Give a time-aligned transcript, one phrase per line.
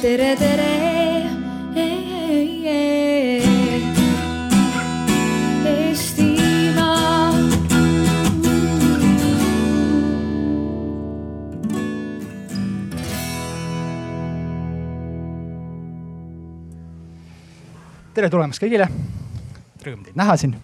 [0.00, 0.68] tere, tere.
[18.10, 18.84] Tere tulemast kõigile.
[19.80, 20.56] Rõõm teid näha siin.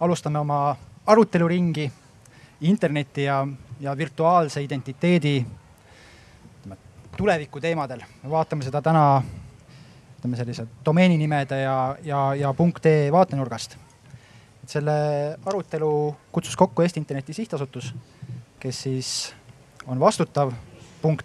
[0.00, 1.90] alustame oma aruteluringi
[2.60, 3.46] interneti ja,
[3.80, 5.44] ja virtuaalse identiteedi
[7.20, 8.00] tuleviku teemadel.
[8.22, 9.20] me vaatame seda täna
[10.16, 13.76] ütleme sellise domeeninimede ja, ja, ja .ee vaatenurgast.
[14.62, 14.94] et selle
[15.46, 17.94] arutelu kutsus kokku Eesti Interneti Sihtasutus,
[18.60, 19.34] kes siis
[19.86, 20.52] on vastutav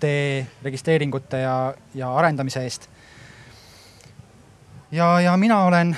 [0.03, 2.89] .ee registreeringute ja, ja arendamise eest
[4.91, 5.95] ja, ja mina olen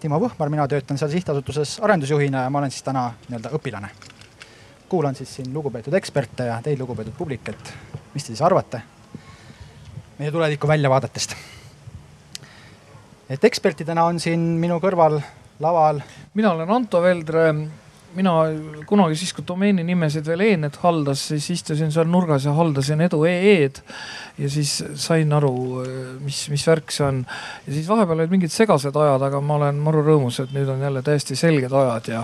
[0.00, 3.90] Timo Võhmar, mina töötan seal sihtasutuses arendusjuhina ja ma olen siis täna nii-öelda õpilane.
[4.88, 7.78] kuulan siis siin lugupeetud eksperte ja teid, lugupeetud publik, et
[8.14, 8.93] mis te siis arvate
[10.18, 11.36] meie tuleviku väljavaadetest.
[13.28, 15.20] et ekspertidena on siin minu kõrval
[15.60, 16.02] laval
[16.34, 17.54] mina olen Anto Veldre.
[18.14, 18.32] mina
[18.86, 23.80] kunagi siis, kui domeeni nimesid veel e-net haldas, siis istusin seal nurgas ja haldasin edu.ee-d.
[24.38, 25.82] ja siis sain aru,
[26.22, 27.24] mis, mis värk see on.
[27.66, 30.86] ja siis vahepeal olid mingid segased ajad, aga ma olen maru rõõmus, et nüüd on
[30.86, 32.22] jälle täiesti selged ajad ja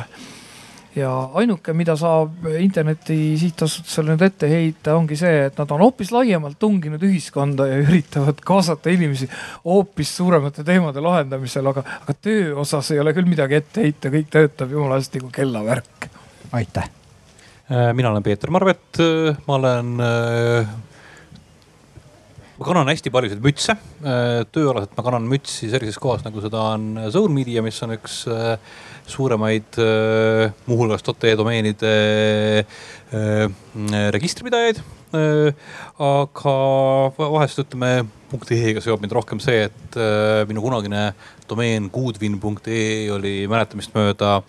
[0.96, 6.10] ja ainuke, mida saab interneti sihtasutusele nüüd ette heita, ongi see, et nad on hoopis
[6.14, 9.28] laiemalt tunginud ühiskonda ja üritavad kaasata inimesi
[9.64, 14.30] hoopis suuremate teemade lahendamisel, aga, aga töö osas ei ole küll midagi ette heita, kõik
[14.34, 16.10] töötab jumala hästi kui kellavärk.
[16.52, 16.90] aitäh.
[17.94, 18.98] mina olen Peeter Marvet,
[19.46, 20.78] ma olen äh,
[22.60, 23.74] ma kannan hästi paljusid mütse.
[24.52, 28.52] tööalaselt ma kannan mütsi sellises kohas, nagu seda on Zone Media, mis on üks äh,
[29.08, 29.80] suuremaid
[30.68, 31.92] muuhulgas .ee domeenide
[32.60, 33.46] äh,
[34.12, 34.82] registripidajaid.
[35.98, 36.56] aga
[37.16, 41.10] vahest ütleme .ee-ga seob mind rohkem see, et äh, minu kunagine
[41.50, 44.40] domeen goodwin.ee oli mäletamist mööda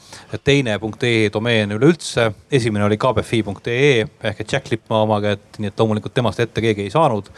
[0.43, 2.31] teine .ee domeen üleüldse.
[2.51, 6.85] esimene oli kbfi.ee ehk et Jack Lippmaa oma kätt, nii et loomulikult temast ette keegi
[6.85, 7.29] ei saanud.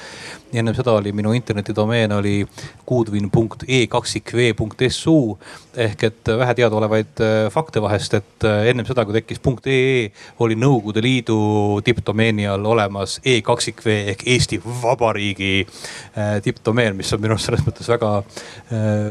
[0.54, 2.46] ja ennem seda oli minu internetidomeen oli
[2.88, 5.18] goodwin.e kaksikv punkt.su
[5.78, 10.56] ehk et vähe teadaolevaid äh, fakte vahest, et äh, ennem seda, kui tekkis .ee, oli
[10.60, 15.66] Nõukogude Liidu tippdomeeni all olemas e kaksikv ehk Eesti Vabariigi
[16.44, 18.12] tippdomeen, mis on minu arust selles mõttes väga,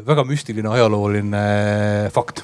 [0.06, 1.42] väga müstiline ajalooline
[2.10, 2.42] fakt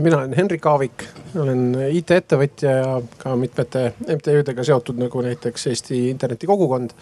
[0.00, 1.04] mina olen Henrik Aavik,
[1.38, 6.92] olen IT-ettevõtja ja ka mitmete MTÜ-dega seotud, nagu näiteks Eesti Internetikogukond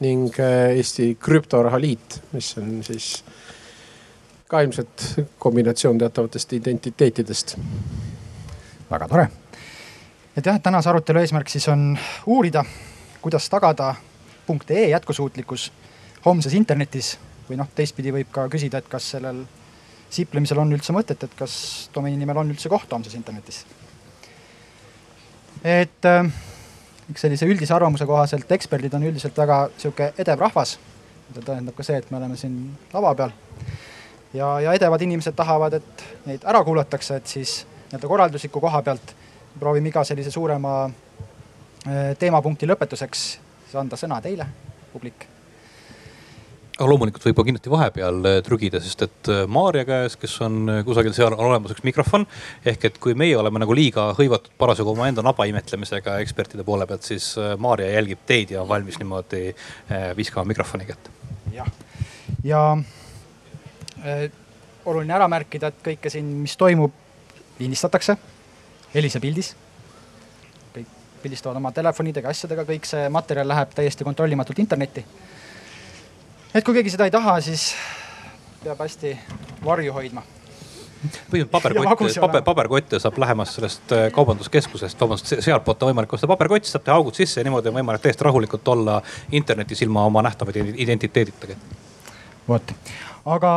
[0.00, 0.36] ning
[0.76, 3.24] Eesti Krüptoraha Liit, mis on siis
[4.50, 5.06] ka ilmselt
[5.38, 7.56] kombinatsioon teatavatest identiteetidest.
[8.90, 9.28] väga tore.
[10.36, 12.64] et jah, tänase arutelu eesmärk siis on uurida,
[13.20, 13.94] kuidas tagada
[14.70, 15.72] .ee jätkusuutlikkus
[16.24, 17.18] homses internetis
[17.50, 19.42] või noh, teistpidi võib ka küsida, et kas sellel
[20.10, 21.54] siplemisel on üldse mõtet, et kas
[21.94, 23.64] domeeni nimel on üldse koht homses internetis.
[25.64, 26.30] et äh,
[27.10, 30.78] eks sellise üldise arvamuse kohaselt eksperdid on üldiselt väga sihuke edev rahvas.
[31.28, 33.34] seda tõendab ka see, et me oleme siin lava peal.
[34.34, 39.14] ja, ja edevad inimesed tahavad, et neid ära kuulatakse, et siis nii-öelda korraldusliku koha pealt
[39.58, 43.26] proovime iga sellise suurema äh, teemapunkti lõpetuseks
[43.70, 44.46] siis anda sõna teile,
[44.92, 45.39] publik
[46.80, 51.34] aga loomulikult võib ka kindlasti vahepeal trügida, sest et Maarja käes, kes on kusagil seal,
[51.36, 52.24] on olemas üks mikrofon.
[52.64, 57.04] ehk et kui meie oleme nagu liiga hõivatud parasjagu omaenda naba imetlemisega ekspertide poole pealt,
[57.04, 59.50] siis Maarja jälgib teid ja on valmis niimoodi
[60.16, 61.12] viskama mikrofoni kätte.
[61.52, 61.68] jah,
[62.44, 62.62] ja
[64.00, 64.30] äh,
[64.84, 66.94] oluline ära märkida, et kõike siin, mis toimub,
[67.60, 68.16] lindistatakse
[68.94, 69.52] helis ja pildis
[70.72, 75.04] kõik pildistavad oma telefonidega, asjadega, kõik see materjal läheb täiesti kontrollimatult internetti
[76.54, 77.70] et kui keegi seda ei taha, siis
[78.64, 79.14] peab hästi
[79.64, 80.22] varju hoidma.
[81.30, 86.68] põhimõtteliselt paberkotte, paber, paberkotte saab lähemast sellest äh, kaubanduskeskusest, vabandust, sealtpoolt on võimalik osta paberkott,
[86.68, 88.98] saab teha augud sisse ja niimoodi on võimalik täiesti rahulikult olla
[89.32, 91.56] internetis ilma oma nähtava identiteeditagi.
[92.48, 92.74] vot,
[93.24, 93.54] aga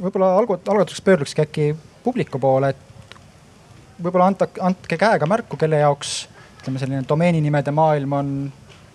[0.00, 1.68] võib-olla algut-, algatuseks pöördukski äkki
[2.02, 6.24] publiku poole, et võib-olla anta, andke käega märku, kelle jaoks
[6.60, 8.32] ütleme, selline domeeninimede maailm on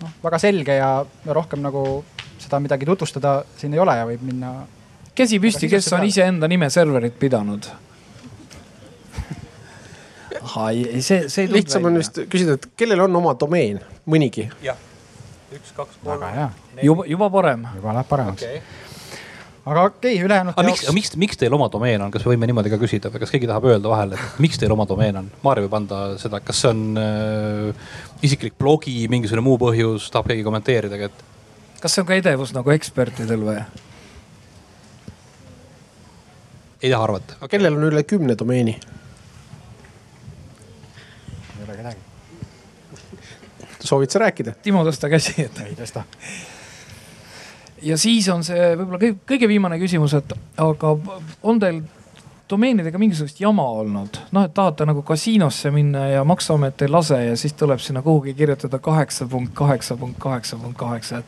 [0.02, 0.92] noh, väga selge ja,
[1.24, 2.02] ja rohkem nagu
[2.42, 4.52] seda midagi tutvustada siin ei ole ja võib minna.
[5.14, 7.70] käsi püsti, kes on iseenda nime serverit pidanud?
[11.00, 11.48] see, see.
[11.50, 14.48] lihtsam on vist küsida, et kellel on oma domeen, mõnigi?
[14.64, 14.78] jah,
[15.54, 16.24] üks, kaks, kolm.
[16.82, 17.68] juba, juba parem.
[17.76, 18.62] juba läheb paremaks okay
[19.66, 20.54] aga okei okay,, ülejäänud.
[20.56, 23.32] aga miks, miks, miks teil oma domeen on, kas võime niimoodi ka küsida või kas
[23.34, 25.28] keegi tahab öelda vahele, et miks teil oma domeen on?
[25.44, 27.92] Maarja võib anda seda, kas see on äh,
[28.26, 31.22] isiklik blogi, mingisugune muu põhjus, tahab keegi kommenteerida, et
[31.82, 33.58] kas see on ka edevus nagu ekspertidel või?
[36.82, 37.34] ei taha arvata.
[37.40, 38.76] aga kellel on üle kümne domeeni?
[41.58, 41.96] ei ole kedagi.
[43.80, 44.54] soovid sa rääkida?
[44.62, 45.62] Timo, tõsta käsi, et.
[45.66, 46.04] ei tõsta.
[47.82, 50.94] ja siis on see võib-olla kõige, viimane küsimus, et aga
[51.42, 51.82] on teil
[52.50, 57.36] domeenidega mingisugust jama olnud, noh, et tahate nagu kasiinosse minna ja maksuamet ei lase ja
[57.36, 61.24] siis tuleb sinna kuhugi kirjutada kaheksa punkt kaheksa punkt kaheksa punkt kaheksa, et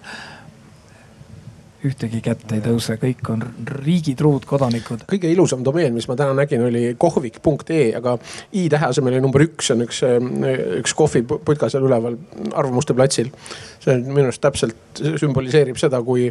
[1.84, 3.42] ühtegi kätt ei tõuse, kõik on
[3.84, 5.04] riigi truud kodanikud.
[5.10, 8.16] kõige ilusam domeen, mis ma täna nägin, oli kohvik.ee, aga
[8.52, 10.00] i tähe asemel oli number üks, on üks,
[10.80, 12.18] üks kohviputka seal üleval
[12.54, 13.30] Arvamuste platsil.
[13.84, 16.30] see minu arust täpselt sümboliseerib seda, kui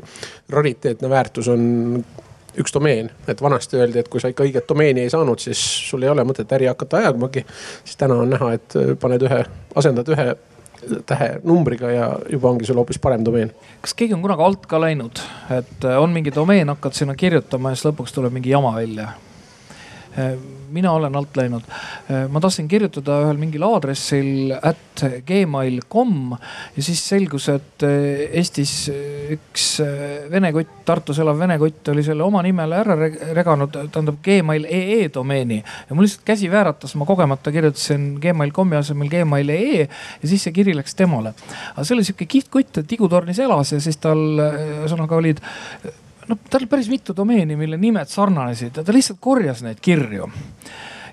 [0.50, 2.04] rariteetne väärtus on
[2.60, 5.60] üks domeen, et vanasti öeldi, et kui sa ikka õiget domeeni ei saanud, siis
[5.90, 7.46] sul ei ole mõtet äri hakata ajamagi.
[7.84, 9.44] siis täna on näha, et paned ühe,
[9.76, 10.34] asendad ühe
[11.10, 13.52] tähe numbriga ja juba ongi sul hoopis parem domeen.
[13.82, 15.22] kas keegi on kunagi alt ka läinud,
[15.58, 19.14] et on mingi domeen, hakkad sinna kirjutama ja siis lõpuks tuleb mingi jama välja?
[20.74, 21.62] Mina olen alt läinud.
[22.30, 26.36] ma tahtsin kirjutada ühel mingil aadressil at gmail.com
[26.76, 28.74] ja siis selgus, et eh, Eestis
[29.34, 32.98] üks eh, vene kott, Tartus elav vene kott oli selle oma nimele ära
[33.38, 35.62] reganud, tähendab gmail.ee domeeni.
[35.64, 40.76] ja mul lihtsalt käsi vääratas, ma kogemata kirjutasin gmail.com'i asemel gmail.ee ja siis see kiri
[40.78, 41.34] läks temale.
[41.74, 45.42] aga see oli sihuke kihvt kutt, et Tigutornis elas ja siis tal ühesõnaga olid
[46.30, 50.30] noh, tal oli päris mitu domeeni, mille nimed sarnanesid ja ta lihtsalt korjas neid kirju.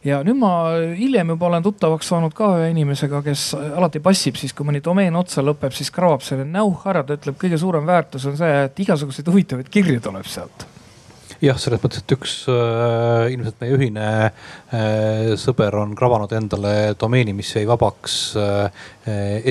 [0.04, 0.50] Ja nüüd ma
[0.96, 5.16] hiljem juba olen tuttavaks saanud ka ühe inimesega, kes alati passib siis, kui mõni domeen
[5.20, 8.84] otsa lõpeb, siis krabab selle näuh ära, ta ütleb, kõige suurem väärtus on see, et
[8.86, 10.69] igasuguseid huvitavaid kirju tuleb sealt
[11.44, 17.34] jah, selles mõttes, et üks äh, ilmselt meie ühine äh, sõber on krabanud endale domeeni,
[17.36, 18.86] mis jäi vabaks äh,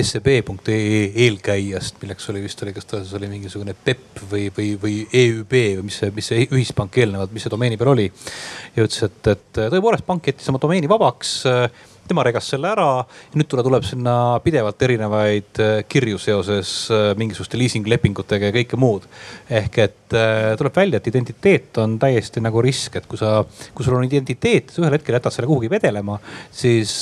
[0.06, 5.56] seb.ee eelkäijast, milleks oli vist oli, kas ta oli mingisugune PEP või, või, või EÜB
[5.80, 8.06] või mis see, mis see ühispank eelnevalt, mis see domeeni peal oli.
[8.76, 11.66] ja ütles, et, et tõepoolest pank jättis oma domeeni vabaks äh,
[12.08, 14.14] tema regas selle ära ja nüüd talle tuleb sinna
[14.44, 19.06] pidevalt erinevaid äh, kirju seoses äh, mingisuguste liisinglepingutega ja kõike muud.
[19.50, 23.40] ehk et äh, tuleb välja, et identiteet on täiesti nagu risk, et kui sa,
[23.74, 26.18] kui sul on identiteet, sa ühel hetkel jätad selle kuhugi vedelema,
[26.50, 26.94] siis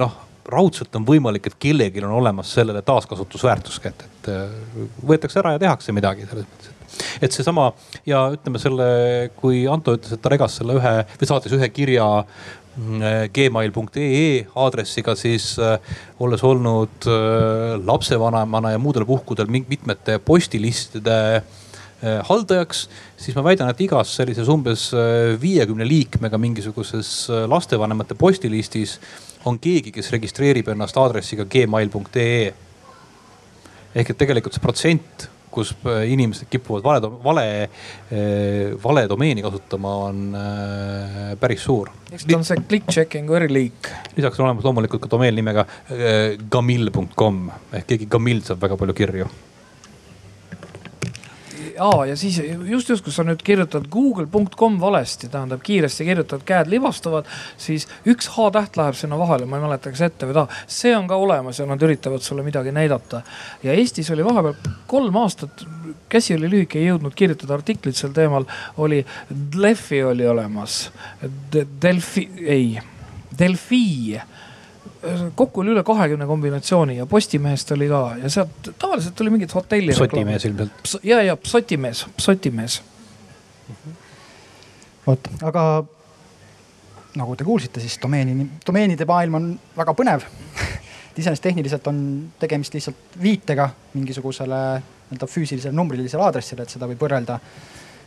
[0.00, 4.30] noh raudselt on võimalik, et kellelgi on olemas sellele taaskasutusväärtus kätte, et
[5.08, 6.74] võetakse ära ja tehakse midagi selles mõttes
[7.22, 7.70] et seesama
[8.06, 8.86] ja ütleme selle,
[9.38, 12.06] kui Anto ütles, et ta regas selle ühe või saatis ühe kirja
[13.34, 15.76] gmail.ee aadressiga, siis äh,
[16.20, 23.84] olles olnud äh, lapsevanemana ja muudel puhkudel mitmete postilistide äh, haldajaks, siis ma väidan, et
[23.86, 24.90] igas sellises umbes
[25.40, 28.98] viiekümne liikmega mingisuguses lastevanemate postilistis
[29.48, 32.50] on keegi, kes registreerib ennast aadressiga gmail.ee.
[33.94, 39.94] ehk et tegelikult see protsent kus äh, inimesed kipuvad vale, vale, äh, vale domeeni kasutama,
[40.08, 41.92] on äh, päris suur.
[42.10, 43.90] eks ta on see click checking'u eriliik.
[44.18, 45.66] lisaks on olemas loomulikult ka domeen nimega
[46.50, 47.42] gamil.com
[47.72, 49.28] ehk keegi Gamil saab väga palju kirju
[51.80, 52.38] aa ja siis
[52.68, 57.28] just, just, kui sa nüüd kirjutad google.com valesti, tähendab kiiresti kirjutad, käed libastuvad,
[57.60, 60.62] siis üks H-täht läheb sinna vahele, ma ei mäleta, kas ette või taha.
[60.66, 63.22] see on ka olemas ja nad üritavad sulle midagi näidata.
[63.62, 65.66] ja Eestis oli vahepeal kolm aastat,
[66.08, 70.90] käsi oli lühike, ei jõudnud kirjutada artiklit sel teemal, oli Delfi oli olemas.
[71.82, 72.78] Delfi, ei,
[73.38, 74.20] Delfi
[75.34, 79.92] kokku oli üle kahekümne kombinatsiooni ja Postimehest oli ka ja sealt tavaliselt tuli mingit hotelli.
[79.92, 80.94] Psotimees ilmselt.
[81.02, 82.82] ja, ja Psotimees, Psotimees.
[85.06, 85.84] vot, aga
[87.14, 90.24] nagu te kuulsite, siis domeeni, domeenide maailm on väga põnev
[91.18, 91.98] iseenesest tehniliselt on
[92.40, 94.60] tegemist lihtsalt viitega mingisugusele
[95.10, 97.38] nii-öelda füüsilisele numbrilisele aadressile, et seda võib võrrelda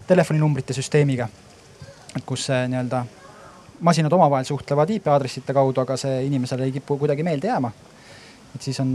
[0.08, 1.30] telefoninumbrite süsteemiga.
[2.16, 3.06] et kus see nii-öelda
[3.80, 7.72] masinad omavahel suhtlevad IP aadressite kaudu, aga see inimesele ei kipu kuidagi meelde jääma.
[8.56, 8.90] et siis on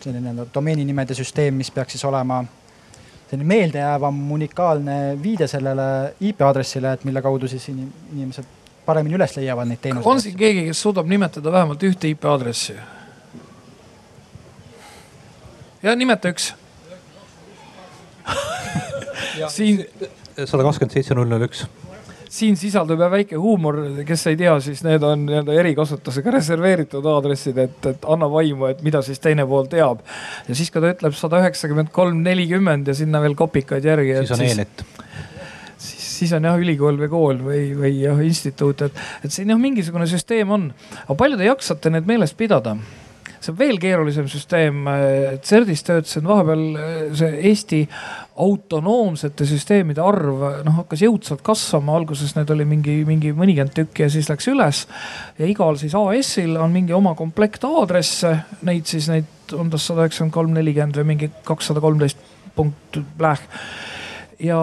[0.00, 2.44] selline nii-öelda domeeninimede süsteem, mis peaks siis olema
[3.30, 8.44] selline meeldejäävam unikaalne viide sellele IP aadressile, et mille kaudu siis inimesed
[8.86, 10.10] paremini üles leiavad neid teenuseid.
[10.10, 12.76] on siin keegi, kes suudab nimetada vähemalt ühte IP aadressi?
[15.82, 16.52] ja nimeta üks
[19.56, 19.84] siin
[20.44, 21.64] sada kakskümmend seitse null null üks
[22.34, 27.60] siin sisaldub ja väike huumor, kes ei tea, siis need on nii-öelda erikasutusega reserveeritud aadressid,
[27.62, 30.02] et, et anna vaimu, et mida siis teine pool teab.
[30.48, 34.18] ja siis, kui ta ütleb sada üheksakümmend kolm, nelikümmend ja sinna veel kopikaid järgi.
[34.24, 34.84] siis on e-net
[35.78, 39.60] siis, siis on jah ülikool või kool või, või jah instituut, et, et siin jah
[39.60, 40.68] mingisugune süsteem on.
[41.04, 42.76] aga palju te jaksate need meeles pidada?
[43.44, 44.84] See on veel keerulisem süsteem.
[45.44, 46.62] CERDis töötasin vahepeal
[47.18, 47.80] see Eesti
[48.40, 54.10] autonoomsete süsteemide arv noh hakkas jõudsalt kasvama, alguses need oli mingi, mingi mõnikümmend tükki ja
[54.10, 54.84] siis läks üles.
[55.38, 58.36] ja igal siis AS-il on mingi oma komplekt aadresse,
[58.66, 62.18] neid siis neid on tas sada üheksakümmend kolm, nelikümmend või mingi kakssada kolmteist
[62.56, 63.46] punkt bläh.
[64.42, 64.60] ja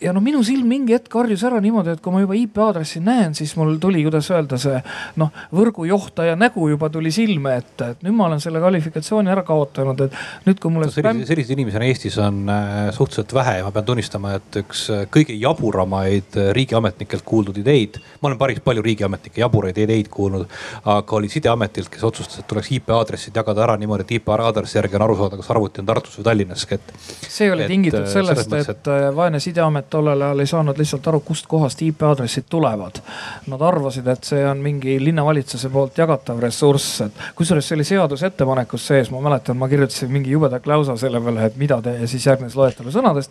[0.00, 3.00] ja noh, minu silm mingi hetk harjus ära niimoodi, et kui ma juba IP aadressi
[3.04, 4.76] näen, siis mul tuli, kuidas öelda, see
[5.20, 10.02] noh, võrgujohtaja nägu juba tuli silme ette, et nüüd ma olen selle kvalifikatsiooni ära kaotanud,
[10.04, 10.92] et nüüd, kui mulle no,.
[10.92, 14.82] selliseid, selliseid inimesi on Eestis on äh, suhteliselt vähe ja ma pean tunnistama, et üks
[14.92, 17.96] äh, kõige jaburamaid äh, riigiametnikelt kuuldud ideid.
[18.20, 20.44] ma olen päris palju riigiametnike jaburaid ideid kuulnud,
[20.92, 24.76] aga oli sideametilt, kes otsustas, et tuleks IP aadressid jagada ära niimoodi, et IP aadressi
[24.76, 26.94] järgi on aru saada, kas arvuti on Tartus või Tallinnas, et.
[27.24, 31.20] see oli tingitud sellest, et, et vaene sideamet et tollel ajal ei saanud lihtsalt aru,
[31.20, 32.98] kustkohast IP aadressid tulevad.
[33.46, 38.86] Nad arvasid, et see on mingi linnavalitsuse poolt jagatav ressurss, et kusjuures see oli seadusettepanekus
[38.90, 42.26] sees, ma mäletan, ma kirjutasin mingi jubeda kläusa selle peale, et mida te ja siis
[42.26, 43.30] järgnes loetelu sõnadest.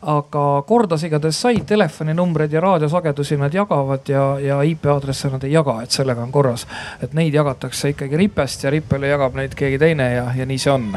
[0.00, 5.52] aga kordas igatahes sai, telefoninumbreid ja raadiosagedusi nad jagavad ja, ja IP aadresse nad ei
[5.52, 6.66] jaga, et sellega on korras.
[7.02, 10.72] et neid jagatakse ikkagi ripest ja ripele jagab neid keegi teine ja, ja nii see
[10.72, 10.88] on.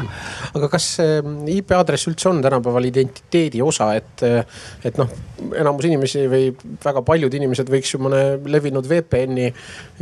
[0.54, 0.88] aga kas
[1.50, 4.22] IP aadress üldse on tänapäeval identiteedi osa, et,
[4.84, 5.10] et noh,
[5.56, 6.50] enamus inimesi või
[6.84, 9.48] väga paljud inimesed võiks ju mõne levinud VPN-i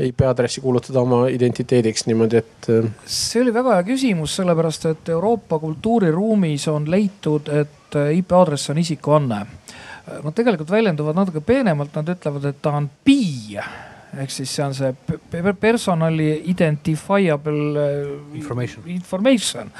[0.08, 2.70] IP aadressi kuulutada oma identiteediks niimoodi, et.
[2.72, 8.72] Äh, see oli väga hea küsimus, sellepärast et Euroopa kultuuriruumis on leitud, et IP aadress
[8.72, 9.40] on isikuanne.
[10.02, 13.58] Nad tegelikult väljenduvad natuke peenemalt, nad ütlevad, et ta on PI
[14.20, 19.70] ehk siis see on see personali identifiable äh, information, information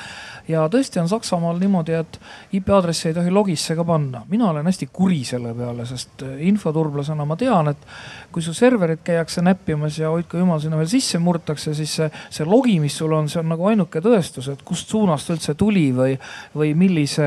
[0.48, 2.18] ja tõesti on Saksamaal niimoodi, et
[2.56, 4.22] IP aadressi ei tohi logisse ka panna.
[4.28, 7.86] mina olen hästi kuri selle peale, sest äh, infoturblasena ma tean, et
[8.32, 12.46] kui su serverit käiakse näppimas ja hoidku jumal sinna veel sisse murtakse, siis see, see
[12.48, 16.18] logi, mis sul on, see on nagu ainuke tõestus, et kust suunast üldse tuli või,
[16.56, 17.26] või millise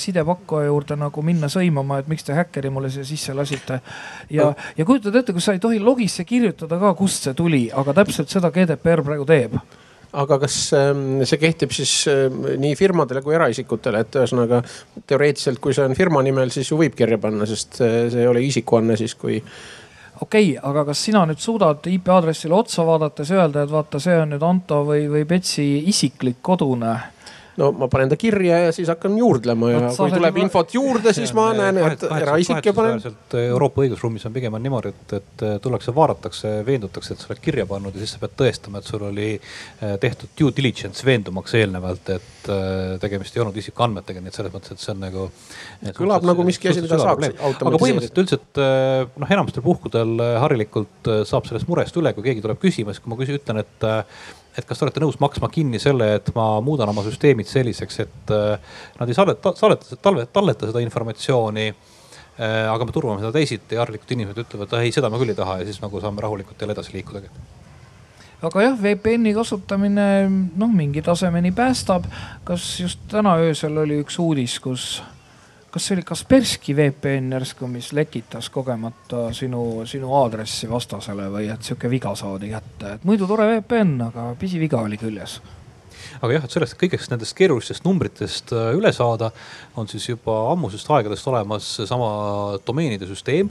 [0.00, 3.80] sidepakkuja juurde nagu minna sõimama, et miks te häkkeri mulle siia sisse lasite.
[4.30, 7.94] ja, ja kujutad ette, kui sa ei tohi logisse kirjutada ka, kust see tuli, aga
[8.02, 9.58] täpselt seda GDPR praegu teeb
[10.12, 14.60] aga kas ähm, see kehtib siis ähm, nii firmadele kui eraisikutele, et ühesõnaga
[15.08, 18.28] teoreetiliselt, kui see on firma nimel, siis ju võib kirja panna, sest äh, see ei
[18.28, 23.32] ole isikuanne siis, kui okei okay,, aga kas sina nüüd suudad IP aadressile otsa vaadates
[23.32, 26.92] öelda, et vaata, see on nüüd Anto või, või Betsi isiklik kodune
[27.60, 30.46] no ma panen ta kirja ja siis hakkan juurdlema ja Oot, kui tuleb juba...
[30.46, 33.02] infot juurde, siis ma näen, et eraisik ja panen.
[33.42, 37.66] Euroopa õigusruumis on pigem on niimoodi, et, et tullakse, vaadatakse, veendutakse, et sa oled kirja
[37.68, 42.12] pannud ja siis sa pead tõestama, et sul oli eh, tehtud due diligence veendumaks eelnevalt,
[42.16, 42.50] et
[43.02, 45.28] tegemist ei olnud isikuandmetega, nii et selles mõttes, et see on nagu.
[45.98, 47.68] kõlab nagu miski asi, mida saaks automatiseerida.
[47.68, 48.62] aga põhimõtteliselt üldiselt
[49.22, 53.20] noh, enamasti puhkudel harilikult saab sellest murest üle, kui keegi tuleb küsima, siis kui ma
[53.20, 53.86] küsin, ütlen, et
[54.58, 58.34] et kas te olete nõus maksma kinni selle, et ma muudan oma süsteemid selliseks, et
[58.34, 59.98] äh, nad ei saleta, saleta,
[60.32, 62.68] talleta seda informatsiooni äh,.
[62.72, 65.60] aga me turvame seda teisiti ja harilikud inimesed ütlevad, ei, seda ma küll ei taha
[65.60, 67.32] ja siis nagu saame rahulikult jälle edasi liikudagi
[68.42, 70.06] aga jah, VPN-i kasutamine
[70.58, 72.08] noh, mingi tasemeni päästab.
[72.44, 75.02] kas just täna öösel oli üks uudis, kus
[75.72, 81.64] kas see oli Kaspersky VPN järsku, mis lekitas kogemata sinu, sinu aadressi vastasele või et
[81.64, 85.38] sihuke viga saadi kätte, et muidu tore VPN, aga pisiviga oli küljes.
[86.20, 89.30] Aga jah, et sellest kõigest nendest keerulistest numbritest äh, üle saada,
[89.78, 92.12] on siis juba ammusest aegadest olemas seesama
[92.66, 93.48] domeenide süsteem.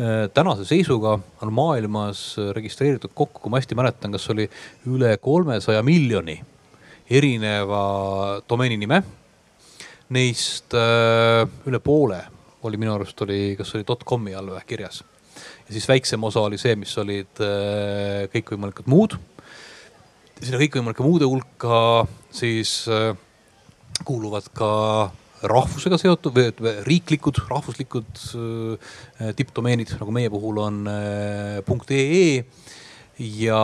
[0.00, 2.24] Äh, tänase seisuga on maailmas
[2.56, 4.48] registreeritud kokku, kui ma hästi mäletan, kas oli
[4.88, 6.40] üle kolmesaja miljoni
[7.10, 7.84] erineva
[8.48, 9.02] domeeni nime
[10.10, 12.20] Neist äh, üle poole
[12.66, 15.04] oli minu arust oli, kas oli .com'i all või kirjas.
[15.66, 19.16] ja siis väiksem osa oli see, mis olid äh, kõikvõimalikud muud.
[20.40, 23.14] sinna kõikvõimalike muude hulka siis äh,
[24.04, 24.70] kuuluvad ka
[25.40, 32.44] rahvusega seotud või, riiklikud, rahvuslikud äh, tippdomeenid, nagu meie puhul on äh, .ee
[33.20, 33.62] ja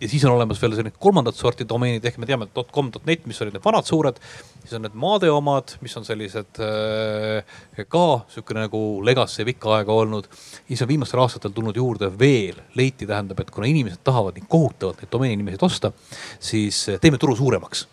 [0.00, 3.40] ja siis on olemas veel selline kolmandat sorti domeenid, ehk me teame .com, .net, mis
[3.42, 4.20] olid need vanad suured.
[4.60, 7.56] siis on need maade omad, mis on sellised äh,
[7.88, 10.28] ka sihukene nagu legacy pikka aega olnud.
[10.68, 15.02] siis on viimastel aastatel tulnud juurde veel, leiti tähendab, et kuna inimesed tahavad nii kohutavalt
[15.02, 15.92] neid domeeni nimesid osta,
[16.40, 17.88] siis äh, teeme turu suuremaks.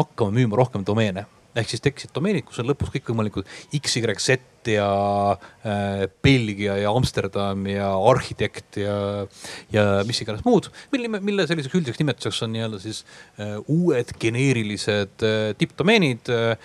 [0.00, 4.38] hakkame müüma rohkem domeene ehk siis tekkisid domeenid, kus on lõpus kõikvõimalikud XYZ
[4.74, 4.88] ja
[5.34, 9.26] äh, Belgia ja Amsterdam ja arhitekt ja,
[9.74, 13.02] ja mis iganes muud, mille, mille selliseks üldiseks nimetuseks on nii-öelda siis
[13.38, 16.56] äh, uued geneerilised äh, tippdomeenid äh,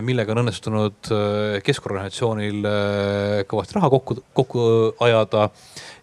[0.00, 4.66] millega on õnnestunud äh, keskorganisatsioonil äh, kõvasti raha kokku, kokku
[5.04, 5.50] ajada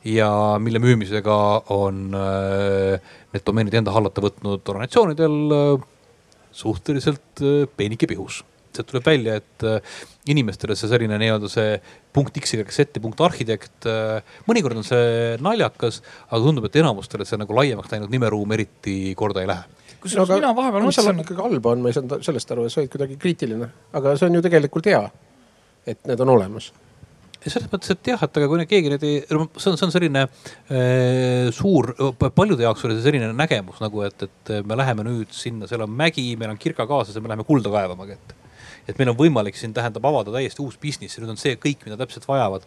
[0.05, 0.29] ja
[0.61, 1.37] mille müümisega
[1.73, 5.39] on äh, need domeenid enda hallata võtnud organisatsioonidel
[6.57, 7.43] suhteliselt
[7.77, 8.41] peenike pihus.
[8.73, 9.63] Sealt tuleb välja, et
[10.29, 11.77] inimestele see selline nii-öelda see
[12.13, 13.87] punkt X, Y, Z punkt arhitekt,
[14.49, 19.41] mõnikord on see naljakas, aga tundub, et enamustele see nagu laiemaks läinud nimeruum eriti korda
[19.41, 19.65] ei lähe.
[20.03, 21.07] Kusjuures no, mina vahepeal mõtlesin.
[21.07, 24.13] mis seal ikkagi halba on, ma ei saanud sellest aru, sa olid kuidagi kriitiline, aga
[24.19, 25.01] see on ju tegelikult hea,
[25.89, 26.69] et need on olemas
[27.53, 30.25] selles mõttes, et jah, et aga kui keegi nüüd ei, see on, see on selline
[30.27, 31.93] äh, suur,
[32.35, 35.93] paljude jaoks oli see selline nägemus nagu, et, et me läheme nüüd sinna, seal on
[35.93, 38.37] mägi, meil on kirka kaasas ja me läheme kulda kaevamagi, et
[38.87, 41.83] et meil on võimalik siin tähendab avada täiesti uus business ja nüüd on see kõik,
[41.85, 42.63] mida täpselt vajavad.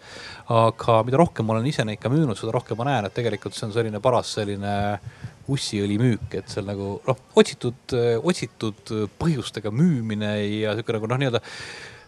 [0.53, 3.57] aga mida rohkem ma olen ise neid ka müünud, seda rohkem ma näen, et tegelikult
[3.57, 4.75] see on selline paras selline
[5.51, 11.41] ussiõli müük, et seal nagu noh, otsitud, otsitud põhjustega müümine ja sihuke nagu noh, nii-öelda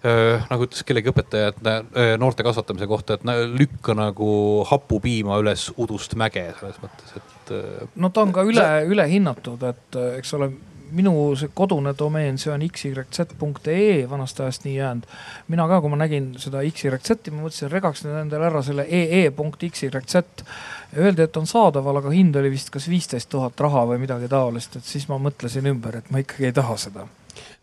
[0.02, 4.32] nagu ütles kellegi õpetaja, et noorte kasvatamise kohta, et lükka nagu
[4.66, 7.54] hapupiima üles udust mäge selles mõttes, et.
[7.94, 10.50] no ta on ka üle, ülehinnatud, et eks ole
[10.92, 15.06] minu see kodune domeen, see on xyz.ee vanast ajast nii jäänud.
[15.48, 20.44] mina ka, kui ma nägin seda xyz-i, ma mõtlesin, regaks nüüd endale ära selle ee.xyz.
[20.92, 24.76] Öeldi, et on saadaval, aga hind oli vist kas viisteist tuhat raha või midagi taolist,
[24.76, 27.06] et siis ma mõtlesin ümber, et ma ikkagi ei taha seda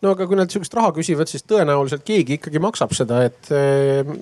[0.03, 4.13] no aga kui nad sihukest raha küsivad, siis tõenäoliselt keegi ikkagi maksab seda, et äh,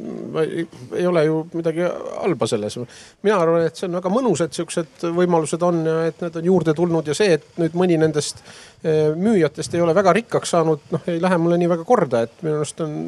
[0.98, 2.79] ei ole ju midagi halba selles.
[3.25, 6.50] mina arvan, et see on väga mõnus, et sihukesed võimalused on ja et need on
[6.51, 10.89] juurde tulnud ja see, et nüüd mõni nendest äh, müüjatest ei ole väga rikkaks saanud,
[10.96, 13.00] noh ei lähe mulle nii väga korda, et minu arust on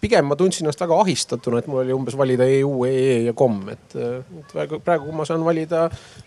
[0.00, 3.62] pigem ma tundsin ennast väga ahistatuna, et mul oli umbes valida EU, EE ja kom,
[3.72, 5.86] et, et praegu, praegu ma saan valida,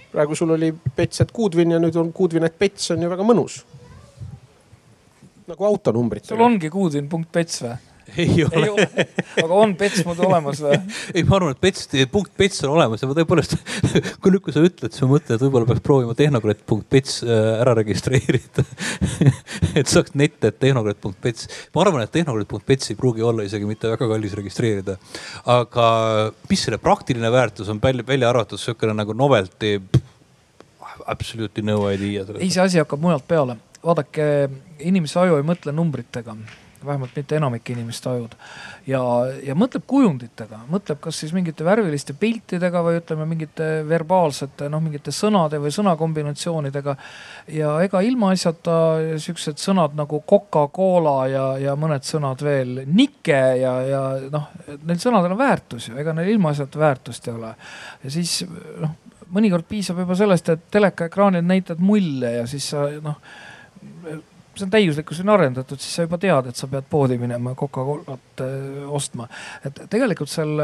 [0.10, 3.27] praegu sul oli Pets, et Goodwin ja nüüd on Goodwin, et Pets on ju väga
[3.27, 3.62] mõnus
[5.50, 6.34] nagu autonumbritega.
[6.34, 7.77] sul ongi kuudin.pets või?
[8.18, 9.06] ei ole, ei ole..
[9.44, 10.77] aga on pets muidu olemas või?
[11.15, 13.56] ei, ma arvan, et pets, punkt pets on olemas ja ma tõepoolest,
[14.22, 17.75] kui nüüd, kui sa ütled, siis ma mõtlen, et võib-olla peaks proovima tehnokratt.pets äh, ära
[17.79, 18.65] registreerida
[19.79, 21.50] et saaks nette, et tehnokratt.pets.
[21.75, 24.98] ma arvan, et tehnokratt.pets ei pruugi olla isegi mitte väga kallis registreerida.
[25.50, 25.88] aga
[26.50, 29.77] mis selle praktiline väärtus on välja, välja arvatud sihukene nagu novelty?
[31.09, 32.25] Absolutely no idea.
[32.38, 36.35] ei, see asi hakkab mujalt peale vaadake, inimese aju ei mõtle numbritega,
[36.85, 38.35] vähemalt mitte enamike inimeste ajud.
[38.87, 39.01] ja,
[39.44, 45.11] ja mõtleb kujunditega, mõtleb kas siis mingite värviliste piltidega või ütleme, mingite verbaalsete noh, mingite
[45.15, 46.96] sõnade või sõnakombinatsioonidega.
[47.55, 48.77] ja ega ilmaasjata
[49.18, 55.35] siuksed sõnad nagu Coca-Cola ja, ja mõned sõnad veel, nike ja, ja noh, neil sõnadel
[55.35, 57.53] on väärtus ju, ega neil ilmaasjata väärtust ei ole.
[58.03, 58.39] ja siis
[58.79, 58.96] noh,
[59.35, 63.20] mõnikord piisab juba sellest, et telekaekraanil näitad mulle ja siis sa noh
[64.57, 68.90] see on täiuslikkuseni arendatud, siis sa juba tead, et sa pead poodi minema Coca-Colat äh,
[68.96, 69.27] ostma.
[69.66, 70.62] et tegelikult sel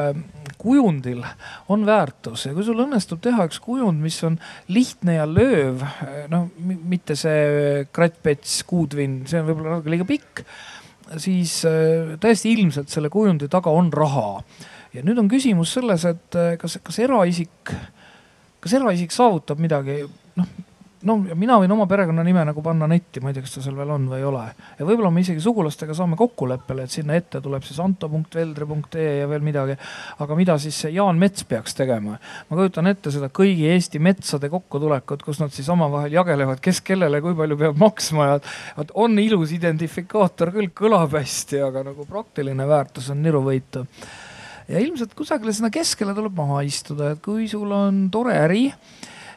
[0.62, 1.24] kujundil
[1.72, 6.24] on väärtus ja kui sul õnnestub teha üks kujund, mis on lihtne ja lööv, äh,
[6.32, 10.46] noh, mitte see krattpets, kuudvinn, see on võib-olla natuke liiga pikk,
[11.22, 14.42] siis äh, täiesti ilmselt selle kujundi taga on raha.
[14.96, 17.76] ja nüüd on küsimus selles, et kas, kas eraisik,
[18.64, 20.04] kas eraisik saavutab midagi,
[20.40, 20.56] noh
[21.06, 23.94] no mina võin oma perekonnanime nagu panna netti, ma ei tea, kas ta seal veel
[23.96, 24.44] on või ei ole.
[24.80, 29.46] ja võib-olla me isegi sugulastega saame kokkuleppele, et sinna ette tuleb siis anto.veldre.ee ja veel
[29.46, 29.78] midagi.
[30.26, 32.18] aga mida siis see Jaan Mets peaks tegema?
[32.50, 37.22] ma kujutan ette seda kõigi Eesti metsade kokkutulekut, kus nad siis omavahel jagelevad, kes kellele
[37.22, 38.38] kui palju peab maksma ja
[38.78, 43.86] vot on ilus identifikaator küll, kõlab hästi, aga nagu praktiline väärtus on niruvõitu
[44.70, 48.64] ja ilmselt kusagile sinna keskele tuleb maha istuda, et kui sul on tore äri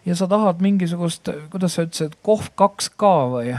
[0.09, 3.53] ja sa tahad mingisugust, kuidas sa ütlesid, kohv kaks K või?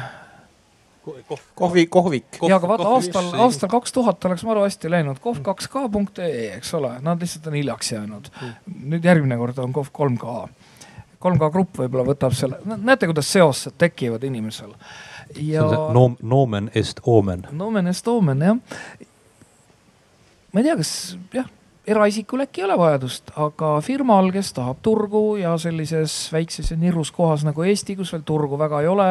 [1.58, 2.40] kohvi, kohvik.
[2.48, 6.74] ja aga vaata aastal, aastal kaks tuhat oleks maru hästi läinud, kohv kaks K.ee, eks
[6.78, 8.32] ole, nad lihtsalt on hiljaks jäänud.
[8.90, 10.36] nüüd järgmine kord on kohv kolm K.
[11.20, 14.74] kolm K grupp võib-olla võtab selle, näete, kuidas seosed tekivad inimesel.
[15.36, 15.66] ja.
[15.94, 17.48] Noom, noomen est omen.
[17.52, 18.58] Noomen est omen jah.
[20.54, 20.94] ma ei tea, kas
[21.34, 21.50] jah
[21.90, 27.12] eraisikul äkki ei ole vajadust, aga firmal, kes tahab turgu ja sellises väikses ja nirus
[27.16, 29.08] kohas nagu Eesti, kus veel turgu väga ei ole.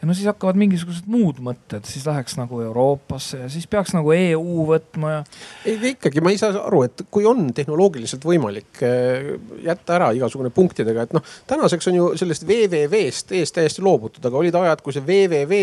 [0.00, 4.12] ja no siis hakkavad mingisugused muud mõtted, siis läheks nagu Euroopasse ja siis peaks nagu
[4.14, 5.24] EU võtma ja.
[5.66, 9.32] ei ikkagi ma ei saa aru, et kui on tehnoloogiliselt võimalik eh,
[9.66, 14.38] jätta ära igasugune punktidega, et noh, tänaseks on ju sellest www-st ees täiesti loobutud, aga
[14.38, 15.62] olid ajad, kui see www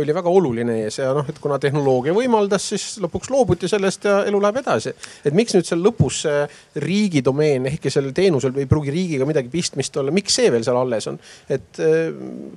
[0.00, 4.18] oli väga oluline ees ja noh, et kuna tehnoloogia võimaldas, siis lõpuks loobuti sellest ja
[4.28, 4.92] elu läheb edasi.
[5.24, 6.22] et miks nüüd seal lõpus
[6.82, 10.78] riigi domeen, ehkki sellel teenusel ei pruugi riigiga midagi pistmist olla, miks see veel seal
[10.80, 11.18] alles on?
[11.48, 12.12] et eh,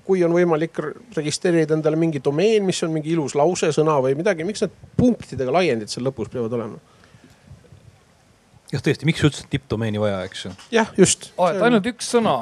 [0.05, 0.81] kui on võimalik
[1.15, 5.53] registreerida endale mingi domeen, mis on mingi ilus lause, sõna või midagi, miks need punktidega
[5.53, 6.98] laiendid seal lõpus peavad olema?
[8.73, 10.51] Jah, tõesti, miks üldse tippdomeeni vaja, eks ju.
[10.73, 11.29] jah, just.
[11.39, 12.35] ainult üks sõna.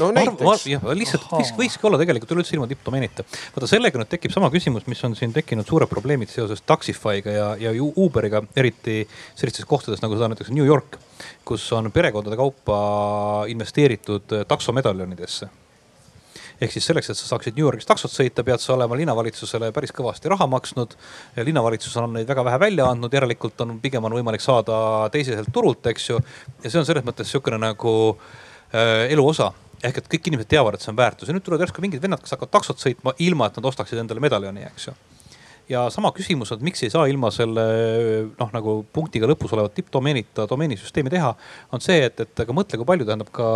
[0.00, 0.64] no näiteks.
[0.70, 3.26] jah, lihtsalt võiks, võikski olla tegelikult üleüldse ilma tippdomeenita.
[3.56, 7.50] vaata sellega nüüd tekib sama küsimus, mis on siin tekkinud suured probleemid seoses Taxify'ga ja,
[7.60, 9.02] ja Uberiga, eriti
[9.34, 10.98] sellistes kohtades nagu seda näiteks New York,
[11.46, 12.80] kus on perekondade kaupa
[13.52, 15.52] investeeritud taksomedaljonidesse
[16.60, 19.92] ehk siis selleks, et sa saaksid New Yorgis taksot sõita, pead sa olema linnavalitsusele päris
[19.96, 20.96] kõvasti raha maksnud.
[21.36, 25.86] linnavalitsus on neid väga vähe välja andnud, järelikult on pigem on võimalik saada teiseselt turult,
[25.86, 26.20] eks ju.
[26.62, 29.52] ja see on selles mõttes sihukene nagu äh, elu osa
[29.84, 32.22] ehk et kõik inimesed teavad, et see on väärtus ja nüüd tulevad järsku mingid vennad,
[32.22, 34.96] kes hakkavad taksot sõitma, ilma et nad ostaksid endale medaljoni, eks ju
[35.70, 37.64] ja sama küsimus et miks ei saa ilma selle
[38.28, 41.32] noh, nagu punktiga lõpus olevat tippdomeenita domeenisüsteemi teha.
[41.72, 43.48] on see, et, et aga mõtle, kui palju tähendab ka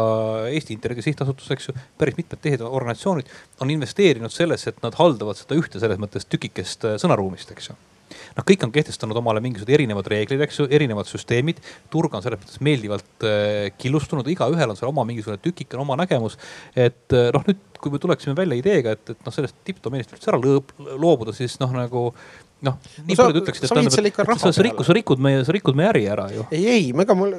[0.50, 5.38] Eesti Interneti Sihtasutus, eks ju, päris mitmed teised organisatsioonid on investeerinud sellesse, et nad haldavad
[5.38, 7.78] seda ühte selles mõttes tükikest sõnaruumist, eks ju
[8.36, 11.62] noh, kõik on kehtestanud omale mingisugused erinevad reeglid, eks ju, erinevad süsteemid.
[11.92, 16.38] turg on selles mõttes meeldivalt äh, killustunud, igaühel on seal oma mingisugune tükike, oma nägemus.
[16.74, 20.30] et äh, noh, nüüd kui me tuleksime välja ideega, et, et noh, sellest tippdomeenist üldse
[20.32, 22.10] ära loobuda, siis noh, nagu
[22.66, 25.78] noh, nii no, paljud ütleksid, et tähendab, et sa, rikud, sa rikud meie, sa rikud
[25.78, 26.44] meie äri ära ju.
[26.52, 27.34] ei, ei, ega mul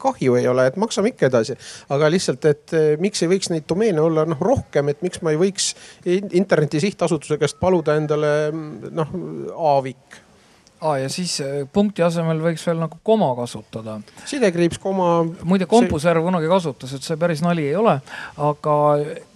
[0.00, 1.56] kahju ei ole, et maksame ikka edasi.
[1.92, 5.34] aga lihtsalt, et eh, miks ei võiks neid domeene olla noh rohkem, et miks ma
[5.34, 5.72] ei võiks
[6.08, 9.16] interneti sihtasutuse käest paluda endale noh,
[9.72, 10.21] Aavik
[10.82, 14.00] aa, ja siis äh, punkti asemel võiks veel nagu koma kasutada.
[14.26, 15.22] sidekriips, koma.
[15.46, 17.98] muide, Compusserv kunagi kasutas, et see päris nali ei ole.
[18.50, 18.74] aga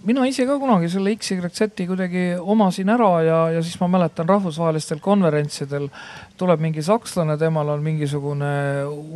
[0.06, 5.00] mina ise ka kunagi selle XYZ-i kuidagi omasin ära ja, ja siis ma mäletan rahvusvahelistel
[5.04, 5.88] konverentsidel
[6.36, 8.52] tuleb mingi sakslane, temal on mingisugune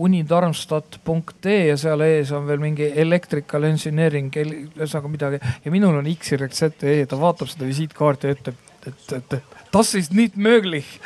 [0.07, 7.01] unidarmstadt.ee ja seal ees on veel mingi electrical engineering, ühesõnaga midagi ja minul on XYZ-e,
[7.11, 11.01] ta vaatab seda visiitkaarti ja ütleb, et, et, et das ist nicht möglich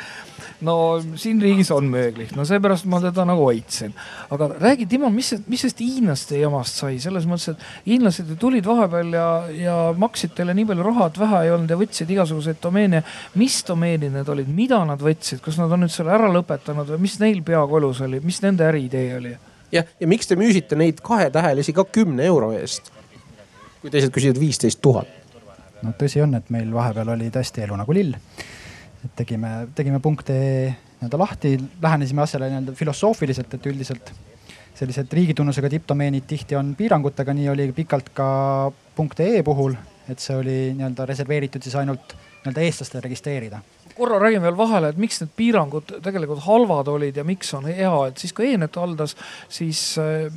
[0.65, 0.75] no
[1.19, 3.93] siin riigis on mööglik, no seepärast ma teda nagu hoidsin.
[4.29, 8.65] aga räägi, Timo, mis, mis sellest hiinlaste jamast sai, selles mõttes, et hiinlased ju tulid
[8.67, 12.61] vahepeal ja, ja maksid teile nii palju raha, et vähe ei olnud ja võtsid igasuguseid
[12.63, 13.03] domeene.
[13.41, 17.05] mis domeenid need olid, mida nad võtsid, kas nad on nüüd selle ära lõpetanud või
[17.07, 19.35] mis neil peakolus oli, mis nende äriidee oli?
[19.75, 22.91] jah, ja miks te müüsite neid kahetähelisi ka kümne euro eest?
[23.81, 25.09] kui teised küsivad viisteist tuhat.
[25.83, 28.15] no tõsi on, et meil vahepeal oli tõesti elu nagu lill
[29.05, 34.11] et tegime, tegime punkte nii-öelda lahti, lähenesime asjale nii-öelda filosoofiliselt, et üldiselt
[34.75, 38.27] sellised riigitunnusega tippdomeenid tihti on piirangutega, nii oli pikalt ka
[39.19, 39.75] .ee puhul,
[40.09, 43.61] et see oli nii-öelda reserveeritud siis ainult nii-öelda eestlastele registreerida.
[43.95, 47.93] Korra räägime veel vahele, et miks need piirangud tegelikult halvad olid ja miks on hea,
[48.09, 49.15] et siis kui e-net haldas,
[49.47, 50.27] siis äh,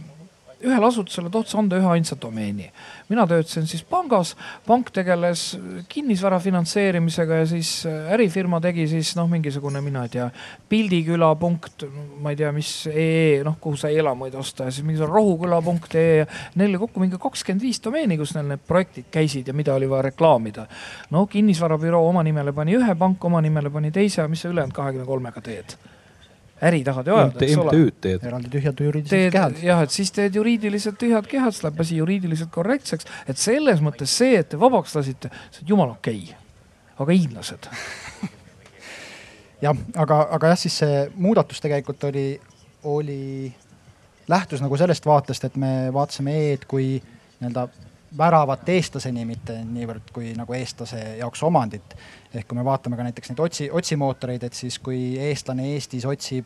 [0.64, 2.70] ühele asutusele tohtis anda ühe ainsa domeeni.
[3.08, 4.34] mina töötasin siis pangas,
[4.66, 10.28] pank tegeles kinnisvara finantseerimisega ja siis äh, ärifirma tegi siis noh, mingisugune, mina ei tea,
[10.68, 11.86] pildiküla punkt,
[12.20, 15.94] ma ei tea, mis ee, noh, kuhu sai elamuid osta ja siis mingisugune rohuküla punkt
[15.98, 16.26] ee.
[16.54, 19.90] Neil oli kokku mingi kakskümmend viis domeeni, kus neil need projektid käisid ja mida oli
[19.90, 20.66] vaja reklaamida.
[21.10, 25.06] no kinnisvarabüroo oma nimele pani ühe, pank oma nimele pani teise, mis sa ülejäänud kahekümne
[25.06, 25.78] kolmega teed
[26.62, 27.72] äri tahad ju ajada, eks ole.
[27.72, 28.26] MTÜ-d teed.
[28.26, 29.60] eraldi tühjad juriidilised kehad.
[29.62, 33.06] jah, et siis teed juriidiliselt tühjad kehad, siis läheb asi juriidiliselt korrektseks.
[33.28, 36.38] et selles mõttes see, et te vabaks lasite, see on jumala okei okay..
[36.98, 37.70] aga hiinlased
[39.64, 42.28] jah, aga, aga jah, siis see muudatus tegelikult oli,
[42.90, 43.20] oli,
[44.28, 46.96] lähtus nagu sellest vaatest, et me vaatasime e-d kui
[47.38, 47.68] nii-öelda
[48.16, 51.96] väravat eestlaseni, mitte niivõrd kui nagu eestlase jaoks omandit.
[52.34, 56.44] ehk kui me vaatame ka näiteks neid otsi, otsimootoreid, et siis kui eestlane Eestis otsib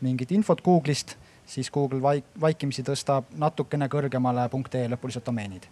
[0.00, 5.66] mingit infot Google'ist, siis Google vaik, vaikimisi tõstab natukene kõrgemale .ee lõpulised domeenid.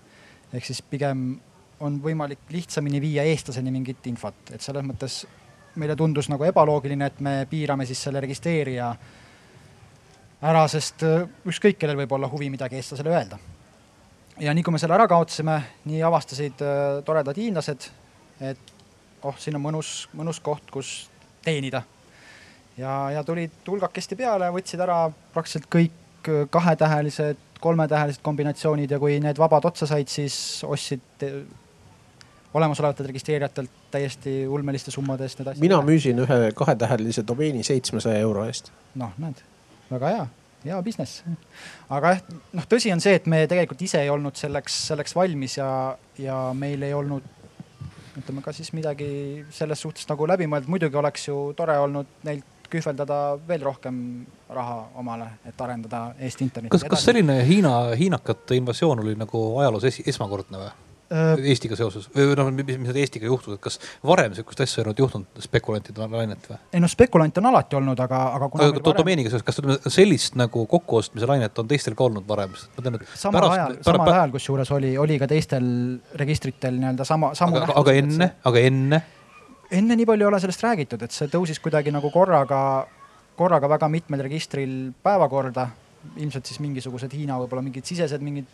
[0.53, 1.41] ehk siis pigem
[1.81, 5.27] on võimalik lihtsamini viia eestlaseni mingit infot, et selles mõttes
[5.77, 8.97] meile tundus nagu ebaloogiline, et me piirame siis selle registreerija
[10.43, 11.03] ära, sest
[11.47, 13.39] ükskõik, kellel võib olla huvi midagi eestlasele öelda
[14.41, 17.89] ja nii kui me selle ära kaotasime, nii avastasid äh, toredad hiinlased,
[18.41, 18.73] et
[19.23, 20.93] oh, siin on mõnus, mõnus koht, kus
[21.45, 21.83] teenida.
[22.77, 29.39] ja, ja tulid hulgakesti peale, võtsid ära praktiliselt kõik kahetähelised, kolmetähelised kombinatsioonid ja kui need
[29.39, 31.43] vabad otsa said, siis ostsid eh,
[32.55, 35.63] olemasolevatelt registreerijatelt täiesti ulmeliste summade eest need asjad.
[35.63, 38.73] mina müüsin ühe kahetähelise domeeni seitsmesaja euro eest.
[38.95, 39.43] noh, näed,
[39.91, 40.27] väga hea,
[40.65, 41.23] hea business.
[41.91, 45.59] aga jah, noh, tõsi on see, et me tegelikult ise ei olnud selleks, selleks valmis
[45.59, 45.69] ja,
[46.19, 47.27] ja meil ei olnud
[48.19, 52.49] ütleme ka siis midagi selles suhtes nagu läbi mõeldud, muidugi oleks ju tore olnud neilt
[52.73, 53.97] kühveldada veel rohkem
[54.53, 56.73] raha omale, et arendada Eesti internetti.
[56.73, 60.73] kas, kas selline Hiina, hiinakate invasioon oli nagu ajaloos esi, esmakordne või?
[61.13, 63.75] Äh, Eestiga seoses või noh, mis, nüüd Eestiga juhtus, et kas
[64.07, 66.57] varem sihukest asja ei olnud juhtunud spekulantide lainet või?
[66.73, 70.63] ei no spekulante on alati olnud, aga, aga aga domeeniga seoses, kas ütleme sellist nagu
[70.71, 75.19] kokkuostmise lainet on teistel ka olnud varem, samal pärast, ajal, samal ajal kusjuures oli, oli
[75.21, 75.69] ka teistel
[76.23, 79.03] registritel nii-öelda sama, samu aga, aga enne, aga enne?
[79.83, 82.63] enne nii palju ei ole sellest räägitud, et see tõusis kuidagi nagu korraga,
[83.37, 85.69] korraga väga mitmel registril päevakorda.
[86.17, 88.49] ilmselt siis mingisugused Hiina võib-olla mingid sisesed mingid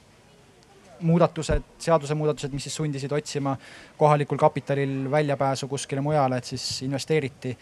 [1.01, 3.57] muudatused, seadusemuudatused, mis siis sundisid otsima
[3.99, 7.57] kohalikul kapitalil väljapääsu kuskile mujale, et siis investeeriti.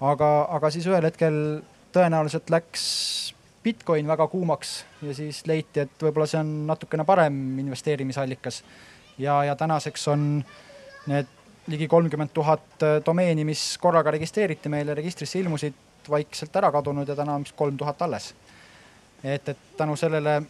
[0.00, 1.36] aga, aga siis ühel hetkel
[1.92, 2.82] tõenäoliselt läks
[3.62, 8.64] Bitcoin väga kuumaks ja siis leiti, et võib-olla see on natukene parem investeerimisallikas.
[9.18, 10.44] ja, ja tänaseks on
[11.06, 11.26] need
[11.66, 15.74] ligi kolmkümmend tuhat domeeni, mis korraga registreeriti meile, registrisse ilmusid,
[16.10, 18.34] vaikselt ära kadunud ja täna on vist kolm tuhat alles.
[19.24, 20.42] et, et tänu sellele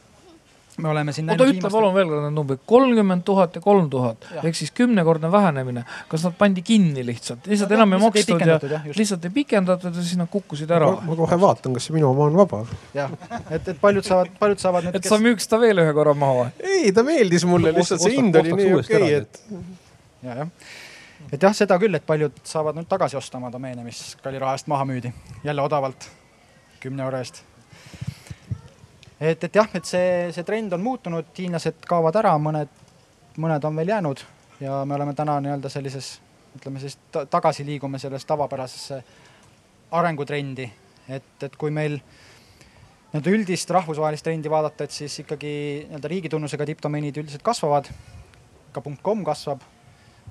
[0.79, 4.25] me oleme siin oota, ütle palun veel kord need numbrid, kolmkümmend tuhat ja kolm tuhat
[4.41, 5.85] ehk siis kümnekordne vähenemine.
[6.09, 8.59] kas nad pandi kinni lihtsalt, lihtsalt no, enam ei makstud ja
[8.97, 10.89] lihtsalt ei pikendatud ja siis nad kukkusid ära?
[11.05, 12.63] ma kohe vaatan, kas see minu oma on vaba.
[12.97, 13.13] jah,
[13.51, 15.11] et, et paljud saavad, paljud saavad et kes...
[15.13, 16.73] sa müüks ta veel ühe korra maha või?
[16.79, 19.45] ei, ta meeldis mulle lihtsalt, see hind oli nii okei okay,, et.
[20.23, 20.49] ja, jah
[21.33, 24.57] et jah, seda küll, et paljud saavad nüüd tagasi osta oma domeene, mis kalli raha
[24.59, 25.13] eest maha müüdi,
[25.45, 26.09] jälle odavalt,
[26.83, 27.45] kümne euro eest
[29.23, 32.71] et, et jah, et see, see trend on muutunud, hiinlased kaovad ära, mõned,
[33.43, 34.25] mõned on veel jäänud
[34.63, 36.17] ja me oleme täna nii-öelda sellises,
[36.57, 36.99] ütleme siis
[37.31, 39.03] tagasi liigume selles tavapärasesse
[39.99, 40.67] arengutrendi,
[41.09, 45.53] et, et kui meil nii-öelda üldist rahvusvahelist trendi vaadata, et siis ikkagi
[45.87, 47.91] nii-öelda riigitunnusega tippdomeenid üldiselt kasvavad.
[48.73, 49.61] ka .com kasvab,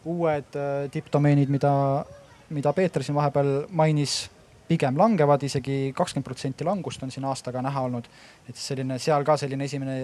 [0.06, 1.72] uued äh, tippdomeenid, mida,
[2.50, 4.32] mida Peeter siin vahepeal mainis
[4.72, 8.08] pigem langevad isegi, isegi kakskümmend protsenti langust on siin aastaga näha olnud.
[8.50, 9.98] et selline, seal ka selline esimene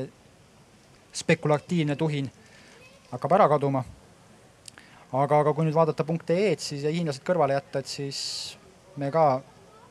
[1.13, 2.27] spekulatiivne tuhin
[3.11, 3.83] hakkab ära kaduma.
[5.13, 8.57] aga, aga kui nüüd vaadata .ee-d siis ja hiinlased kõrvale jätta, et siis
[8.97, 9.41] me ka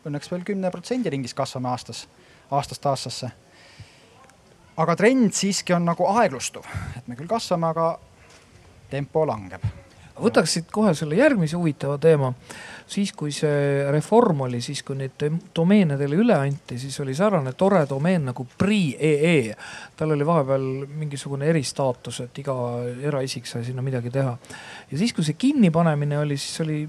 [0.07, 2.07] õnneks veel kümne protsendi ringis kasvame aastas,
[2.51, 3.31] aastast aastasse.
[4.77, 7.99] aga trend siiski on nagu aeglustuv, et me küll kasvame, aga
[8.91, 9.65] tempo langeb.
[10.23, 12.33] Võtaks siit kohe selle järgmise huvitava teema
[12.87, 15.23] siis, kui see reform oli, siis kui neid
[15.55, 19.55] domeene teile üle anti, siis oli säärane tore domeen nagu pri.ee.
[19.97, 20.67] tal oli vahepeal
[20.99, 22.57] mingisugune eristaatus, et iga
[23.09, 24.37] eraisik sai sinna midagi teha.
[24.91, 26.81] ja siis, kui see kinnipanemine oli, siis oli,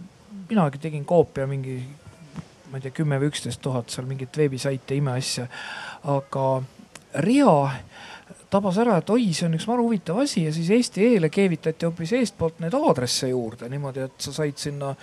[0.50, 1.80] minagi tegin koopia mingi,
[2.72, 5.48] ma ei tea, kümme või üksteist tuhat seal mingit veebisaite, imeasja.
[6.14, 6.48] aga
[7.24, 7.54] Ria
[8.50, 11.88] tabas ära, et oi, see on üks maru huvitav asi ja siis Eesti E-le keevitati
[11.88, 14.94] hoopis eestpoolt neid aadresse juurde niimoodi, et sa said sinna,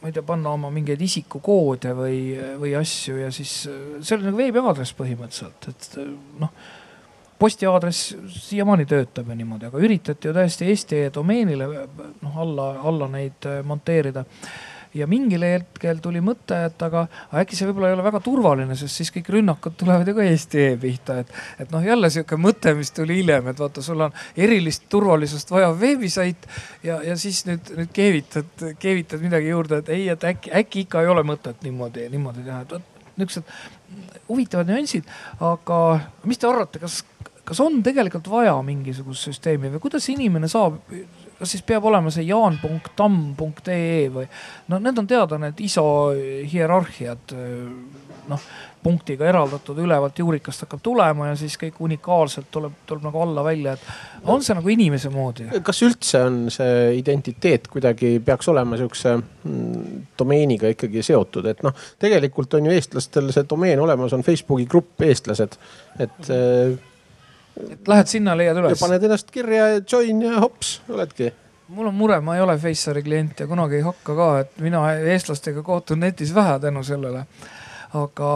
[0.00, 2.20] ma ei tea, panna oma mingeid isikukoode või,
[2.60, 6.00] või asju ja siis see oli nagu veebiaadress põhimõtteliselt, et
[6.42, 6.54] noh
[7.38, 11.66] postiaadress siiamaani töötab ja niimoodi, aga üritati ju täiesti Eesti domeenile
[12.22, 14.22] noh alla, alla neid monteerida
[14.94, 18.76] ja mingil hetkel tuli mõte, et aga, aga äkki see võib-olla ei ole väga turvaline,
[18.78, 21.32] sest siis kõik rünnakud tulevad ju ka Eesti e pihta, et,
[21.64, 25.76] et noh, jälle sihuke mõte, mis tuli hiljem, et vaata, sul on erilist turvalisust vajav
[25.80, 26.48] veebisait
[26.86, 31.02] ja, ja siis nüüd, nüüd keevitad, keevitad midagi juurde, et ei, et äkki, äkki ikka
[31.04, 35.10] ei ole mõtet niimoodi, niimoodi teha, et vot niisugused huvitavad nüansid,
[35.44, 35.80] aga
[36.28, 37.02] mis te arvate, kas,
[37.46, 40.80] kas on tegelikult vaja mingisugust süsteemi või kuidas inimene saab
[41.38, 44.28] kas siis peab olema see jaan.tamm.ee või
[44.68, 45.86] no need on teada need ISO
[46.52, 47.36] hierarhiad
[48.28, 48.46] noh
[48.84, 53.74] punktiga eraldatud ülevalt juurikast hakkab tulema ja siis kõik unikaalselt tuleb, tuleb nagu alla välja,
[53.74, 55.48] et on see nagu inimese moodi?
[55.64, 61.76] kas üldse on see identiteet kuidagi peaks olema sihukese mm, domeeniga ikkagi seotud, et noh,
[62.02, 65.56] tegelikult on ju eestlastel see domeen olemas, on Facebooki grupp eestlased,
[65.98, 66.34] et mm.
[66.34, 66.90] -hmm
[67.70, 68.80] et lähed sinna, leiad üles.
[68.80, 71.32] paned ennast kirja ja join ja hops, oledki
[71.68, 74.82] mul on mure, ma ei ole Faceari klient ja kunagi ei hakka ka, et mina
[75.14, 77.26] eestlastega kohtun netis vähe tänu sellele.
[77.94, 78.28] aga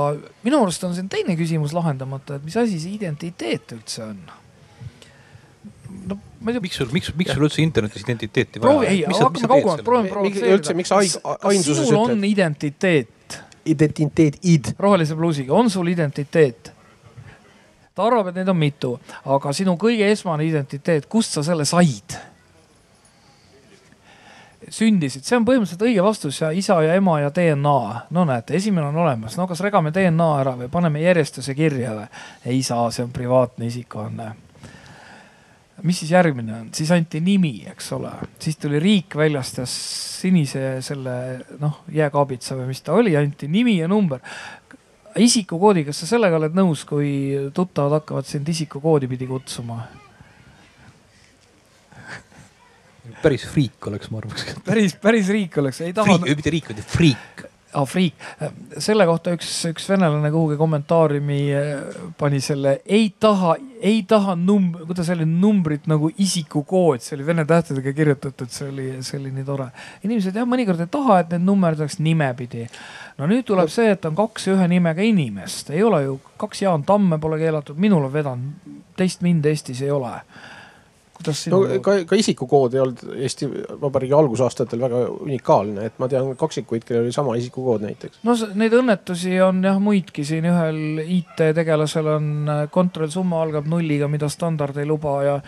[0.47, 4.21] minu arust on siin teine küsimus lahendamata, et mis asi see identiteet üldse on?
[6.07, 6.63] no ma ei tea.
[6.63, 8.87] miks sul, miks, miks sul üldse internetis identiteeti vaja on?
[8.87, 10.57] ei, hakkame kaugemalt, proovime provotseerida.
[10.61, 11.93] üldse, miks ainsuses ütled?
[11.93, 13.41] sul on identiteet?
[13.69, 14.73] identiteet, id.
[14.81, 16.73] rohelise pluusiga, on sul identiteet?
[17.99, 18.95] Ta arvab, et neid on mitu,
[19.27, 22.19] aga sinu kõige esmane identiteet, kust sa selle said?
[24.75, 27.79] sündisid, see on põhimõtteliselt õige vastus ja isa ja ema ja DNA.
[28.13, 32.05] no näete, esimene on olemas, no kas regame DNA ära või paneme järjestuse kirja või?
[32.53, 34.29] ei saa, see on privaatne isikuanne.
[35.89, 39.73] mis siis järgmine on, siis anti nimi, eks ole, siis tuli riik väljastas
[40.21, 41.15] sinise selle
[41.63, 44.21] noh, jääkaabitsa või mis ta oli, anti nimi ja number
[45.23, 47.11] isikukoodi, kas sa sellega oled nõus, kui
[47.55, 49.83] tuttavad hakkavad sind isikukoodi pidi kutsuma?
[53.23, 54.45] päris friik oleks, ma arvaks.
[54.67, 56.19] päris, päris riik oleks, ei taha.
[56.23, 57.48] mitte riik, vaid friik.
[57.73, 58.15] Aa, friik.
[58.79, 63.55] selle kohta üks, üks venelane kuhugi kommentaariumi eh, pani selle, ei taha,
[63.85, 68.89] ei taha num-, kuidas oli, numbrit nagu isikukood, see oli vene tähtedega kirjutatud, see oli,
[69.07, 69.69] see oli nii tore.
[70.07, 72.67] inimesed jah, mõnikord ei taha, et need numbrid oleks nimepidi.
[73.19, 76.87] no nüüd tuleb see, et on kaks ühe nimega inimest, ei ole ju, kaks Jaan
[76.89, 80.17] Tamme pole keelatud, minul on vedanud, teist mind Eestis ei ole
[81.19, 83.49] kuidas sinu no, ka, ka isikukood ei olnud Eesti
[83.81, 88.23] Vabariigi algusaastatel väga unikaalne, et ma tean kaksikuid, kellel oli sama isikukood näiteks.
[88.27, 94.31] no neid õnnetusi on jah muidki, siin ühel IT-tegelasel on äh, kontrollsumma algab nulliga, mida
[94.33, 95.41] standard ei luba ja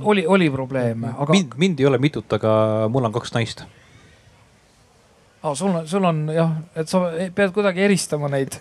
[0.00, 1.32] oli, oli probleeme, aga.
[1.32, 2.52] mind, mind ei ole mitut, aga
[2.92, 3.64] mul on kaks naist
[5.44, 7.02] aa, sul on, sul on jah, et sa
[7.36, 8.56] pead kuidagi eristama neid.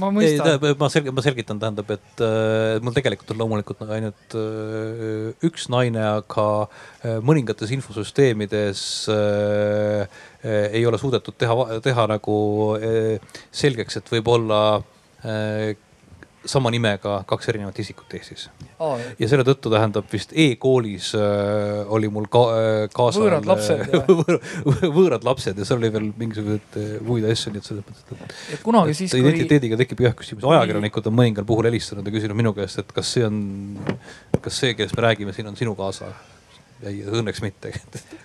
[0.00, 0.58] ma mõistan.
[0.80, 6.02] ma selg-, ma selgitan, tähendab, et äh, mul tegelikult on loomulikult ainult äh, üks naine,
[6.20, 10.04] aga äh, mõningates infosüsteemides äh,
[10.44, 12.36] äh, ei ole suudetud teha, teha nagu
[12.76, 14.60] äh, selgeks, et võib-olla
[15.24, 15.72] äh,
[16.48, 18.98] sama nimega kaks erinevat isikut Eestis oh..
[19.18, 23.22] ja selle tõttu tähendab vist e-koolis äh, oli mul ka, äh, kaasa.
[23.24, 23.94] võõrad lapsed
[24.98, 28.36] võõrad lapsed ja seal oli veel mingisuguseid äh, muid asju, nii et selles mõttes, et.
[28.58, 29.16] et kunagi siis.
[29.20, 29.84] identiteediga kui...
[29.84, 33.26] tekib jah küsimus, ajakirjanikud on mõningal puhul helistanud ja küsinud minu käest, et kas see
[33.26, 33.42] on,
[34.40, 36.12] kas see, kellest me räägime, siin on sinu kaasa
[36.86, 37.72] ei, õnneks mitte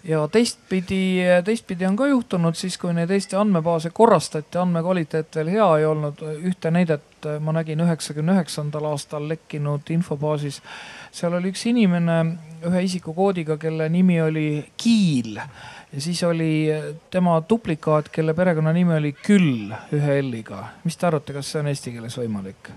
[0.03, 1.01] ja teistpidi,
[1.45, 6.23] teistpidi on ka juhtunud siis, kui neid Eesti andmebaase korrastati, andmekvaliteet veel hea ei olnud.
[6.51, 10.61] ühte näidet ma nägin üheksakümne üheksandal aastal lekkinud infobaasis.
[11.11, 12.19] seal oli üks inimene
[12.67, 15.39] ühe isikukoodiga, kelle nimi oli Kiil
[15.93, 16.67] ja siis oli
[17.11, 20.63] tema duplikaat, kelle perekonnanimi oli Küll ühe L-iga.
[20.83, 22.71] mis te arvate, kas see on eesti keeles võimalik?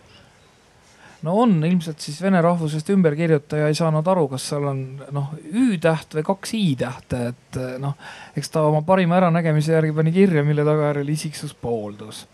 [1.23, 4.83] No on ilmselt siis vene rahvusest ümberkirjutaja ei saanud aru, kas seal on
[5.15, 7.95] noh Ü-täht või kaks I-tähte, et noh,
[8.37, 12.27] eks ta oma parima äranägemise järgi pani kirja, mille tagajärjel isiksus pooldus.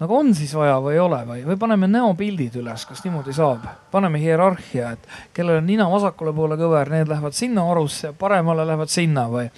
[0.00, 3.66] nagu on siis vaja või ei ole või, või paneme näopildid üles, kas niimoodi saab?
[3.90, 8.92] paneme hierarhia, et kellel on nina vasakule poole kõver, need lähevad sinna varusse, paremale lähevad
[8.92, 9.48] sinna või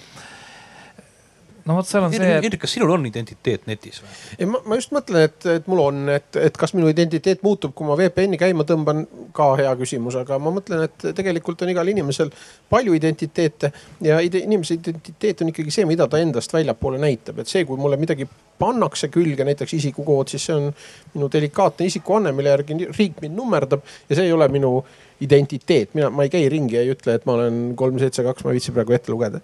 [1.65, 2.55] no vot, seal on see et....
[2.59, 4.13] kas sinul on identiteet netis või?
[4.37, 7.73] ei, ma, ma just mõtlen, et, et mul on, et, et kas minu identiteet muutub,
[7.77, 9.03] kui ma VPN-i käima tõmban,
[9.35, 12.33] ka hea küsimus, aga ma mõtlen, et tegelikult on igal inimesel
[12.71, 13.71] palju identiteete
[14.03, 17.79] ja ide, inimese identiteet on ikkagi see, mida ta endast väljapoole näitab, et see, kui
[17.79, 18.27] mulle midagi
[18.59, 20.67] pannakse külge, näiteks isikukood, siis see on
[21.15, 24.75] minu delikaatne isikuanne, mille järgi riik mind nummerdab ja see ei ole minu
[25.23, 28.43] identiteet, mina, ma ei käi ringi ja ei ütle, et ma olen kolm, seitse, kaks,
[28.43, 29.39] ma ei viitsi praegu ette lugeda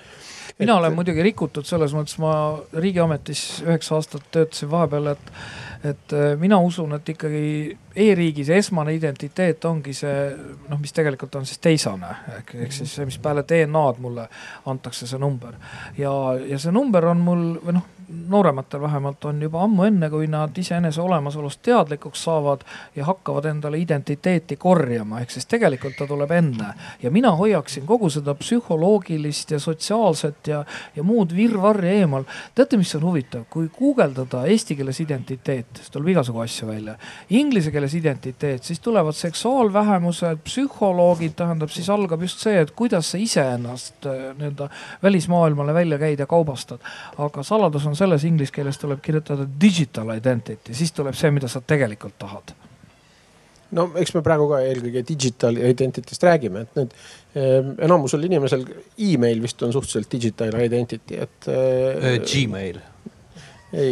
[0.59, 0.77] mina et...
[0.77, 2.33] olen muidugi rikutud selles mõttes, ma
[2.75, 5.31] riigiametis üheksa aastat töötasin vahepeal, et,
[5.91, 7.43] et äh, mina usun, et ikkagi
[7.95, 10.17] e-riigis esmane identiteet ongi see
[10.69, 14.27] noh, mis tegelikult on siis teisane ehk, ehk siis see, mis peale DNA-d mulle
[14.71, 15.55] antakse, see number.
[15.97, 16.13] ja,
[16.47, 17.87] ja see number on mul või noh,
[18.27, 22.63] noorematel vähemalt on juba ammu enne, kui nad iseenese olemasolust teadlikuks saavad
[22.95, 26.73] ja hakkavad endale identiteeti korjama, ehk siis tegelikult ta tuleb enne.
[27.03, 30.63] ja mina hoiaksin kogu seda psühholoogilist ja sotsiaalset ja,
[30.95, 32.23] ja muud virvarri eemal.
[32.55, 36.95] teate, mis on huvitav, kui guugeldada eesti keeles identiteet, siis tuleb igasugu asju välja.
[37.29, 43.21] Inglise keeles identiteet, siis tulevad seksuaalvähemused, psühholoogid, tähendab siis algab just see, et kuidas sa
[43.21, 44.69] iseennast äh, nii-öelda
[45.03, 46.79] välismaailmale välja käid ja kaubastad.
[47.17, 51.61] aga saladus on selles inglise keeles tuleb kirjutada digital identity, siis tuleb see, mida sa
[51.61, 52.55] tegelikult tahad
[53.75, 58.63] no eks me praegu ka eelkõige digital identity'st räägime, et nüüd eh, enamusel inimesel
[59.09, 62.15] email vist on suhteliselt digital identity, et äh,.
[62.25, 62.79] Gmail.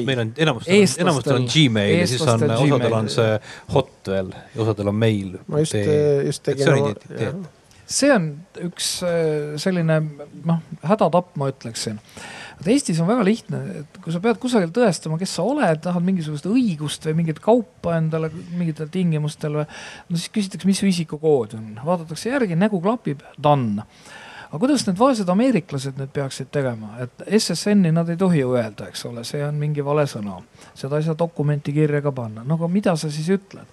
[0.07, 3.35] meil on enamustel, enamustel on Gmail ja siis on osadel on see
[3.75, 5.37] hot veel ja osadel on mail.
[5.45, 5.77] ma just,
[6.25, 7.45] just tegin.
[7.85, 8.31] see on
[8.65, 8.89] üks
[9.61, 10.01] selline
[10.49, 12.01] noh, hädatapp, ma ütleksin
[12.57, 16.05] vot Eestis on väga lihtne, et kui sa pead kusagil tõestama, kes sa oled, tahad
[16.05, 19.67] mingisugust õigust või mingit kaupa endale mingitel tingimustel või.
[20.09, 23.85] no siis küsitakse, mis su isikukood on, vaadatakse järgi, nägu klapib, done
[24.47, 29.03] aga kuidas need vaesed ameeriklased nüüd peaksid tegema, et SSN-i nad ei tohi öelda, eks
[29.09, 30.39] ole, see on mingi vale sõna.
[30.77, 33.67] seda ei saa dokumenti kirja ka panna, no aga mida sa siis ütled?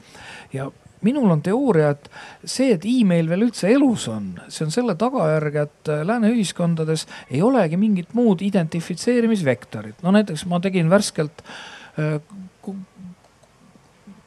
[0.53, 0.67] ja
[1.05, 2.09] minul on teooria, et
[2.45, 7.07] see, et email veel üldse elus on, see on selle tagajärg, et äh, lääne ühiskondades
[7.31, 10.03] ei olegi mingit muud identifitseerimisvektorit.
[10.03, 11.45] no näiteks ma tegin värskelt
[12.01, 12.19] äh,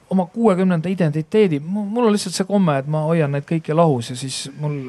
[0.09, 4.19] oma kuuekümnenda identiteedi, mul on lihtsalt see komme, et ma hoian neid kõiki lahus ja
[4.19, 4.86] siis mul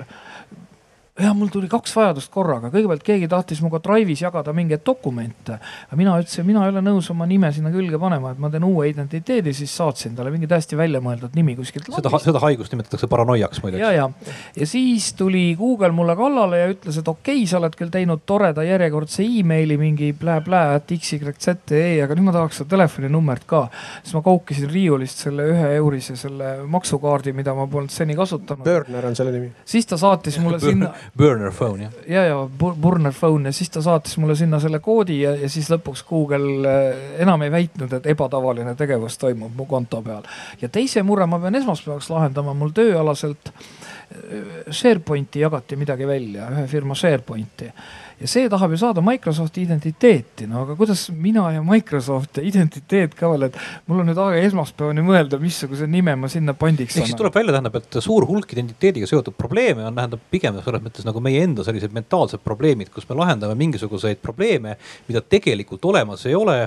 [1.19, 5.59] ja mul tuli kaks vajadust korraga, kõigepealt keegi tahtis minuga Drive'is jagada mingeid dokumente.
[5.97, 8.89] mina ütlesin, mina ei ole nõus oma nime sinna külge panema, et ma teen uue
[8.93, 11.91] identiteedi, siis saatsin talle mingi täiesti väljamõeldud nimi kuskilt.
[11.95, 13.83] seda, seda haigust nimetatakse paranoiaks muideks.
[13.83, 17.75] ja, ja, ja siis tuli Google mulle kallale ja ütles, et okei okay,, sa oled
[17.79, 23.47] küll teinud toreda järjekordse emaili mingi plää-plää, et XYZE, aga nüüd ma tahaks seda telefoninumbrit
[23.49, 23.67] ka.
[24.03, 28.65] siis ma koukisin riiulist selle ühe eurise selle maksukaardi, mida ma polnud seni kasutanud.
[28.65, 29.53] Burner on selle nimi.
[29.65, 31.93] siis ta saatis mulle sinna Burner phone jah?
[32.09, 35.71] ja, ja Burner phone ja siis ta saatis mulle sinna selle koodi ja, ja siis
[35.73, 40.27] lõpuks Google äh, enam ei väitnud, et ebatavaline tegevus toimub mu konto peal.
[40.61, 46.67] ja teise mure ma pean esmaspäevaks lahendama, mul tööalaselt äh, SharePointi jagati midagi välja, ühe
[46.71, 47.73] firma SharePointi
[48.21, 53.15] ja see tahab ju saada Microsofti identiteeti, no aga kuidas mina ja Microsoft ja identiteet
[53.19, 56.97] ka veel, et mul on nüüd aega esmaspäevani mõelda, missuguse nime ma sinna pandiks.
[56.99, 60.83] ehk siis tuleb välja, tähendab, et suur hulk identiteediga seotud probleeme on, tähendab pigem selles
[60.83, 64.75] mõttes nagu meie enda sellised mentaalsed probleemid, kus me lahendame mingisuguseid probleeme,
[65.07, 66.59] mida tegelikult olemas ei ole.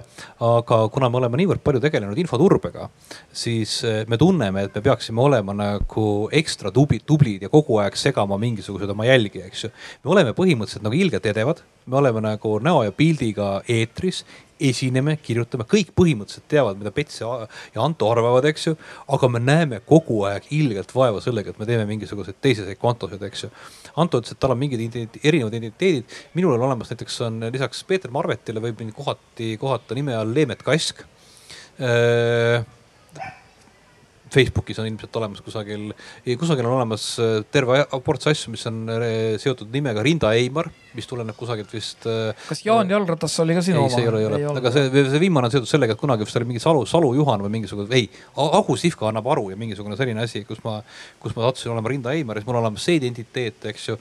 [0.42, 2.88] aga kuna me oleme niivõrd palju tegelenud infoturbega,
[3.36, 7.98] siis eh, me tunneme, et me peaksime olema nagu ekstra tublid, tublid ja kogu aeg
[8.00, 9.72] segama mingisuguseid oma jälgi, eks ju.
[10.06, 14.24] me oleme põhimõtteliselt nagu ilgelt teevad, me oleme nagu näo ja pildiga eetris,
[14.62, 17.48] esineme, kirjutame, kõik põhimõtteliselt teavad, mida Pets ja,
[17.82, 18.76] Anto arvavad, eks ju.
[19.16, 23.48] aga me näeme kogu aeg ilgelt vaeva sellega, et me teeme mingisuguseid teiseseid kontosid, eks
[23.48, 23.50] ju.
[24.02, 27.82] Anto ütles, et tal on mingid identiteed, erinevad identiteedid, minul on olemas näiteks on lisaks
[27.90, 31.02] Peeter Marvetile võib mind kohati kohata nime all Leemet Kask
[31.82, 32.62] äh,
[34.32, 35.90] Facebookis on ilmselt olemas kusagil,
[36.40, 39.04] kusagil on olemas äh, terve ports asju, mis on äh,
[39.42, 42.08] seotud nimega Rinda Eimar, mis tuleneb kusagilt vist.
[42.08, 43.92] Äh, kas Jaan Jalratas oli ka sinu ei, oma?
[43.92, 46.28] ei, see ei ole, ei ole, aga see, see viimane on seotud sellega, et kunagi
[46.28, 48.08] vist oli mingi Salu, Salu Juhan või mingisugune, ei,
[48.48, 50.80] Agu Sihvka annab aru ja mingisugune selline asi, kus ma,
[51.20, 54.00] kus ma sattusin olema Rinda Eimar ja siis mul on olemas see identiteet, eks ju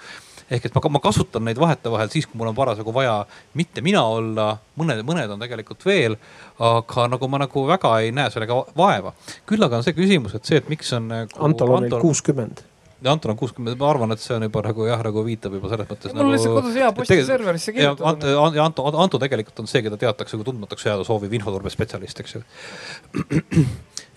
[0.51, 3.20] ehk et ma, ma kasutan neid vahetevahel siis, kui mul on parasjagu vaja
[3.59, 6.18] mitte mina olla, mõned, mõned on tegelikult veel.
[6.61, 9.14] aga nagu ma nagu väga ei näe sellega vaeva.
[9.46, 11.38] küll aga on see küsimus, et see, et miks on nagu,.
[11.46, 12.64] Antol on veel kuuskümmend
[13.01, 15.70] ja Anton on kuuskümmend, ma arvan, et see on juba nagu jah, nagu viitab juba
[15.72, 16.14] selles mõttes.
[16.14, 18.26] mul on lihtsalt nagu kodus hea posti serverisse kirjutatud.
[18.57, 22.42] ja Anto, Anto tegelikult on see, keda teatakse kui tundmatuks jääda sooviv infoturbespetsialist, eks ju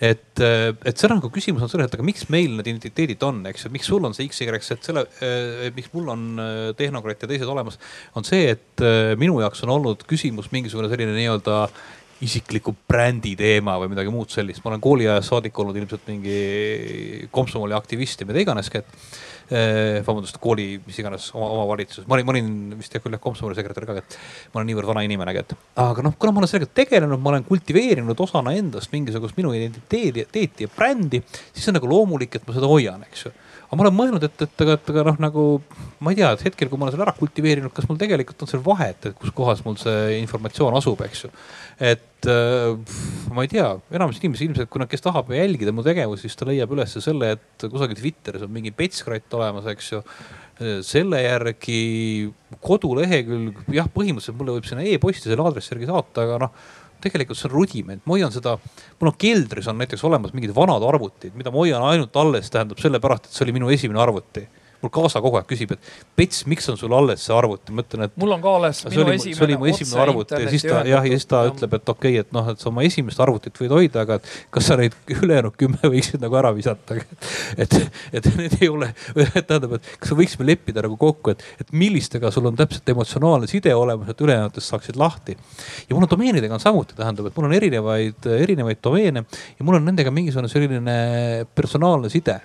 [0.02, 3.68] et, et see nagu küsimus on selles, et aga miks meil need identiteedid on, eks
[3.68, 7.26] ju, miks sul on see X, Y, Z, selle eh,, miks mul on eh, tehnokraat
[7.26, 7.80] ja teised olemas.
[8.18, 8.86] on see, et
[9.20, 11.68] minu jaoks on olnud küsimus mingisugune selline nii-öelda
[12.24, 14.64] isikliku brändi teema või midagi muud sellist.
[14.64, 20.68] ma olen kooliajast saadik olnud ilmselt mingi komsomoli aktivist ja mida iganeski, et vabandust, kooli,
[20.86, 23.98] mis iganes oma, omavalitsus, ma olin, ma olin vist jah küll jah komsomoli sekretär ka,
[24.00, 24.18] et
[24.54, 27.48] ma olen niivõrd vana inimene, et aga noh, kuna ma olen sellega tegelenud, ma olen
[27.48, 31.22] kultiveerinud osana endast mingisugust minu identiteedi, identiteeti ja brändi,
[31.54, 33.34] siis on nagu loomulik, et ma seda hoian, eks ju.
[33.68, 35.44] Aga ma olen mõelnud, et, et aga, et aga noh, nagu
[36.04, 38.50] ma ei tea, et hetkel, kui ma olen selle ära kultiveerinud, kas mul tegelikult on
[38.52, 41.32] seal vahet, et kus kohas mul see informatsioon asub, eks ju.
[41.92, 42.94] et äh,
[43.34, 46.48] ma ei tea, enamus inimesi ilmselt, kui nad, kes tahab jälgida mu tegevusi, siis ta
[46.50, 50.06] leiab üles selle, et kusagil Twitteris on mingi petskratt olemas, eks ju.
[50.86, 51.78] Selle järgi
[52.64, 56.54] kodulehekülg, jah, põhimõtteliselt mulle võib sinna e-posti selle aadressi järgi saata, aga noh
[57.04, 58.54] tegelikult see on rudiment, ma hoian seda,
[59.00, 62.80] mul on keldris on näiteks olemas mingid vanad arvutid, mida ma hoian ainult alles, tähendab
[62.80, 64.46] sellepärast, et see oli minu esimene arvuti
[64.84, 68.06] mul kaasa kogu aeg küsib, et Pets, miks on sul alles see arvuti, ma ütlen,
[68.08, 68.16] et.
[68.20, 68.84] mul on ka alles.
[68.84, 71.78] see oli, see oli mu esimene arvuti ja siis ta jah, ja siis ta ütleb,
[71.78, 74.68] et okei okay,, et noh, et sa oma esimest arvutit võid hoida, aga et kas
[74.70, 77.00] sa neid ülejäänud kümme võiksid nagu ära visata.
[77.64, 77.78] et,
[78.14, 78.92] et need ei ole,
[79.34, 83.50] tähendab, et kas me võiksime leppida nagu kokku, et, et millistega sul on täpselt emotsionaalne
[83.50, 85.38] side olemas, et ülejäänutest saaksid lahti.
[85.88, 89.80] ja mul on domeenidega on samuti, tähendab, et mul on erinevaid, erinevaid domeene ja mul
[89.80, 90.98] on nendega mingisugune selline
[91.56, 92.42] personaalne side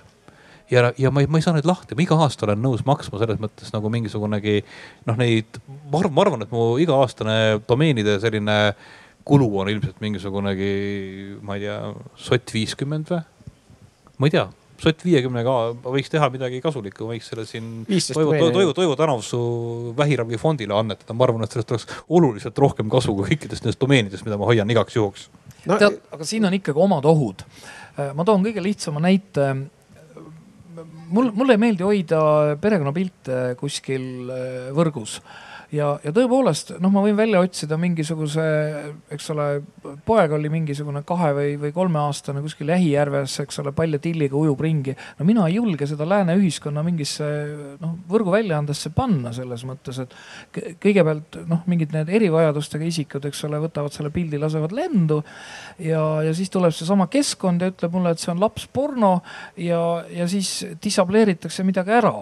[0.71, 3.21] ja, ja ma ei, ma ei saa neid lahti, ma iga aasta olen nõus maksma
[3.21, 4.61] selles mõttes nagu mingisugunegi
[5.09, 5.59] noh, neid,
[5.89, 7.35] ma arvan, ma arvan, et mu iga-aastane
[7.69, 8.59] domeenide selline
[9.29, 10.71] kulu on ilmselt mingisugunegi,
[11.45, 11.81] ma ei tea,
[12.19, 13.21] sott viiskümmend või?
[14.19, 14.45] ma ei tea,
[14.79, 21.15] sott viiekümnega võiks teha midagi kasulikku, võiks selle siin Toivo, Toivo, Toivo Tänavsuu vähiravifondile annetada,
[21.15, 21.89] ma arvan, et sellest oleks
[22.19, 25.27] oluliselt rohkem kasu kui kõikidest nendest domeenidest, mida ma hoian igaks juhuks
[25.65, 25.75] no,.
[25.75, 27.43] tead, aga siin on ikkagi omad ohud.
[28.15, 29.51] ma toon kõige lihtsama näite
[31.09, 32.21] mul, mulle ei meeldi hoida
[32.61, 34.29] perekonnapilte kuskil
[34.75, 35.19] võrgus
[35.73, 38.43] ja, ja tõepoolest noh, ma võin välja otsida mingisuguse,
[39.13, 39.47] eks ole,
[40.05, 44.95] poeg oli mingisugune kahe või, või kolmeaastane kuskil Ähijärves, eks ole, palja tilliga ujub ringi.
[45.19, 47.27] no mina ei julge seda lääne ühiskonna mingisse
[47.81, 50.15] noh, võrguväljaandesse panna selles mõttes, et
[50.81, 55.21] kõigepealt noh, mingid need erivajadustega isikud, eks ole, võtavad selle pildi, lasevad lendu.
[55.77, 59.19] ja, ja siis tuleb seesama keskkond ja ütleb mulle, et see on lapsporno
[59.57, 59.81] ja,
[60.13, 62.15] ja siis disableeritakse midagi ära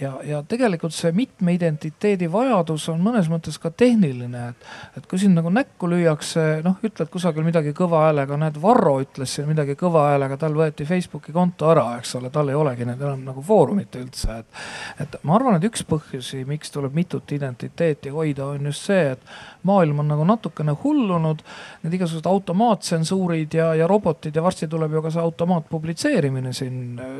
[0.00, 4.68] ja, ja tegelikult see mitme identiteedi vajadus on mõnes mõttes ka tehniline, et,
[5.00, 9.36] et kui sind nagu näkku lüüakse, noh, ütled kusagil midagi kõva häälega, näed, Varro ütles
[9.36, 13.02] siin midagi kõva häälega, tal võeti Facebooki konto ära, eks ole, tal ei olegi nüüd
[13.02, 14.62] enam nagu foorumit üldse, et.
[15.06, 19.36] et ma arvan, et üks põhjusi, miks tuleb mitut identiteeti hoida, on just see, et
[19.66, 21.42] maailm on nagu natukene hullunud.
[21.82, 27.10] Need igasugused automaattsensuurid ja, ja robotid ja varsti tuleb ju ka see automaatpublitseerimine siin äh,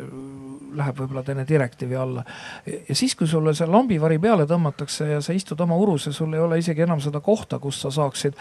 [0.76, 2.24] läheb võib-olla teine direktiivi alla.
[2.66, 6.34] Ja siis, kui sulle see lambivari peale tõmmatakse ja sa istud oma urus ja sul
[6.34, 8.36] ei ole isegi enam seda kohta, kus sa saaksid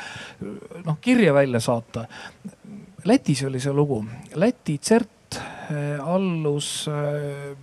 [0.86, 2.08] noh, kirja välja saata.
[3.06, 4.02] Lätis oli see lugu,
[4.36, 7.54] Läti CERT äh, allus äh,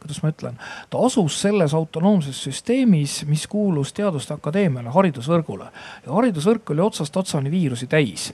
[0.00, 0.60] kuidas ma ütlen,
[0.90, 5.66] ta asus selles autonoomses süsteemis, mis kuulus Teaduste Akadeemiale, haridusvõrgule.
[6.06, 8.30] Ja haridusvõrk oli otsast otsani viirusi täis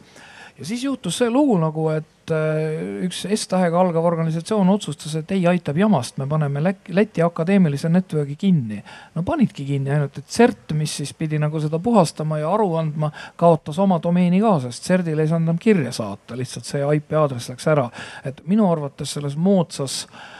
[0.59, 5.46] ja siis juhtus see lugu nagu, et äh, üks S-tähega algav organisatsioon otsustas, et ei,
[5.50, 8.82] aitab jamast, me paneme Läti akadeemilise network'i kinni.
[9.14, 13.12] no panidki kinni, ainult et CERT, mis siis pidi nagu seda puhastama ja aru andma,
[13.36, 17.53] kaotas oma domeeni ka, sest CERT-ile ei saanud enam kirja saata, lihtsalt see IP aadress
[17.53, 17.90] läks ära.
[18.24, 20.30] et minu arvates selles moodsas äh,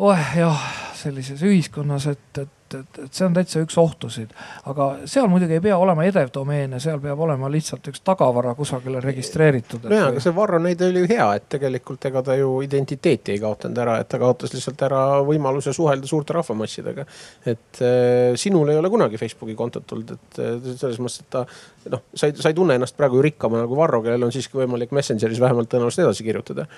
[0.00, 0.64] oh jah,
[0.96, 4.32] sellises ühiskonnas, et, et, et, et see on täitsa üks ohtusid.
[4.70, 8.54] aga seal muidugi ei pea olema edev domeen ja seal peab olema lihtsalt üks tagavara
[8.56, 9.84] kusagile registreeritud.
[9.90, 13.42] nojah, aga see Varro näide oli ju hea, et tegelikult ega ta ju identiteeti ei
[13.42, 17.04] kaotanud ära, et ta kaotas lihtsalt ära võimaluse suhelda suurte rahvamassidega.
[17.52, 21.44] et äh, sinul ei ole kunagi Facebooki kontot tulnud, et äh, selles mõttes, et ta
[21.92, 24.62] noh, sa ei, sa ei tunne ennast praegu ju rikkamana kui Varro, kellel on siiski
[24.64, 26.68] võimalik Messengeris vähemalt tõenäoliselt edasi kirjutada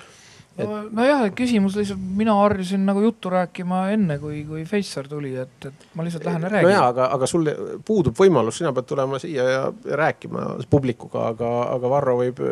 [0.57, 0.73] et....
[0.93, 5.87] nojah, küsimus lihtsalt, mina harjusin nagu juttu rääkima enne, kui, kui Facer tuli, et, et
[5.97, 6.69] ma lihtsalt lähen ja räägin.
[6.71, 7.51] nojah, aga, aga sul
[7.87, 9.63] puudub võimalus, sina pead tulema siia ja
[10.03, 12.43] rääkima publikuga, aga, aga Varro võib,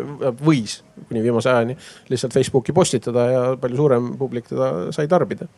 [0.45, 1.77] võis kuni viimase ajani
[2.13, 5.49] lihtsalt Facebooki postitada ja palju suurem publik teda sai tarbida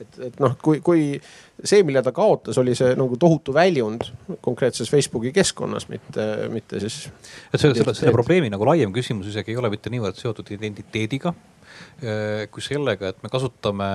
[0.00, 1.06] et, et noh, kui, kui
[1.62, 4.06] see, mille ta kaotas, oli see nagu tohutu väljund
[4.44, 7.04] konkreetses Facebooki keskkonnas, mitte, mitte siis.
[7.52, 11.34] et selle, selle, selle probleemi nagu laiem küsimus isegi ei ole mitte niivõrd seotud identiteediga
[12.00, 13.86] kui sellega, et me kasutame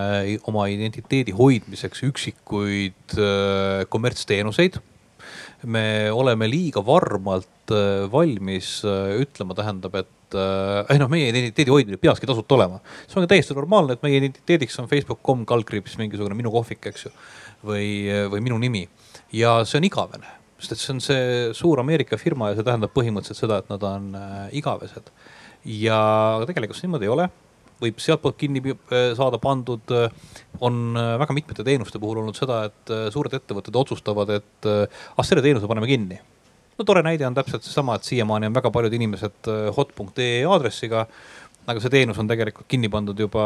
[0.49, 4.79] oma identiteedi hoidmiseks üksikuid äh, kommertsteenuseid.
[5.63, 8.79] me oleme liiga varmalt äh, valmis
[9.19, 10.37] ütlema, tähendab, et
[10.93, 12.79] ei noh, meie identiteedi hoidmine peakski tasuta olema.
[13.07, 17.07] see on ka täiesti normaalne, et meie identiteediks on facebook.com kaldkriips mingisugune minu kohvik, eks
[17.07, 17.13] ju.
[17.65, 18.85] või, või minu nimi
[19.35, 20.31] ja see on igavene,
[20.61, 21.27] sest et see on see
[21.57, 24.13] suur Ameerika firma ja see tähendab põhimõtteliselt seda, et nad on
[24.55, 25.11] igavesed.
[25.65, 25.99] ja
[26.47, 27.29] tegelikult see niimoodi ei ole
[27.83, 29.93] võib sealtpoolt kinni äh, saada pandud.
[29.95, 35.25] Äh, on äh, väga mitmete teenuste puhul olnud seda, et suured ettevõtted otsustavad, et ah
[35.25, 36.19] selle teenuse paneme kinni.
[36.79, 41.07] no tore näide on täpselt seesama, et siiamaani on väga paljud inimesed hot.ee aadressiga.
[41.67, 43.43] aga see teenus on tegelikult kinni pandud juba,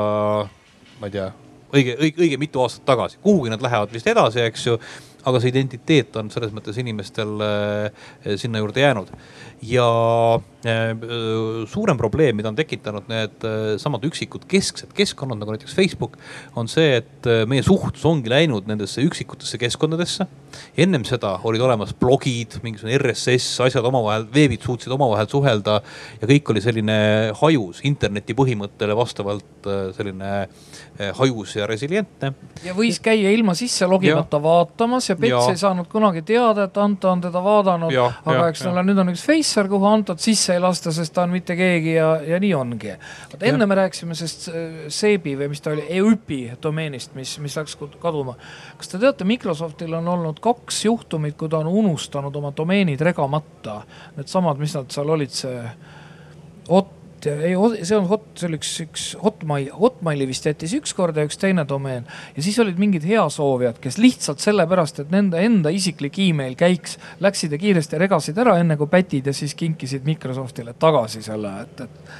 [0.99, 1.27] ma ei tea,
[1.73, 4.77] õige, õige, õige mitu aastat tagasi, kuhugi nad lähevad vist edasi, eks ju
[5.23, 7.37] aga see identiteet on selles mõttes inimestel
[8.39, 9.11] sinna juurde jäänud
[9.63, 10.95] ja äh,
[11.67, 16.17] suurem probleem, mida on tekitanud need äh, samad üksikud kesksed keskkonnad nagu näiteks Facebook,
[16.59, 20.27] on see, et äh, meie suhtlus ongi läinud nendesse üksikutesse keskkondadesse.
[20.77, 25.79] ennem seda olid olemas blogid, mingisugune RSS, asjad omavahel, veebid suutsid omavahel suhelda
[26.21, 26.97] ja kõik oli selline
[27.39, 30.33] hajus interneti põhimõttele vastavalt selline
[31.17, 32.33] hajus ja resilientne.
[32.65, 34.43] ja võis käia ilma sisse logimata ja.
[34.43, 37.93] vaatamas ja Pets ei saanud kunagi teada, et Anto on teda vaadanud.
[38.25, 41.27] aga eks ole, nüüd on üks Face Pitsar, kuhu Antot sisse ei lasta, sest ta
[41.27, 42.95] on mitte keegi ja, ja nii ongi.
[43.29, 47.53] vaata enne me rääkisime sellest äh, Seebi või mis ta oli, EÜPi domeenist, mis, mis
[47.59, 48.33] läks kaduma.
[48.79, 53.83] kas te teate, Microsoftil on olnud kaks juhtumit, kui ta on unustanud oma domeenid regamata.
[54.17, 55.61] Needsamad, mis nad seal olid, see
[56.73, 57.55] Ott et ei,
[57.85, 61.39] see on hot, see oli üks, üks Hotmail, Hotmaili vist jättis üks kord ja üks
[61.41, 62.07] teine domeen.
[62.35, 67.55] ja siis olid mingid heasoovijad, kes lihtsalt sellepärast, et nende enda isiklik email käiks, läksid
[67.55, 72.13] ja kiiresti regasid ära, enne kui pätid ja siis kinkisid Microsoftile tagasi selle, et, et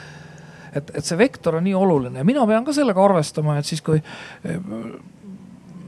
[0.74, 3.84] et, et see vektor on nii oluline ja mina pean ka sellega arvestama, et siis
[3.86, 4.00] kui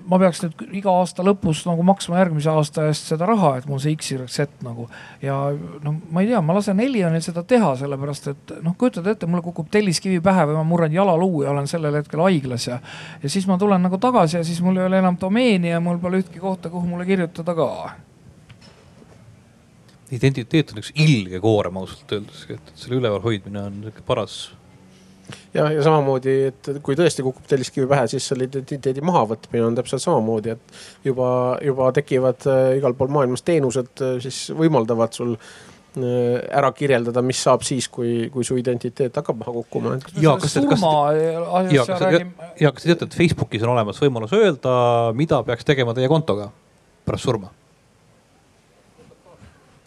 [0.10, 3.82] ma peaks nüüd iga aasta lõpus nagu maksma järgmise aasta eest seda raha, et mul
[3.82, 4.88] see X-Y-Z nagu.
[5.22, 5.38] ja
[5.84, 9.44] no ma ei tea, ma lasen Elionil seda teha, sellepärast et noh, kujutad ette, mulle
[9.46, 12.80] kukub telliskivi pähe või ma murran jalaluu ja olen sellel hetkel haiglas ja.
[13.24, 16.02] ja siis ma tulen nagu tagasi ja siis mul ei ole enam domeeni ja mul
[16.02, 17.70] pole ühtki kohta, kuhu mulle kirjutada ka
[20.14, 24.38] identiteet on üks ilge koorem ausalt öeldes, et selle üleval hoidmine on sihuke paras
[25.54, 30.04] ja, ja samamoodi, et kui tõesti kukub telliskivi pähe, siis selle identiteedi mahavõtmine on täpselt
[30.04, 31.30] samamoodi, et juba,
[31.66, 37.42] juba tekivad äh, igal pool maailmas teenused, äh, siis võimaldavad sul äh, ära kirjeldada, mis
[37.48, 39.98] saab siis, kui, kui su identiteet hakkab maha kukkuma.
[40.22, 40.88] ja kas kas
[41.72, 42.08] ja, kas
[42.62, 44.80] ja kas te teate, et Facebookis on olemas võimalus öelda,
[45.18, 46.52] mida peaks tegema teie kontoga
[47.06, 47.54] pärast surma?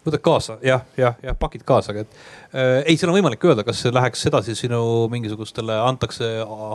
[0.05, 2.13] Võtad kaasa jah, jah, jah, pakid kaasa, aga et
[2.53, 4.81] äh, ei, seal on võimalik öelda, kas see läheks edasi sinu
[5.11, 6.29] mingisugustele, antakse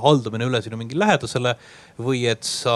[0.04, 1.54] haldamine üle sinu mingile lähedasele
[2.04, 2.74] või et sa,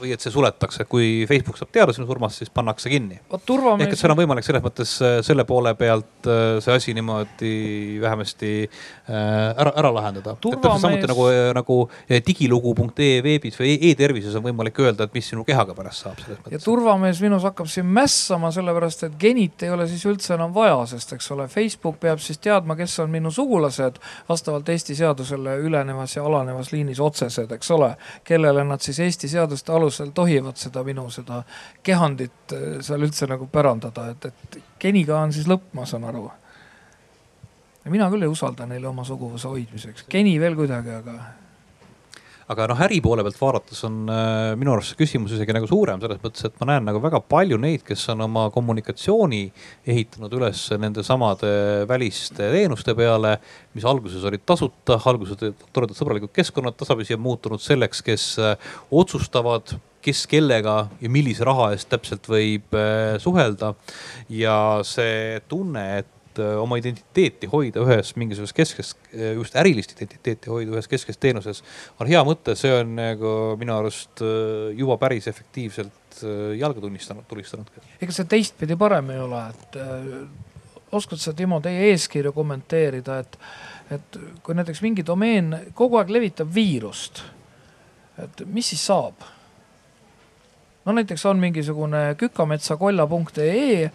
[0.00, 3.20] või et see suletakse, kui Facebook saab teada sinu surmast, siis pannakse kinni.
[3.28, 7.54] ehk et seal on võimalik selles mõttes äh, selle poole pealt äh, see asi niimoodi
[8.02, 10.36] vähemasti äh, ära, ära lahendada.
[10.40, 11.28] samuti nagu,
[11.60, 11.78] nagu
[12.08, 16.56] digilugu.ee veebis või e-tervises on võimalik öelda, et mis sinu kehaga pärast saab selles mõttes.
[16.56, 20.86] ja turvamees minus hakkab siin mässama, sellepärast et genid ei ole siis üldse enam vaja,
[20.86, 26.16] sest eks ole, Facebook peab siis teadma, kes on minu sugulased vastavalt Eesti seadusele ülenevas
[26.16, 31.08] ja alanevas liinis otsesed, eks ole kellele nad siis Eesti seaduste alusel tohivad seda minu
[31.10, 31.42] seda
[31.82, 36.30] kehandit äh, seal üldse nagu pärandada, et, et geniga on siis lõpp, ma saan aru.
[37.84, 41.43] mina küll ei usalda neile oma suguvõsa hoidmiseks, geni veel kuidagi, aga
[42.52, 46.02] aga noh, äri poole pealt vaadates on äh, minu arust see küsimus isegi nagu suurem
[46.02, 49.42] selles mõttes, et ma näen nagu väga palju neid, kes on oma kommunikatsiooni
[49.94, 51.54] ehitanud üles nende samade
[51.90, 53.38] väliste teenuste peale,
[53.76, 58.54] mis alguses olid tasuta, alguses olid toredad sõbralikud keskkonnad, tasapisi on muutunud selleks, kes äh,
[58.92, 63.72] otsustavad kes kellega ja millise raha eest täpselt võib äh, suhelda.
[64.28, 69.94] ja see tunne, et et äh, oma identiteeti hoida ühes mingisuguses keskses, äh, just ärilist
[69.94, 71.62] identiteeti hoida ühes keskses teenuses
[72.00, 75.92] on hea mõte, see on nagu minu arust äh, juba päris efektiivselt
[76.54, 77.70] jalga tunnistanud, tulistanud.
[77.98, 79.78] ega see teistpidi parem ei ole, et
[80.94, 83.38] oskad sa, Timo, teie eeskirju kommenteerida, et,
[83.96, 87.24] et kui näiteks mingi domeen kogu aeg levitab viirust,
[88.22, 89.26] et mis siis saab?
[90.84, 93.90] no näiteks on mingisugune kükametsakolla.ee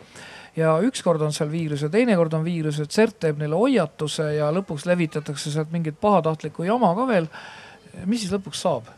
[0.58, 4.52] ja ükskord on seal viirus ja teinekord on viirus, et CERT teeb neile hoiatuse ja
[4.56, 7.30] lõpuks levitatakse sealt mingit pahatahtlikku jama ka veel.
[8.06, 8.90] mis siis lõpuks saab?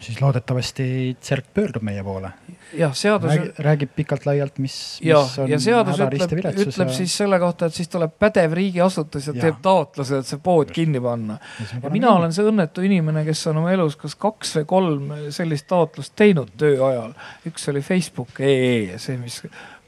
[0.00, 2.30] siis loodetavasti CERT pöördub meie poole.
[2.74, 6.86] jah, seadus räägib, räägib pikalt-laialt, mis, mis on ja seadus ütleb, ja...
[6.96, 10.66] siis selle kohta, et siis tuleb pädev riigiasutus ja, ja teeb taotluse, et see pood
[10.66, 10.74] Just.
[10.80, 11.38] kinni panna.
[11.70, 12.08] mina kinni.
[12.08, 16.50] olen see õnnetu inimene, kes on oma elus kas kaks või kolm sellist taotlust teinud
[16.58, 17.14] töö ajal.
[17.46, 19.42] üks oli Facebook.ee, see, mis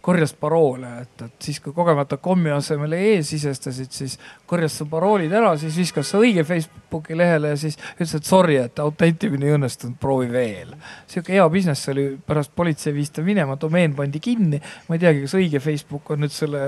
[0.06, 4.12] korjas paroole, et, et siis kui kogemata kommi asemele e sisestasid, siis
[4.46, 8.60] korjas su paroolid ära, siis viskas sa õige Facebooki lehele ja siis ütles, et sorry,
[8.62, 10.76] et autentimine ei õnnestunud, proovi veel.
[11.10, 14.62] sihuke hea business oli, pärast politsei viis ta minema, domeen pandi kinni.
[14.86, 16.62] ma ei teagi, kas õige Facebook on nüüd selle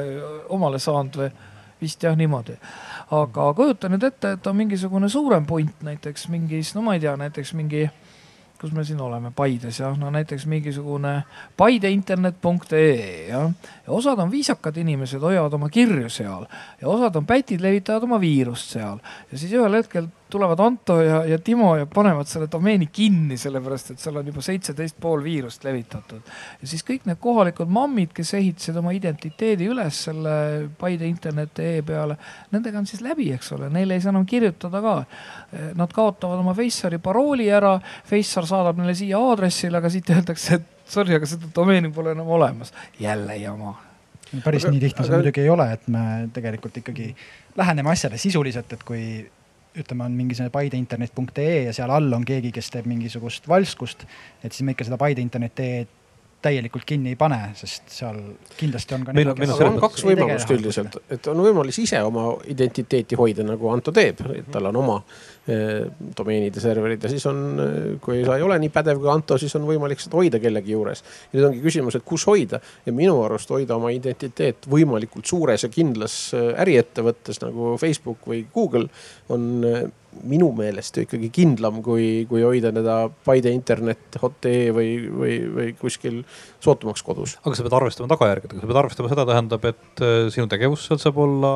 [0.59, 1.31] omale saanud või
[1.81, 2.59] vist jah, niimoodi.
[3.15, 7.15] aga kujuta nüüd ette, et on mingisugune suurem punt näiteks mingis, no ma ei tea,
[7.23, 7.87] näiteks mingi
[8.61, 11.23] kus me siin oleme, Paides jah, no näiteks mingisugune
[11.57, 13.51] paideinternet.ee jah.
[13.87, 16.47] ja osad on viisakad inimesed, hoiavad oma kirju seal.
[16.81, 18.99] Ja osad on pätid, levitavad oma viirust seal.
[19.33, 23.95] Ja siis ühel hetkel tulevad Anto ja, ja Timo ja panevad selle domeeni kinni, sellepärast
[23.95, 26.21] et seal on juba seitseteist pool viirust levitatud.
[26.61, 30.35] ja siis kõik need kohalikud mammid, kes ehitasid oma identiteedi üles selle
[30.79, 32.19] Paide internet.ee peale,
[32.53, 34.97] nendega on siis läbi, eks ole, neile ei saa enam kirjutada ka.
[35.79, 40.93] Nad kaotavad oma Feissari parooli ära, Feissar saadab neile siia aadressile, aga siit öeldakse, et
[40.93, 42.73] sorry, aga seda domeeni pole enam olemas.
[43.01, 43.77] jälle jama
[44.45, 45.23] päris aga, nii lihtne see aga...
[45.23, 46.05] muidugi ei ole, et me
[46.35, 47.09] tegelikult ikkagi
[47.57, 49.03] läheneme asjale sisuliselt, et kui
[49.79, 54.05] ütleme, on mingisugune paideinternet.ee ja seal all on keegi, kes teeb mingisugust valskust,
[54.43, 55.87] et siis me ikka seda Paide internet.ee
[56.43, 58.19] täielikult kinni ei pane, sest seal
[58.59, 59.15] kindlasti on ka.
[59.17, 63.47] meil on, meil on, on kaks võimalust üldiselt, et on võimalus ise oma identiteeti hoida,
[63.47, 65.01] nagu Anto teeb, et tal on oma
[65.49, 65.87] eh,
[66.19, 67.43] domeenide serverid ja siis on,
[68.05, 71.05] kui sa ei ole nii pädev kui Anto, siis on võimalik seda hoida kellegi juures.
[71.31, 75.65] ja nüüd ongi küsimus, et kus hoida ja minu arust hoida oma identiteet võimalikult suures
[75.65, 78.89] ja kindlas eh, äriettevõttes nagu Facebook või Google
[79.33, 79.63] on
[80.27, 82.97] minu meelest ju ikkagi kindlam, kui, kui hoida teda
[83.27, 86.23] Paide internet, hot.ee või, või, või kuskil
[86.65, 87.37] sootumaks kodus.
[87.43, 91.03] aga sa pead arvestama tagajärgedega, sa pead arvestama seda, tähendab, et äh, sinu tegevus seal
[91.03, 91.53] saab olla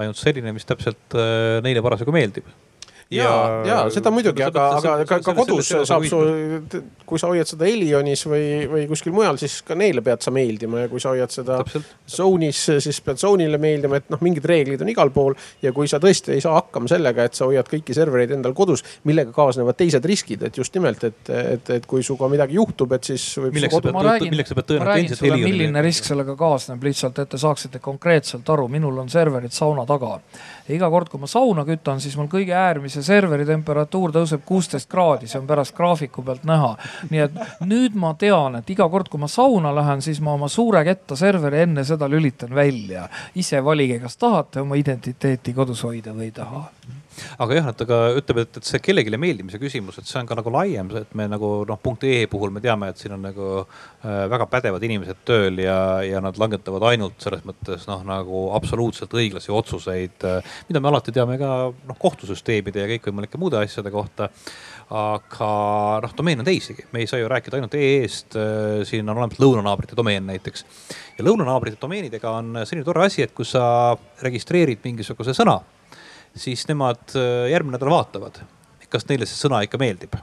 [0.00, 2.48] ainult selline, mis täpselt äh, neile parasjagu meeldib
[3.12, 3.30] ja,
[3.66, 6.20] ja seda muidugi, aga, aga ka, ka kodus saab su,
[7.04, 10.84] kui sa hoiad seda Elionis või, või kuskil mujal, siis ka neile pead sa meeldima
[10.84, 11.60] ja kui sa hoiad seda
[12.10, 15.36] Zone'is, siis pead Zone'ile meeldima, et noh, mingid reeglid on igal pool.
[15.62, 18.84] ja kui sa tõesti ei saa hakkama sellega, et sa hoiad kõiki servereid endal kodus,
[19.08, 23.12] millega kaasnevad teised riskid, et just nimelt, et, et, et kui sinuga midagi juhtub, et
[23.12, 23.58] siis võib.
[23.58, 25.50] milleks sa pead, milleks sa pead tõenäoliselt endiselt Elioni.
[25.50, 30.18] milline risk sellega kaasneb, lihtsalt, et te saaksite konkreetselt aru, minul on serverid sauna taga
[30.68, 34.88] ja iga kord, kui ma sauna kütan, siis mul kõige äärmise serveri temperatuur tõuseb kuusteist
[34.90, 36.74] kraadi, see on pärast graafiku pealt näha.
[37.10, 37.38] nii et
[37.68, 41.16] nüüd ma tean, et iga kord, kui ma sauna lähen, siis ma oma suure ketta
[41.16, 43.08] serveri enne seda lülitan välja.
[43.34, 46.68] ise valige, kas tahate oma identiteeti kodus hoida või ei taha
[47.38, 50.38] aga jah, et aga ütleme, et, et see kellelegi meeldimise küsimus, et see on ka
[50.38, 53.48] nagu laiem, et me nagu noh, punkt E puhul me teame, et siin on nagu
[53.62, 59.14] äh, väga pädevad inimesed tööl ja, ja nad langetavad ainult selles mõttes noh, nagu absoluutselt
[59.14, 60.54] õiglasi otsuseid äh,.
[60.68, 64.30] mida me alati teame ka noh, kohtusüsteemide ja kõikvõimalike muude asjade kohta
[64.94, 65.50] aga
[66.04, 69.40] noh, domeen on teisigi, me ei saa ju rääkida ainult EE-st, äh, siin on olemas
[69.40, 70.64] lõunanaabrite domeen näiteks.
[71.18, 75.60] ja lõunanaabrite domeenidega on selline tore asi, et kui sa registreerid mingisuguse sõna
[76.36, 78.40] siis nemad äh, järgmine nädal vaatavad,
[78.90, 80.16] kas neile see sõna ikka meeldib.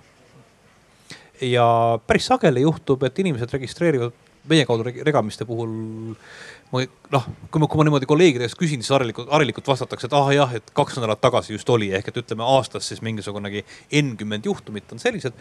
[1.42, 1.66] ja
[2.08, 4.14] päris sageli juhtub, et inimesed registreerivad
[4.50, 6.16] meie kaudu regamiste puhul.
[6.72, 6.80] ma
[7.12, 10.30] noh, kui ma, kui ma niimoodi kolleegide käest küsin, siis harilikult, harilikult vastatakse, et ah
[10.32, 13.66] jah, et kaks nädalat tagasi just oli, ehk et ütleme aastas siis mingisugunegi
[14.00, 15.36] N-kümmend juhtumit on sellised.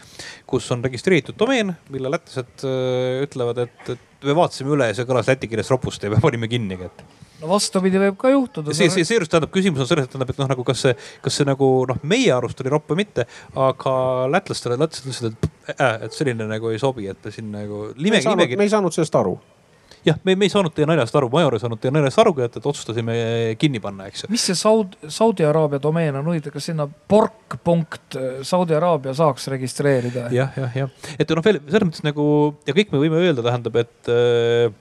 [0.45, 5.07] kus on registreeritud domeen, mille lätlased äh, ütlevad, et, et me vaatasime üle ja see
[5.07, 8.75] kõlas läti keeles ropust ja me panime kinnigi, et no vastupidi võib ka juhtuda.
[8.77, 11.39] see, see, seejuures tähendab, küsimus on selles, et tähendab, et noh, nagu kas see, kas
[11.39, 13.27] see nagu noh, meie arust oli ropp või mitte,
[13.69, 13.95] aga
[14.31, 17.89] lätlastele, lätlased ütlesid, et äh,, et selline nagu ei sobi, et siin nagu.
[17.97, 19.39] me ei saanud, me ei saanud sellest aru
[20.05, 22.57] jah, me, me ei saanud teie naljast aru, major ei saanud teie naljast aru, et,
[22.57, 23.15] et otsustasime
[23.61, 24.31] kinni panna, eks ju.
[24.33, 28.17] mis see Saud-, Saudi Araabia domeen on, huvitav, kas sinna pork punkt
[28.47, 30.47] Saudi Araabia saaks registreerida ja,?
[30.55, 32.25] jah, jah, jah, et noh, veel selles mõttes nagu
[32.67, 34.71] ja kõik me võime öelda, tähendab, et äh,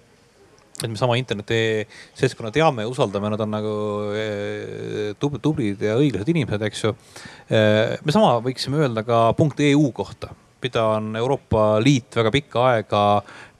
[0.84, 1.86] et me sama interneti
[2.18, 3.74] seltskonna teame ja usaldame, nad on nagu
[4.16, 6.94] eh, tublid ja õiglased inimesed, eks ju.
[7.48, 12.66] Eh, me sama võiksime öelda ka punkt EU kohta, mida on Euroopa Liit väga pikka
[12.72, 13.04] aega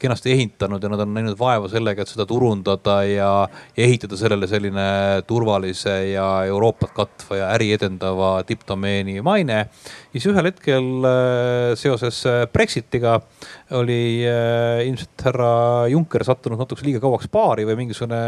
[0.01, 3.31] kenasti ehitanud ja nad on näinud vaeva sellega, et seda turundada ja,
[3.77, 4.87] ja ehitada sellele selline
[5.29, 9.59] turvalise ja Euroopat katva ja äri edendava tippdomeeni maine.
[10.11, 13.19] ja siis ühel hetkel äh, seoses äh, Brexitiga
[13.77, 15.53] oli äh, ilmselt härra
[15.93, 18.21] Juncker sattunud natuke liiga kauaks baari või mingisugune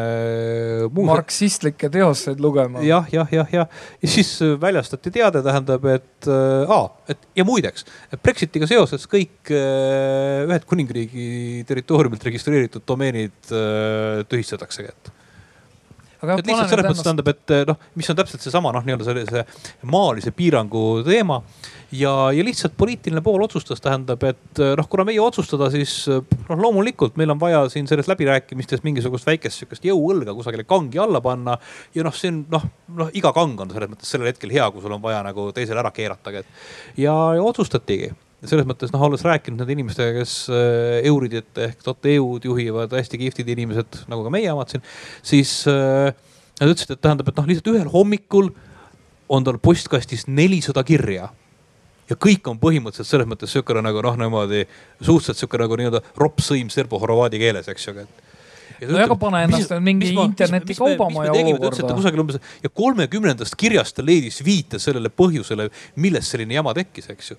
[0.92, 1.06] muu.
[1.08, 2.84] marksistlikke teoseid lugema.
[2.86, 7.86] jah, jah, jah, jah ja siis väljastati teade, tähendab, et äh,, et ja muideks,
[8.22, 15.12] Brexitiga seoses kõik Ühendkuningriigi territooriumilt registreeritud domeenid äh, tühistataksegi, et
[16.22, 19.06] aga et lihtsalt selles mõttes tähendab, et äh, noh, mis on täpselt seesama noh, nii-öelda
[19.08, 19.44] sellise
[19.90, 21.40] maalise piirangu teema.
[21.92, 26.56] ja, ja lihtsalt poliitiline pool otsustas, tähendab, et äh, noh, kuna meie otsustada, siis noh,
[26.62, 31.58] loomulikult meil on vaja siin selles läbirääkimistes mingisugust väikest sihukest jõuõlga kusagile kangi alla panna.
[31.94, 32.68] ja noh, see on noh,
[33.02, 35.82] noh iga kang on selles mõttes sellel hetkel hea, kui sul on vaja nagu teisele
[35.82, 36.60] ära keeratagi, et.
[37.02, 42.48] ja, ja otsustatigi selles mõttes noh, olles rääkinud nende inimestega, kes äh, Euridit ehk .eu-d
[42.48, 44.82] juhivad, hästi kihvtid inimesed nagu ka meie omad siin,
[45.26, 46.10] siis äh,
[46.58, 48.50] nad ütlesid, et tähendab, et noh, lihtsalt ühel hommikul
[49.32, 51.30] on tal postkastis nelisada kirja.
[52.10, 54.66] Ja kõik on põhimõtteliselt selles mõttes sihukene nagu noh, niimoodi
[54.98, 58.31] suhteliselt sihuke nagu nii-öelda ropp sõim serbo-horvaadi keeles, eks ju, et
[58.88, 61.94] no aga pane ennast mis, mingi interneti kaubamaja olukorda.
[61.96, 65.68] kusagil umbes ja kolmekümnendast kirjast ta leidis viite sellele põhjusele,
[66.02, 67.38] millest selline jama tekkis, eks ju.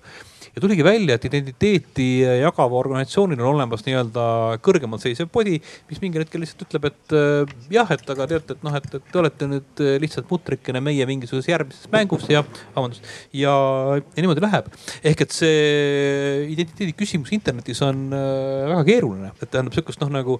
[0.54, 4.26] ja tuligi välja, et identiteeti jagava organisatsioonil on olemas nii-öelda
[4.64, 5.56] kõrgemal seisev body,
[5.90, 9.22] mis mingil hetkel lihtsalt ütleb, et äh, jah, et aga teate, et noh, et, te
[9.22, 12.44] olete nüüd äh, lihtsalt mutrikene meie mingisuguses järgmises mängus ja
[12.76, 13.54] vabandust ja,
[13.98, 14.70] ja niimoodi läheb.
[15.02, 20.38] ehk et see identiteedi küsimus internetis on äh, väga keeruline, et tähendab sihukest noh, nagu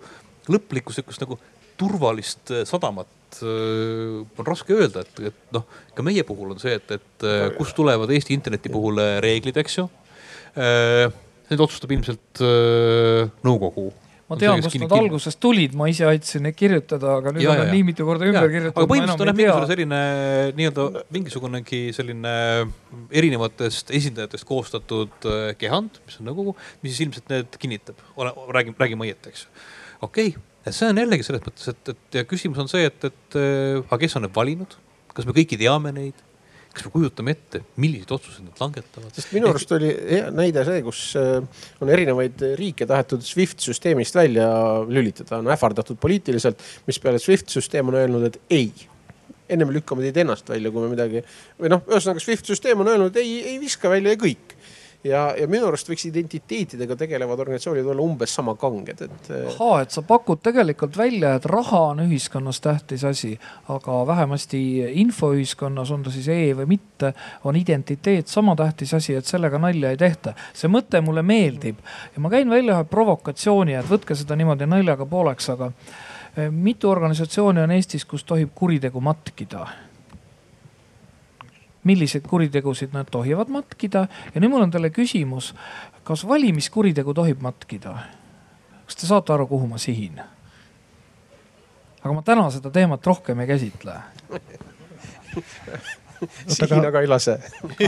[0.53, 1.39] lõplikku sihukest nagu
[1.81, 6.77] turvalist äh, sadamat äh, on raske öelda, et, et noh, ka meie puhul on see,
[6.79, 9.91] et, et äh, kust tulevad Eesti interneti puhul reeglid, eks ju.
[10.55, 12.41] Need otsustab ilmselt
[13.45, 13.89] nõukogu.
[14.31, 17.61] Ma tean, kust nad algusest tulid, ma ise aitasin neid kirjutada, aga nüüd ja, on
[17.61, 18.79] nad nii mitu korda ümber kirjutatud.
[18.79, 20.01] aga põhimõtteliselt on jah mingisugune selline
[20.61, 22.35] nii-öelda mingisugunegi selline
[23.21, 25.29] erinevatest esindajatest koostatud
[25.61, 26.55] kehand, mis on nõukogu,
[26.87, 29.53] mis siis ilmselt need kinnitab, räägime, räägime õieti, eks ju
[30.05, 33.41] okei okay., see on jällegi selles mõttes, et, et ja küsimus on see, et, et
[33.41, 34.79] äh, aga kes on need valinud,
[35.15, 36.23] kas me kõiki teame neid
[36.75, 39.13] kas me kujutame ette, milliseid otsuseid nad langetavad?
[39.15, 41.37] sest minu arust oli hea näide see, kus äh,
[41.85, 44.49] on erinevaid riike tahetud SWIFT süsteemist välja
[44.89, 48.73] lülitada, on ähvardatud poliitiliselt, mispeale SWIFT süsteem on öelnud, et ei
[49.55, 51.23] ennem lükkame teid ennast välja, kui me midagi
[51.61, 54.54] või noh, ühesõnaga SWIFT süsteem on öelnud ei, ei viska välja ja kõik
[55.05, 59.29] ja, ja minu arust võiks identiteetidega tegelevad organisatsioonid olla umbes sama kanged, et.
[59.31, 63.35] Äh, ahaa, et sa pakud tegelikult välja, et raha on ühiskonnas tähtis asi,
[63.73, 64.63] aga vähemasti
[65.05, 67.13] infoühiskonnas, on ta siis e või mitte,
[67.45, 70.35] on identiteet sama tähtis asi, et sellega nalja ei tehta.
[70.55, 71.79] see mõte mulle meeldib
[72.15, 76.91] ja ma käin välja ühe provokatsiooni, et võtke seda niimoodi naljaga pooleks, aga äh, mitu
[76.91, 79.67] organisatsiooni on Eestis, kus tohib kuritegu matkida
[81.85, 85.53] milliseid kuritegusid nad tohivad matkida ja nüüd mul on teile küsimus,
[86.05, 87.99] kas valimiskuritegu tohib matkida?
[88.85, 90.21] kas te saate aru, kuhu ma sihin?
[92.05, 94.01] aga ma täna seda teemat rohkem ei käsitle
[96.49, 97.39] sihin aga ei lase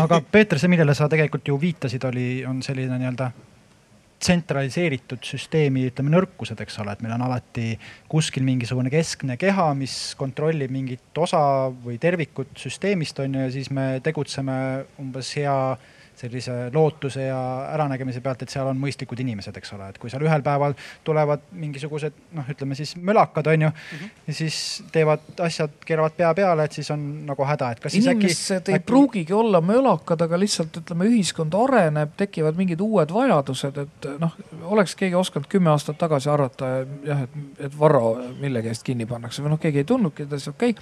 [0.00, 3.30] aga Peeter, see, millele sa tegelikult ju viitasid, oli, on selline nii-öelda
[4.22, 7.74] tsentraliseeritud süsteemi, ütleme nõrkused, eks ole, et meil on alati
[8.10, 11.40] kuskil mingisugune keskne keha, mis kontrollib mingit osa
[11.84, 14.56] või tervikut süsteemist on ju, ja siis me tegutseme
[15.02, 15.56] umbes hea
[16.16, 17.38] sellise lootuse ja
[17.74, 21.44] äranägemise pealt, et seal on mõistlikud inimesed, eks ole, et kui seal ühel päeval tulevad
[21.52, 24.22] mingisugused noh, ütleme siis mölakad on ju mm, -hmm.
[24.26, 28.08] ja siis teevad asjad, keeravad pea peale, et siis on nagu häda, et kas siis
[28.08, 28.26] äkki.
[28.26, 28.86] inimesed ei äkki...
[28.86, 34.96] pruugigi olla mölakad, aga lihtsalt ütleme, ühiskond areneb, tekivad mingid uued vajadused, et noh, oleks
[34.96, 36.72] keegi osanud kümme aastat tagasi arvata
[37.04, 40.70] jah, et, et Varro millegi eest kinni pannakse või noh, keegi ei tundnudki, et okei
[40.70, 40.74] okay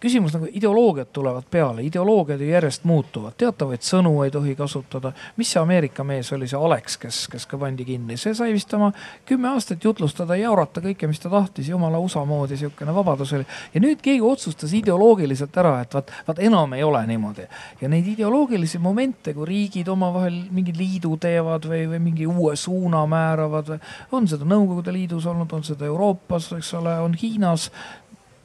[0.00, 5.12] küsimus nagu ideoloogiad tulevad peale, ideoloogiad ju järjest muutuvad, teatavaid sõnu ei tohi kasutada.
[5.36, 8.74] mis see Ameerika mees oli, see Alex, kes, kes ka pandi kinni, see sai vist
[8.74, 8.92] oma
[9.26, 13.46] kümme aastat jutlustada, jaurata kõike, mis ta tahtis, jumala USA moodi sihukene vabadus oli.
[13.74, 17.46] ja nüüd keegi otsustas ideoloogiliselt ära, et vaat, vaat enam ei ole niimoodi.
[17.80, 23.06] ja neid ideoloogilisi momente, kui riigid omavahel mingi liidu teevad või, või mingi uue suuna
[23.06, 23.76] määravad,
[24.12, 27.70] on seda Nõukogude Liidus olnud, on seda Euroopas, eks ole, on Hiinas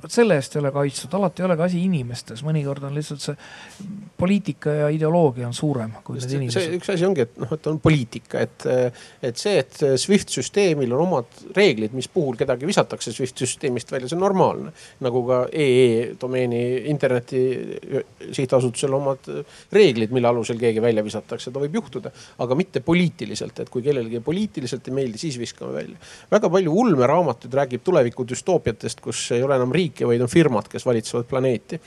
[0.05, 3.23] vot selle eest ei ole kaitstud, alati ei ole ka asi inimestes, mõnikord on lihtsalt
[3.23, 3.35] see
[4.19, 6.75] poliitika ja ideoloogia on suurem kui Just, need inimesed.
[6.77, 8.67] üks asi ongi, et noh, et on poliitika, et,
[9.25, 14.09] et see, et SWIFT süsteemil on omad reeglid, mis puhul kedagi visatakse SWIFT süsteemist välja,
[14.11, 14.73] see on normaalne.
[15.05, 17.41] nagu ka EE domeeni interneti
[18.35, 19.27] sihtasutusel omad
[19.75, 22.13] reeglid, mille alusel keegi välja visatakse, seda võib juhtuda,
[22.45, 25.97] aga mitte poliitiliselt, et kui kellelegi poliitiliselt ei meeldi, siis viskame välja.
[26.31, 30.67] väga palju ulmeraamatuid räägib tuleviku düstoopiatest, kus ei ole enam riiki riiki, vaid on firmad,
[30.69, 31.79] kes valitsevad planeeti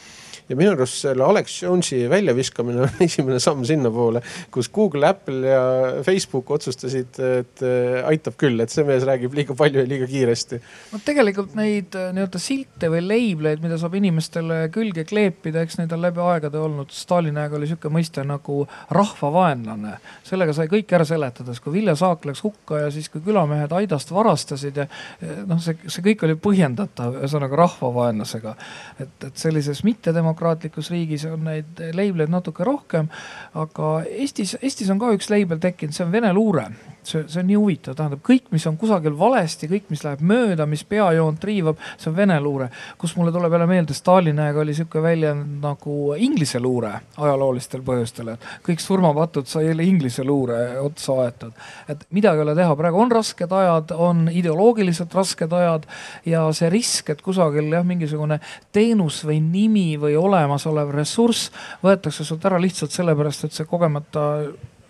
[0.49, 4.22] ja minu arust selle Alex Jonesi väljaviskamine on esimene samm sinnapoole,
[4.55, 5.62] kus Google, Apple ja
[6.07, 10.61] Facebook otsustasid, et äh, aitab küll, et see mees räägib liiga palju ja liiga kiiresti.
[10.92, 15.92] no tegelikult neid äh, nii-öelda silte või leibleid, mida saab inimestele külge kleepida, eks neid
[15.96, 16.92] on läbi aegade olnud.
[16.94, 18.62] Stalini aeg oli sihuke mõiste nagu
[18.94, 19.99] rahvavaenlane.
[20.24, 23.72] sellega sai kõik ära seletada, sest kui Vilja Saak läks hukka ja siis, kui külamehed
[23.76, 28.57] Aidast varastasid ja äh, noh, see, see kõik oli põhjendatav, ühesõnaga rahvavaenlasega.
[29.05, 33.09] et, et sellises mittedemokraatlikus demokraatlikus riigis on neid leibleid natuke rohkem.
[33.55, 36.68] aga Eestis, Eestis on ka üks leibel tekkinud, see on Vene luure
[37.03, 40.66] see, see on nii huvitav, tähendab kõik, mis on kusagil valesti, kõik, mis läheb mööda,
[40.68, 42.68] mis peajoont riivab, see on Vene luure.
[42.99, 48.32] kus mulle tuleb jälle meelde, Stalini aeg oli sihuke väljend nagu Inglise luure ajaloolistel põhjustel,
[48.34, 51.53] et kõik surmapatud sai jälle Inglise luure otsa aetud.
[51.88, 55.86] et midagi ei ole teha, praegu on rasked ajad, on ideoloogiliselt rasked ajad
[56.26, 58.40] ja see risk, et kusagil jah, mingisugune
[58.72, 61.53] teenus või nimi või olemasolev ressurss
[61.84, 64.28] võetakse sult ära lihtsalt sellepärast, et see kogemata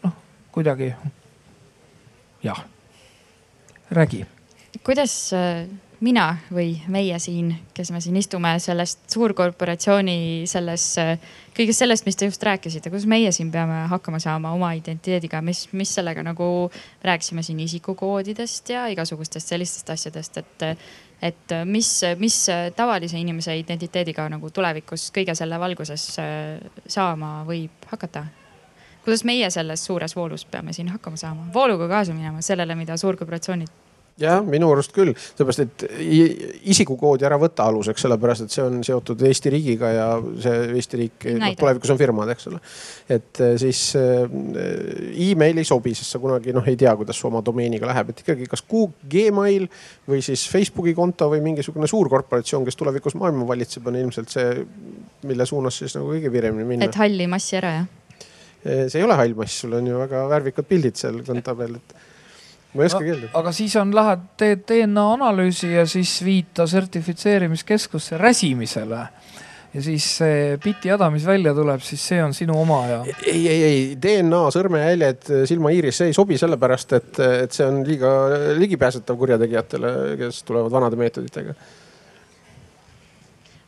[0.05, 0.19] noh,
[0.55, 0.93] kuidagi
[2.43, 2.65] jah,
[3.91, 4.27] räägi.
[4.85, 5.69] kuidas äh,
[6.01, 11.19] mina või meie siin, kes me siin istume, sellest suurkorporatsiooni, selles, äh,
[11.57, 15.67] kõigest sellest, mis te just rääkisite, kuidas meie siin peame hakkama saama oma identiteediga, mis,
[15.73, 16.71] mis sellega nagu
[17.05, 20.67] rääkisime siin isikukoodidest ja igasugustest sellistest asjadest, et
[21.23, 22.35] et mis, mis
[22.77, 28.29] tavalise inimese identiteediga nagu tulevikus kõige selle valguses äh, saama võib hakata?
[29.05, 33.69] Kuidas meie selles suures voolus peame siin hakkama saama, vooluga kaasa minema sellele, mida suurkorporatsioonid
[34.19, 35.85] jah, minu arust küll, sellepärast et
[36.73, 40.07] isikukoodi ära võta aluseks, sellepärast et see on seotud Eesti riigiga ja
[40.43, 42.61] see Eesti riik no, tulevikus on firmad, eks ole.
[43.19, 44.25] et eh, siis äh,
[45.29, 48.25] email ei sobi, sest sa kunagi noh ei tea, kuidas su oma domeeniga läheb, et
[48.25, 49.69] ikkagi kas Google, Gmail
[50.09, 54.67] või siis Facebooki konto või mingisugune suurkorporatsioon, kes tulevikus maailma valitseb, on ilmselt see,
[55.29, 56.91] mille suunas siis nagu kõige kiiremini minna.
[56.91, 57.95] et halli massi ära jah
[58.63, 61.97] see ei ole hall mass, sul on ju väga värvikad pildid seal konto peal, et
[62.75, 63.31] ma ei oskagi öelda.
[63.41, 69.07] aga siis on, lähed, teed DNA analüüsi ja siis viid ta sertifitseerimiskeskusse räsimisele
[69.75, 73.01] ja siis see bitijada, mis välja tuleb, siis see on sinu oma ja.
[73.27, 78.15] ei, ei, ei DNA, sõrmejäljed, silmaiiris, see ei sobi sellepärast, et, et see on liiga
[78.59, 79.93] ligipääsetav kurjategijatele,
[80.23, 81.55] kes tulevad vanade meetoditega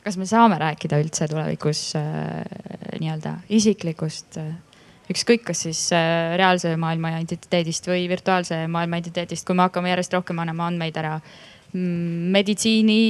[0.01, 2.41] kas me saame rääkida üldse tulevikus äh,
[3.01, 4.55] nii-öelda isiklikust äh,
[5.11, 10.14] ükskõik, kas siis äh, reaalse maailma identiteedist või virtuaalse maailma identiteedist, kui me hakkame järjest
[10.16, 13.00] rohkem annama andmeid ära mm, meditsiini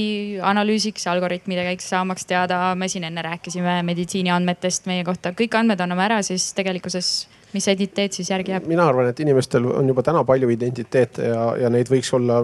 [0.53, 6.09] analüüsiks, algoritmide käiks saamaks teada, me siin enne rääkisime meditsiiniandmetest meie kohta, kõik andmed anname
[6.09, 7.13] ära, siis tegelikkuses
[7.55, 8.69] mis identiteet siis järgi jääb?
[8.71, 12.41] mina arvan, et inimestel on juba täna palju identiteete ja, ja neid võiks olla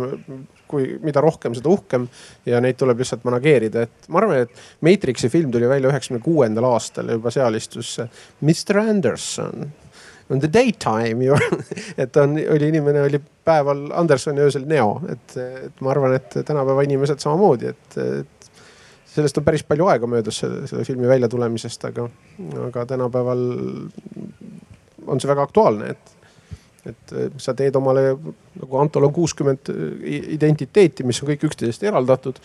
[0.67, 2.07] kui, mida rohkem, seda uhkem
[2.49, 6.69] ja neid tuleb lihtsalt manageerida, et ma arvan, et Matrixi film tuli välja üheksakümne kuuendal
[6.73, 7.97] aastal ja juba seal istus
[8.41, 9.69] Mr Anderson.
[10.27, 11.37] On the daytime ju.
[12.03, 16.35] Et on, oli inimene oli päeval Anderson ja öösel Neo, et, et ma arvan, et
[16.49, 18.49] tänapäeva inimesed samamoodi, et, et
[19.07, 22.09] sellest on päris palju aega möödas selle, selle filmi väljatulemisest, aga,
[22.67, 23.45] aga tänapäeval
[25.07, 26.15] on see väga aktuaalne, et,
[26.93, 28.09] et sa teed omale
[28.61, 29.71] nagu Antol on kuuskümmend
[30.37, 32.41] identiteeti, mis on kõik üksteisest eraldatud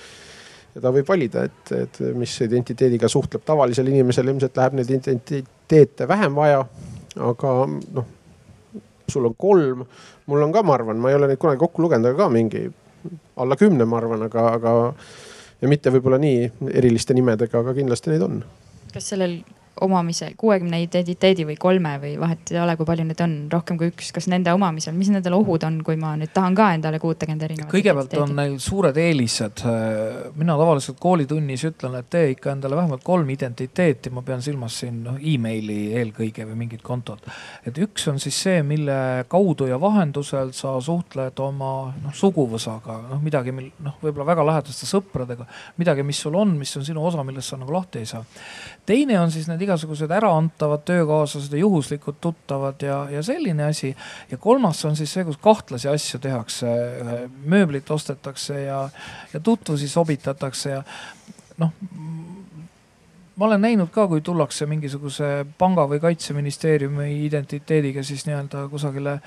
[0.75, 3.43] ja ta võib valida, et, et mis identiteediga suhtleb.
[3.45, 6.65] tavalisel inimesel ilmselt läheb neid identiteete vähem vaja.
[7.19, 8.05] aga noh,
[9.11, 9.83] sul on kolm,
[10.31, 12.63] mul on ka, ma arvan, ma ei ole neid kunagi kokku lugenud, aga ka mingi
[13.43, 14.75] alla kümne, ma arvan, aga, aga
[15.61, 18.43] ja mitte võib-olla nii eriliste nimedega, aga kindlasti neid on.
[18.93, 19.41] kas sellel
[19.81, 23.89] omamise, kuuekümne identiteedi või kolme või vahet ei ole, kui palju neid on, rohkem kui
[23.91, 27.45] üks, kas nende omamisel, mis nendel ohud on, kui ma nüüd tahan ka endale kuutekümmet
[27.47, 27.71] erinevat?
[27.71, 29.63] kõigepealt on neil suured eelised.
[30.35, 35.01] mina tavaliselt koolitunnis ütlen, et tee ikka endale vähemalt kolm identiteeti, ma pean silmas siin
[35.07, 37.23] noh emaili eelkõige või mingit kontot.
[37.65, 41.71] et üks on siis see, mille kaudu ja vahendusel sa suhtled oma
[42.03, 45.47] noh suguvõsaga, noh midagi, mil noh, võib-olla väga lähedaste sõpradega,
[45.79, 48.23] midagi, mis sul on, mis on sinu osa, millest sa nagu lahti ei saa.
[48.85, 53.95] Teine on siis need igasugused äraantavad töökaaslased ja juhuslikud tuttavad ja, ja selline asi.
[54.31, 56.71] ja kolmas on siis see, kus kahtlasi asju tehakse,
[57.45, 58.81] mööblit ostetakse ja,
[59.33, 60.83] ja tutvusi sobitatakse ja
[61.61, 61.73] noh
[63.35, 69.19] ma olen näinud ka, kui tullakse mingisuguse panga või kaitseministeeriumi identiteediga siis nii-öelda kusagile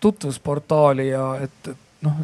[0.00, 1.70] tutvusportaali ja et,
[2.06, 2.20] noh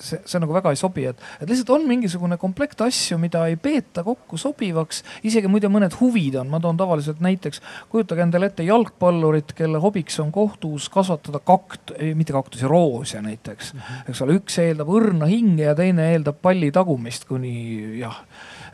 [0.00, 3.56] see, see nagu väga ei sobi, et, et lihtsalt on mingisugune komplekt asju, mida ei
[3.60, 5.02] peeta kokku sobivaks.
[5.26, 10.20] isegi muide mõned huvid on, ma toon tavaliselt näiteks, kujutage endale ette jalgpallurit, kelle hobiks
[10.22, 13.80] on kohtus kasvatada kakt-, mitte kaktusi, roose näiteks mm.
[13.80, 14.08] -hmm.
[14.10, 18.24] eks ole, üks eeldab õrna hinge ja teine eeldab palli tagumist kuni jah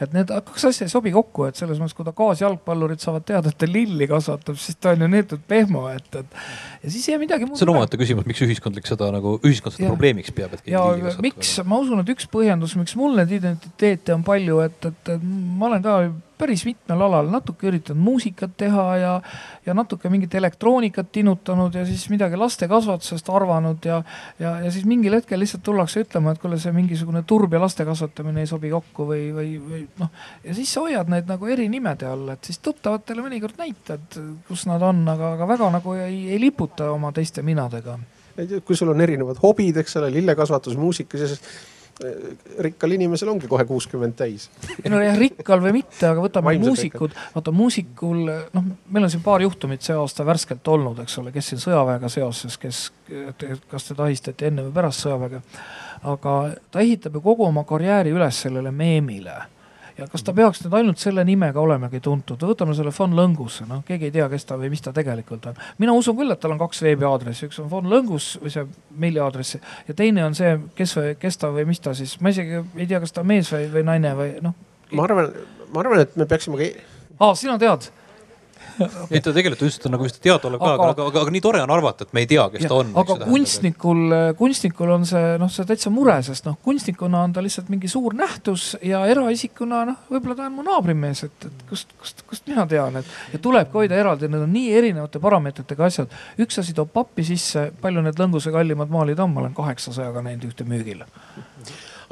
[0.03, 3.53] et need kaks asja ei sobi kokku, et selles mõttes, kui ta kaasjalgpallurid saavad teada,
[3.53, 6.37] et ta lilli kasvatab, siis ta on ju neetud pehmo, et, et
[6.83, 7.59] ja siis ei jää midagi muud.
[7.59, 11.07] see on omaette küsimus, miks ühiskondlik seda nagu, ühiskond seda probleemiks peab, et keegi lilli
[11.07, 11.16] kasvatab.
[11.25, 15.27] Miks, ma usun, et üks põhjendus, miks mul neid identiteete on palju, et, et, et
[15.27, 15.99] ma olen ka
[16.37, 19.13] päris mitmel alal natuke üritanud muusikat teha ja,
[19.67, 24.03] ja natuke mingit elektroonikat tinutanud ja siis midagi lastekasvatusest arvanud ja,
[24.41, 27.87] ja, ja siis mingil hetkel lihtsalt tullakse ütlema, et kuule, see mingisugune turb ja laste
[27.89, 30.13] kasvatamine ei sobi kokku või, või, või noh.
[30.45, 34.67] ja siis sa hoiad neid nagu eri nimede all, et siis tuttavatele mõnikord näitad, kus
[34.69, 37.97] nad on, aga, aga väga nagu ei, ei liputa oma teiste minadega.
[38.65, 41.41] Kui sul on erinevad hobid, eks ole, lillekasvatus, muusika, siis
[42.61, 44.51] rikkal inimesel ongi kohe kuuskümmend täis.
[44.85, 48.21] ei no jah, rikkal või mitte, aga võtame Vaimsed muusikud, vaata muusikul,
[48.53, 52.11] noh, meil on siin paar juhtumit see aasta värskelt olnud, eks ole, kes siin sõjaväega
[52.13, 52.83] seoses, kes,
[53.71, 55.41] kas teda ahistati enne või pärast sõjaväge.
[56.05, 56.37] aga
[56.71, 59.41] ta ehitab ju kogu oma karjääri üles sellele meemile
[59.99, 63.83] ja kas ta peaks nüüd ainult selle nimega olemegi tuntud, võtame selle von Lõngusse, noh,
[63.87, 65.61] keegi ei tea, kes ta või mis ta tegelikult on.
[65.83, 68.67] mina usun küll, et tal on kaks veebiaadressi, üks on von Lõngus või see
[69.05, 72.63] meiliaadress ja teine on see, kes või kes ta või mis ta siis, ma isegi
[72.77, 74.57] ei tea, kas ta mees või, või naine või noh.
[74.93, 75.33] ma arvan,
[75.73, 76.89] ma arvan, et me peaksime ka.
[77.21, 77.91] aa, sina tead
[79.11, 81.73] ei ta tegelikult just nagu just teadaolev ka, aga, aga, aga, aga nii tore on
[81.73, 82.93] arvata, et me ei tea, kes ja, ta on.
[83.03, 84.03] aga kunstnikul,
[84.39, 88.17] kunstnikul on see noh, see täitsa mure, sest noh, kunstnikuna on ta lihtsalt mingi suur
[88.19, 92.67] nähtus ja eraisikuna noh, võib-olla ta on mu naabrimees, et, et kust, kust, kust mina
[92.71, 96.17] tean, et ja tulebki hoida eraldi, need on nii erinevate parameetritega asjad.
[96.43, 100.51] üks asi toob pappi sisse, palju need Lõnguse kallimad maalid on, ma olen kaheksasajaga näinud
[100.51, 101.05] ühte müügil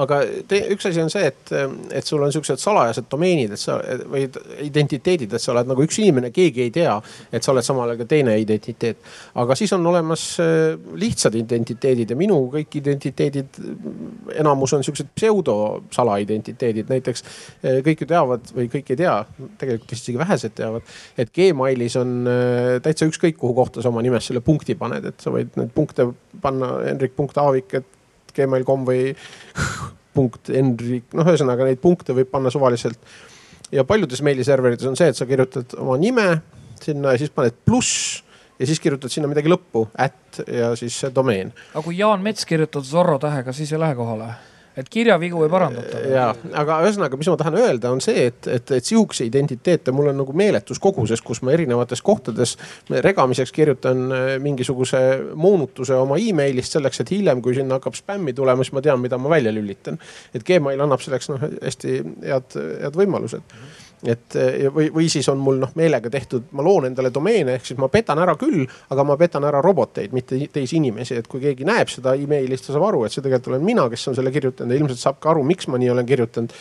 [0.03, 1.53] aga te, üks asi on see, et,
[1.95, 3.76] et sul on siuksed salajased domeenid, et sa
[4.11, 4.26] või
[4.64, 6.95] identiteedid, et sa oled nagu üks inimene, keegi ei tea,
[7.34, 8.99] et sa oled samal ajal ka teine identiteet.
[9.40, 13.61] aga siis on olemas äh, lihtsad identiteedid ja minu kõik identiteedid,
[14.40, 19.16] enamus on siuksed pseudo-salaidentiteedid, näiteks äh, kõik ju teavad või kõik ei tea,
[19.61, 24.03] tegelikult vist isegi vähesed teavad, et Gmailis on äh, täitsa ükskõik, kuhu kohta sa oma
[24.05, 26.11] nimes selle punkti paned, et sa võid neid punkte
[26.42, 27.92] panna Henrik.aavik, et
[28.37, 29.12] gmail.com või
[30.16, 32.99] punkt Henrik, noh, ühesõnaga neid punkte võib panna suvaliselt.
[33.72, 36.28] ja paljudes meiliserverites on see, et sa kirjutad oma nime
[36.82, 38.22] sinna ja siis paned pluss
[38.59, 41.53] ja siis kirjutad sinna midagi lõppu, at ja siis domeen.
[41.72, 44.32] aga kui Jaan Mets kirjutad Zorro tähega, siis ei lähe kohale?
[44.76, 46.00] Et kirjavigu ei parandata.
[46.10, 46.26] ja,
[46.60, 50.20] aga ühesõnaga, mis ma tahan öelda, on see, et, et, et sihukese identiteete mul on
[50.22, 52.56] nagu meeletus koguses, kus ma erinevates kohtades
[52.90, 55.00] regamiseks kirjutan äh, mingisuguse
[55.34, 59.18] moonutuse oma emailist selleks, et hiljem, kui sinna hakkab spämmi tulema, siis ma tean, mida
[59.20, 59.98] ma välja lülitan.
[60.34, 61.96] et Gmail annab selleks noh hästi
[62.26, 63.58] head, head võimalused mm.
[63.58, 64.36] -hmm et
[64.74, 67.88] või, või siis on mul noh meelega tehtud, ma loon endale domeene, ehk siis ma
[67.92, 71.92] petan ära küll, aga ma petan ära roboteid, mitte teisi inimesi, et kui keegi näeb
[71.92, 74.74] seda emaili, siis ta saab aru, et see tegelikult olen mina, kes on selle kirjutanud
[74.74, 76.59] ja ilmselt saab ka aru, miks ma nii olen kirjutanud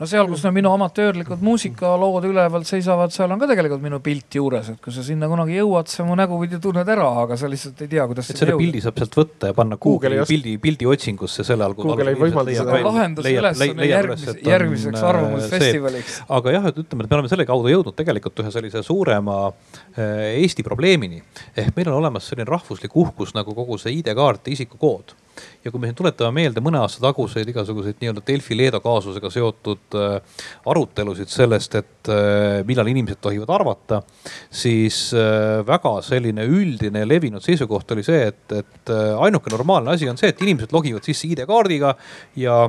[0.00, 4.38] no seal, kus need minu amatöörlikud muusikalood üleval seisavad, seal on ka tegelikult minu pilt
[4.38, 7.82] juures, et kui sa sinna kunagi jõuad, sa mu nägupidi tunned ära, aga sa lihtsalt
[7.84, 8.30] ei tea, kuidas.
[8.30, 8.64] et selle jõuda.
[8.64, 11.76] pildi saab sealt võtta ja panna Google'i pildi, pildi otsingusse selle all.
[11.78, 12.80] Google ei võimalda seda.
[12.88, 16.20] lahendus ülesanne järgmise, järgmiseks arvamusfestivaliks.
[16.38, 20.38] aga jah, et ütleme, et me oleme selle kaudu jõudnud tegelikult ühe sellise suurema äh,
[20.42, 21.22] Eesti probleemini.
[21.56, 25.16] ehk meil on olemas selline rahvuslik uhkus nagu kogu see ID-kaart ja isikukood
[25.64, 29.96] ja kui me siin tuletame meelde mõne aasta taguseid igasuguseid nii-öelda Delfi Leedo kaasusega seotud
[29.98, 34.02] äh, arutelusid sellest, et äh, millal inimesed tohivad arvata,
[34.50, 40.20] siis äh, väga selline üldine levinud seisukoht oli see, et, et ainuke normaalne asi on
[40.20, 41.94] see, et inimesed logivad sisse ID-kaardiga
[42.40, 42.64] ja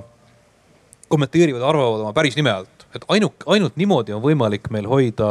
[1.09, 2.87] kommenteerivad arvavad oma päris nime alt.
[2.93, 5.27] et ainult, ainult niimoodi on võimalik meil hoida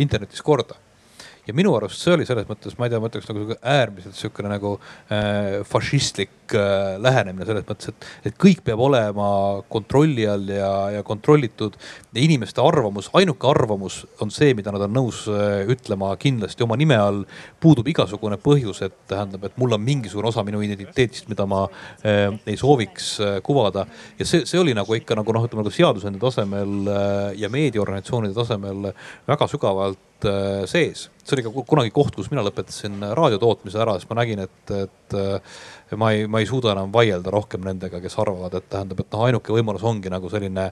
[0.00, 0.78] internetis korda
[1.52, 4.50] ja minu arust see oli selles mõttes, ma ei tea, ma ütleks nagu äärmiselt sihukene
[4.54, 4.72] nagu
[5.12, 9.26] äh, fašistlik äh, lähenemine selles mõttes, et, et kõik peab olema
[9.72, 11.76] kontrolli all ja, ja kontrollitud.
[12.16, 16.96] inimeste arvamus, ainuke arvamus on see, mida nad on nõus äh, ütlema kindlasti oma nime
[16.96, 17.24] all.
[17.60, 22.30] puudub igasugune põhjus, et tähendab, et mul on mingisugune osa minu identiteedist, mida ma äh,
[22.46, 23.86] ei sooviks äh, kuvada.
[24.18, 28.34] ja see, see oli nagu ikka nagu noh, ütleme nagu seadusandja tasemel äh, ja meediaorganisatsioonide
[28.40, 28.92] tasemel
[29.28, 31.08] väga sügavalt äh, sees.
[31.22, 34.72] see oli ka kunagi koht, kus mina lõpetasin raadio tootmise ära, siis ma nägin, et,
[34.74, 35.60] et äh,
[35.98, 39.24] ma ei, ma ei suuda enam vaielda rohkem nendega, kes arvavad, et tähendab, et noh,
[39.28, 40.70] ainuke võimalus ongi nagu selline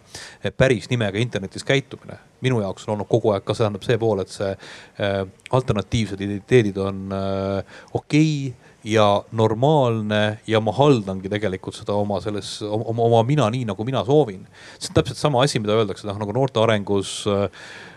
[0.57, 2.18] päris nimega internetis käitumine.
[2.40, 5.22] minu jaoks on olnud kogu aeg ka see tähendab see pool, et see äh,
[5.53, 12.59] alternatiivsed identiteedid on äh, okei okay, ja normaalne ja ma haldangi tegelikult seda oma selles,
[12.64, 14.46] oma, oma mina nii nagu mina soovin.
[14.78, 17.51] see on täpselt sama asi, mida öeldakse noh nagu noorte arengus äh,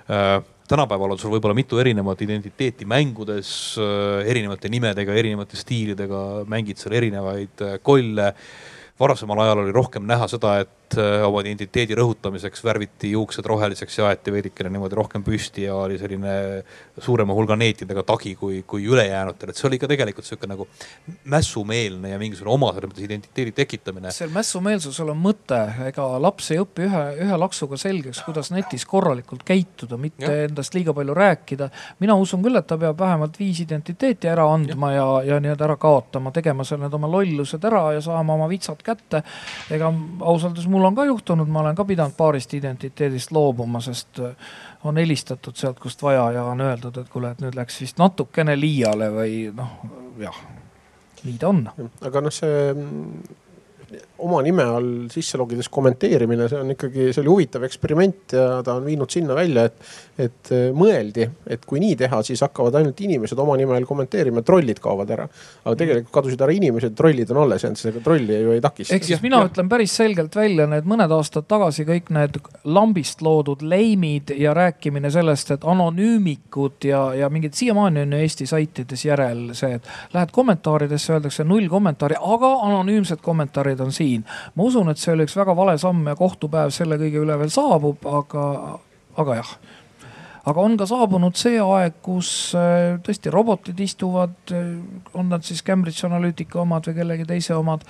[0.10, 3.50] äh tänapäeval on sul võib-olla mitu erinevat identiteeti mängudes,
[3.82, 8.34] äh, erinevate nimedega, erinevate stiilidega, mängid seal erinevaid äh, kolle.
[9.00, 10.70] varasemal ajal oli rohkem näha seda, et
[11.26, 16.34] oma identiteedi rõhutamiseks värviti juuksed roheliseks ja aeti veidikene niimoodi rohkem püsti ja oli selline
[17.02, 20.68] suurema hulga neetidega tagi kui, kui ülejäänutel, et see oli ka tegelikult sihuke nagu
[21.34, 24.14] mässumeelne ja mingisugune oma selles mõttes identiteedi tekitamine.
[24.16, 25.60] seal mässumeelsusel on mõte,
[25.90, 30.48] ega laps ei õpi ühe, ühe laksuga selgeks, kuidas netis korralikult käituda, mitte ja.
[30.48, 31.70] endast liiga palju rääkida.
[32.00, 35.68] mina usun küll, et ta peab vähemalt viis identiteeti ära andma ja, ja, ja nii-öelda
[35.68, 39.24] ära kaotama, tegema seal need oma lollused ära ja saama oma vitsad kätte.
[39.74, 44.20] ega ausalt öeldes mul on ka juhtunud, ma olen ka pidanud paarist identiteedist loobuma, sest
[44.24, 44.34] äh,
[44.84, 48.58] on helistatud sealt, kust vaja ja on öeldud, et kuule, et nüüd läks vist natukene
[48.60, 49.78] liiale või noh,
[50.22, 50.44] jah,
[51.24, 51.64] nii ta on.
[52.02, 52.74] aga noh, see
[54.24, 58.78] oma nime all sisse logides kommenteerimine, see on ikkagi, see oli huvitav eksperiment ja ta
[58.80, 59.94] on viinud sinna välja, et,
[60.28, 64.44] et äh, mõeldi, et kui nii teha, siis hakkavad ainult inimesed oma nime all kommenteerima,
[64.46, 65.28] trollid kaovad ära.
[65.64, 68.96] aga tegelikult kadusid ära inimesed, trollid on alles jäänud, sest ega trolli ju ei takista.
[68.96, 69.50] ehk siis mina ja.
[69.52, 75.12] ütlen päris selgelt välja need mõned aastad tagasi kõik need lambist loodud leimid ja rääkimine
[75.14, 80.32] sellest, et anonüümikud ja, ja mingid siiamaani on ju Eesti saitides järel see, et lähed
[80.32, 84.26] kommentaaridesse, öeldakse null kommentaari, aga anonüümsed kommentaarid on siin siin.
[84.56, 87.54] ma usun, et see oli üks väga vale samm ja kohtupäev selle kõige üle veel
[87.54, 88.50] saabub, aga,
[89.18, 89.56] aga jah
[90.44, 94.74] aga on ka saabunud see aeg, kus äh, tõesti robotid istuvad, äh,
[95.16, 97.86] on nad siis Cambridge Analytica omad või kellegi teise omad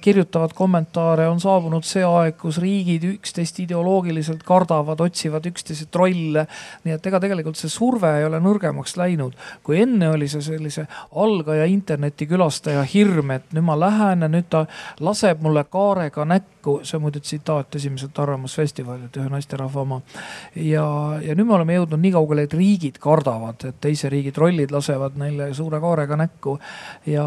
[0.00, 6.46] kirjutavad kommentaare, on saabunud see aeg, kus riigid üksteist ideoloogiliselt kardavad, otsivad üksteise trolle.
[6.84, 10.86] nii et ega tegelikult see surve ei ole nõrgemaks läinud, kui enne oli see sellise
[11.12, 14.64] algaja internetikülastaja hirm, et nüüd ma lähen ja nüüd ta
[15.00, 16.80] laseb mulle kaarega näkku.
[16.82, 20.00] see on muide tsitaat esimeselt Arvamusfestivalilt, ühe naisterahva oma.
[20.56, 20.86] ja,
[21.22, 25.20] ja nüüd me oleme jõudnud nii kaugele, et riigid kardavad, et teise riigi trollid lasevad
[25.20, 26.58] neile suure kaarega näkku
[27.06, 27.26] ja,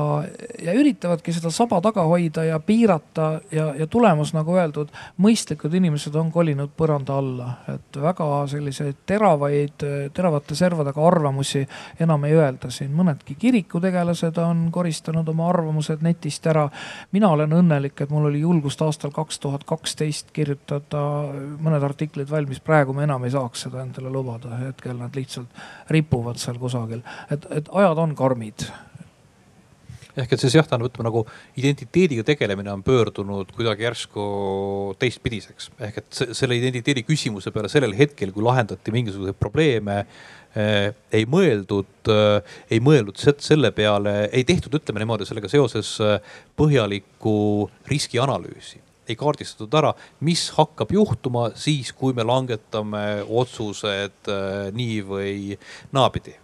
[0.64, 5.74] ja üritavadki seda saba taga hoida piirata ja piirata ja, ja tulemus, nagu öeldud, mõistlikud
[5.74, 11.66] inimesed on kolinud põranda alla, et väga selliseid teravaid, teravate servadega arvamusi
[12.00, 12.92] enam ei öelda siin.
[12.96, 16.70] mõnedki kirikutegelased on koristanud oma arvamused netist ära.
[17.12, 21.04] mina olen õnnelik, et mul oli julgust aastal kaks tuhat kaksteist kirjutada
[21.60, 25.48] mõned artiklid valmis, praegu me enam ei saaks seda endale lubada, hetkel nad lihtsalt
[25.90, 27.02] ripuvad seal kusagil,
[27.32, 28.70] et, et ajad on karmid
[30.24, 31.24] ehk et siis jah, tähendab, ütleme nagu
[31.60, 34.26] identiteediga tegelemine on pöördunud kuidagi järsku
[35.02, 35.72] teistpidiseks.
[35.90, 40.02] ehk et selle identiteedi küsimuse peale sellel hetkel, kui lahendati mingisuguseid probleeme
[40.56, 46.20] eh, ei mõeldud eh,, ei mõeldud selle peale, ei tehtud, ütleme niimoodi, sellega seoses eh,
[46.60, 49.90] põhjalikku riskianalüüsi ei kaardistatud ära,
[50.22, 55.34] mis hakkab juhtuma siis, kui me langetame otsused eh, nii või
[55.96, 56.38] naapidi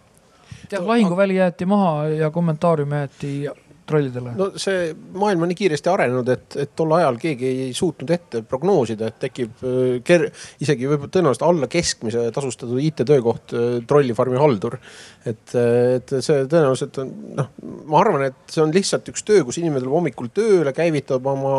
[0.72, 3.46] jah, lahinguväli jäeti maha ja kommentaarium jäeti
[3.88, 4.34] trollidele?
[4.38, 8.42] no see maailm on nii kiiresti arenenud, et, et tol ajal keegi ei suutnud ette
[8.48, 10.28] prognoosida, et tekib äh, ker-,
[10.64, 14.78] isegi võib-olla tõenäoliselt alla keskmise tasustatud IT-töökoht äh, trollifarmi haldur.
[15.24, 17.52] et, äh, et see tõenäoliselt on noh,
[17.86, 21.56] ma arvan, et see on lihtsalt üks töö, kus inimene tuleb hommikul tööle, käivitab oma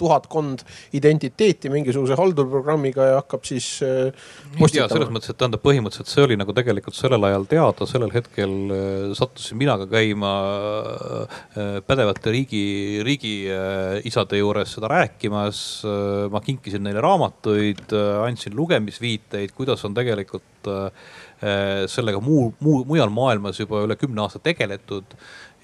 [0.00, 0.64] tuhatkond
[0.96, 3.68] identiteeti mingisuguse haldurprogrammiga ja hakkab siis
[4.56, 4.80] postitama.
[4.80, 8.56] ja selles mõttes, et tähendab põhimõtteliselt see oli nagu tegelikult sellel ajal teada, sellel hetkel
[9.18, 10.32] sattusin mina ka käima
[11.88, 12.64] pädevate riigi,
[13.06, 15.62] riigiisade juures seda rääkimas.
[16.30, 17.92] ma kinkisin neile raamatuid,
[18.24, 20.70] andsin lugemisviiteid, kuidas on tegelikult
[21.90, 25.16] sellega muu, muu, mujal maailmas juba üle kümne aasta tegeletud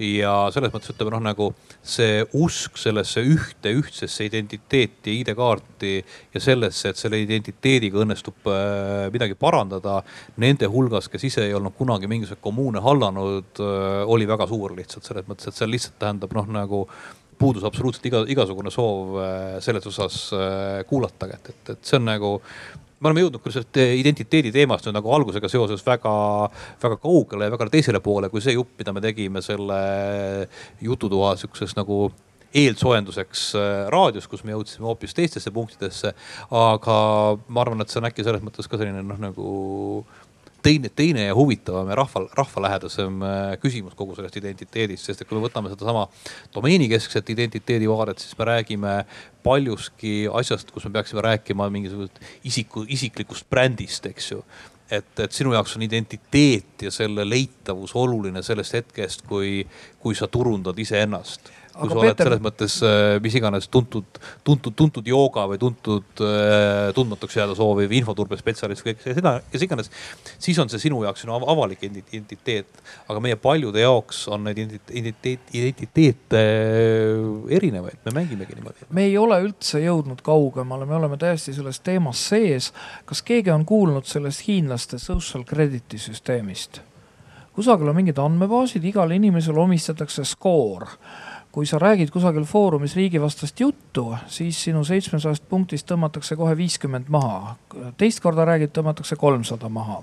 [0.02, 1.48] ja selles mõttes ütleme noh, nagu
[1.86, 5.92] see usk sellesse ühte, ühtsesse identiteeti, ID-kaarti
[6.34, 10.00] ja sellesse, et selle identiteediga õnnestub äh, midagi parandada.
[10.42, 15.08] Nende hulgas, kes ise ei olnud kunagi mingisuguseid kommuune hallanud, äh, oli väga suur lihtsalt
[15.08, 16.82] selles mõttes, et see lihtsalt tähendab noh, nagu
[17.36, 20.26] puudus absoluutselt iga, igasugune soov äh, selles osas
[20.88, 22.36] kuulata, et, et, et see on nagu
[23.06, 26.12] me oleme jõudnud küll sellest identiteedi teemast nüüd nagu algusega seoses väga,
[26.82, 29.80] väga kaugele ja väga teisele poole, kui see jupp, mida me tegime selle
[30.82, 32.08] jututoa sihukeses nagu
[32.56, 36.14] eelsoojenduseks äh, raadios, kus me jõudsime hoopis teistesse punktidesse.
[36.50, 36.96] aga
[37.48, 39.50] ma arvan, et see on äkki selles mõttes ka selline noh, nagu
[40.62, 45.38] teine, teine ja huvitavam ja rahva, rahvalähedasem äh, küsimus kogu sellest identiteedist, sest et kui
[45.38, 46.06] me võtame sedasama
[46.54, 48.94] domeenikeskset identiteedivaadet, siis me räägime
[49.46, 54.42] paljuski asjast, kus me peaksime rääkima mingisugusest isiku, isiklikust brändist, eks ju.
[54.90, 59.64] Et, et sinu jaoks on identiteet ja selle leitavus oluline sellest hetkest, kui,
[60.02, 65.08] kui sa turundad iseennast kui sa oled selles mõttes äh, mis iganes tuntud, tuntud, tuntud
[65.08, 69.90] jooga või tuntud äh, tundmatuks jääda sooviv infoturbespetsialist või kõik seda, kes iganes.
[70.38, 75.52] siis on see sinu jaoks sinu avalik identiteet, aga meie paljude jaoks on neid identiteet,
[75.52, 77.28] identiteete äh,
[77.58, 78.90] erinevaid, me mängimegi niimoodi.
[78.90, 82.72] me ei ole üldse jõudnud kaugemale, me oleme täiesti selles teemas sees.
[83.04, 86.80] kas keegi on kuulnud sellest hiinlaste social credit'i süsteemist?
[87.56, 90.90] kusagil on mingid andmebaasid, igale inimesele omistatakse skoor
[91.56, 97.56] kui sa räägid kusagil foorumis riigivastast juttu, siis sinu seitsmesajast punktist tõmmatakse kohe viiskümmend maha.
[97.96, 100.02] teist korda räägid, tõmmatakse kolmsada maha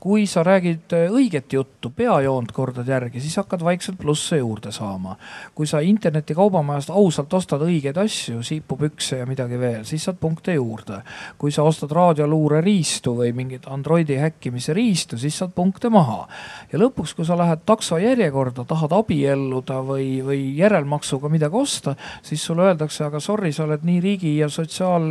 [0.00, 5.16] kui sa räägid äh, õiget juttu, peajoont kordad järgi, siis hakkad vaikselt plusse juurde saama.
[5.54, 10.54] kui sa interneti kaubamajast ausalt ostad õigeid asju, siipupükse ja midagi veel, siis saad punkte
[10.54, 11.02] juurde.
[11.38, 16.28] kui sa ostad raadioluure riistu või mingit Androidi häkkimise riistu, siis saad punkte maha.
[16.72, 22.44] ja lõpuks, kui sa lähed takso järjekorda, tahad abielluda või, või järelmaksuga midagi osta, siis
[22.44, 25.08] sulle öeldakse, aga sorry, sa oled nii riigi ja sotsiaal,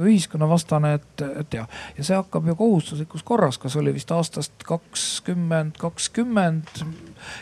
[0.00, 1.68] ühiskonnavastane, et, et jah.
[1.98, 6.70] ja see hakkab ju kohustuslikus korras, kas oli vist aasta aastast kakskümmend, kakskümmend.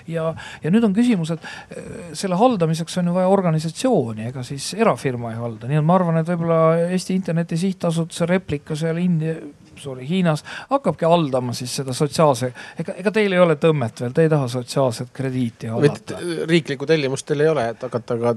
[0.09, 0.33] ja,
[0.63, 5.33] ja nüüd on küsimus, et eh, selle haldamiseks on ju vaja organisatsiooni, ega siis erafirma
[5.35, 9.37] ei halda, nii et ma arvan, et võib-olla Eesti Interneti Sihtasutuse replika seal India
[9.79, 10.43] sorry, Hiinas
[10.73, 12.51] hakkabki haldama siis seda sotsiaalse,
[12.83, 16.19] ega, ega teil ei ole tõmmet veel, te ei taha sotsiaalset krediiti hallata?
[16.51, 18.35] riiklikku tellimust teil ei ole, et hakata ka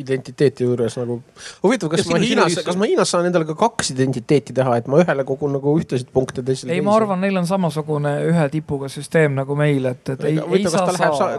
[0.00, 1.18] identiteeti juures nagu.
[1.62, 5.00] huvitav, kas ma Hiinas, kas ma Hiinas saan endale ka kaks identiteeti teha, et ma
[5.02, 6.74] ühele kogun nagu ühtesid punkte, teisele.
[6.74, 10.66] ei, ma arvan, neil on samasugune ühe tipuga süsteem nagu meil, et, et ei, ei
[10.70, 10.88] saa.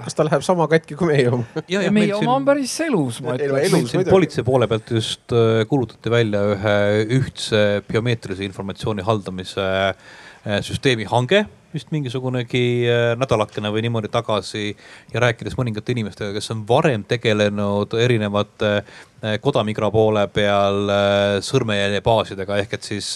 [0.06, 1.48] kas ta läheb sama katki kui meie oma?
[1.74, 3.96] ja, ja meie oma on päris elus, ma ütleks.
[4.10, 6.78] politsei poole pealt just äh, kuulutati välja ühe
[7.20, 11.46] ühtse biomeetrilise informatsiooni haldamise äh, süsteemi hange
[11.76, 14.70] vist mingisugunegi äh, nädalakene või niimoodi tagasi
[15.14, 22.62] ja rääkides mõningate inimestega, kes on varem tegelenud erinevate äh, kodamigra poole peal äh, sõrmejäljebaasidega.
[22.64, 23.12] Ehk et siis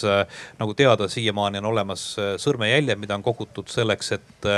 [0.60, 2.04] nagu teada, siiamaani on olemas
[2.42, 4.48] sõrmejäljed, mida on kogutud selleks, et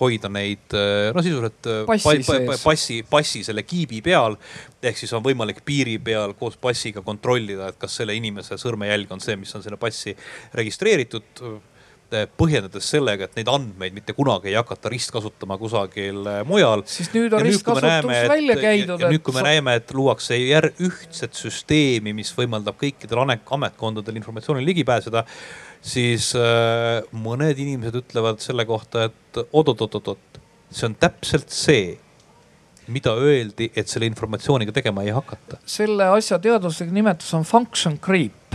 [0.00, 0.72] hoida neid
[1.12, 4.38] no sisuliselt passi, pa, passi, passi selle kiibi peal.
[4.86, 9.20] ehk siis on võimalik piiri peal koos passiga kontrollida, et kas selle inimese sõrmejälg on
[9.20, 10.16] see, mis on sinna passi
[10.54, 11.44] registreeritud
[12.38, 16.84] põhjendades sellega, et neid andmeid mitte kunagi ei hakata ristkasutama kusagil eh, mujal.
[16.86, 19.02] siis nüüd on ristkasutus välja käidud.
[19.02, 24.70] ja nüüd, kui me näeme, et luuakse jär ühtset süsteemi, mis võimaldab kõikidel ametkondadel informatsioonile
[24.70, 25.24] ligi pääseda,
[25.82, 31.96] siis äh, mõned inimesed ütlevad selle kohta, et oot-oot-oot-oot, see on täpselt see
[32.86, 35.58] mida öeldi, et selle informatsiooniga tegema ei hakata?
[35.66, 38.45] selle asja teaduslik nimetus on function creep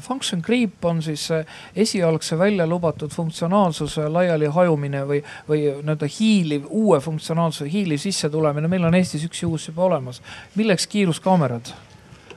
[0.00, 1.28] Function creep on siis
[1.76, 5.18] esialgse välja lubatud funktsionaalsuse laiali hajumine või,
[5.48, 8.68] või nii-öelda hiiliv, uue funktsionaalsuse hiiliv sissetulemine.
[8.68, 10.22] meil on Eestis üks juhus juba olemas.
[10.54, 11.74] milleks kiiruskaamerad?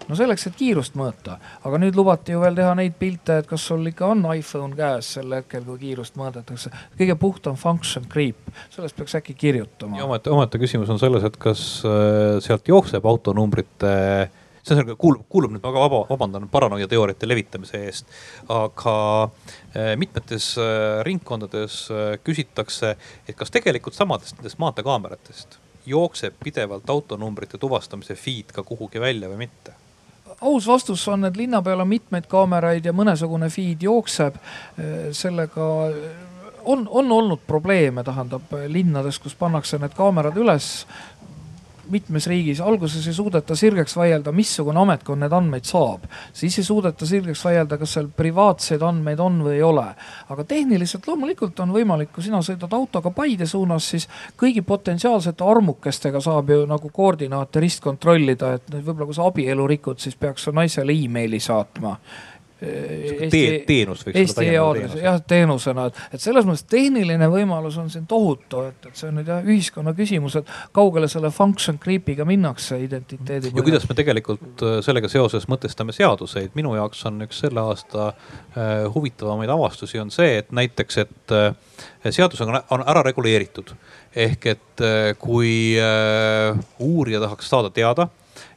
[0.08, 1.38] no selleks, et kiirust mõõta,
[1.68, 5.14] aga nüüd lubati ju veel teha neid pilte, et kas sul ikka on iPhone käes
[5.18, 6.72] sel hetkel, kui kiirust mõõdetakse.
[7.00, 8.40] kõige puhtam function creep,
[8.74, 9.98] sellest peaks äkki kirjutama.
[9.98, 14.37] ja omaette, omaette küsimus on selles, et kas äh, sealt jookseb autonumbrite äh,
[14.68, 18.12] see on, kuulub, kuulub nüüd väga vaba, vabandan paranoia teooriate levitamise eest.
[18.54, 22.96] aga äh, mitmetes äh, ringkondades äh, küsitakse,
[23.28, 29.46] et kas tegelikult samadest nendest maanteekaameratest jookseb pidevalt autonumbrite tuvastamise feed ka kuhugi välja või
[29.48, 29.76] mitte
[30.42, 34.36] aus vastus on, et linna peal on mitmeid kaameraid ja mõnesugune feed jookseb.
[35.12, 35.70] sellega
[36.68, 40.86] on, on olnud probleeme, tähendab linnades, kus pannakse need kaamerad üles
[41.92, 46.06] mitmes riigis alguses ei suudeta sirgeks vaielda, missugune ametkond need andmeid saab.
[46.34, 49.86] siis ei suudeta sirgeks vaielda, kas seal privaatseid andmeid on või ei ole.
[50.30, 54.08] aga tehniliselt loomulikult on võimalik, kui sina sõidad autoga Paide suunas, siis
[54.38, 60.16] kõigi potentsiaalsete armukestega saab ju nagu koordinaate ristkontrollida, et võib-olla kui sa abielu rikud, siis
[60.16, 61.98] peaks sa naisele emaili saatma
[62.58, 68.08] Eesti, teenus võiks Eesti e-aadress, jah, teenusena, et, et selles mõttes tehniline võimalus on siin
[68.10, 72.80] tohutu, et, et see on nüüd jah ühiskonna küsimus, et kaugele selle function creep'iga minnakse
[72.82, 73.54] identiteedi.
[73.54, 78.10] ja kuidas me tegelikult äh, sellega seoses mõtestame seaduseid, minu jaoks on üks selle aasta
[78.10, 81.54] äh, huvitavamaid avastusi on see, et näiteks, et äh,
[82.10, 83.76] seadus on, on ära reguleeritud.
[84.18, 88.08] ehk et äh, kui äh, uurija tahaks saada teada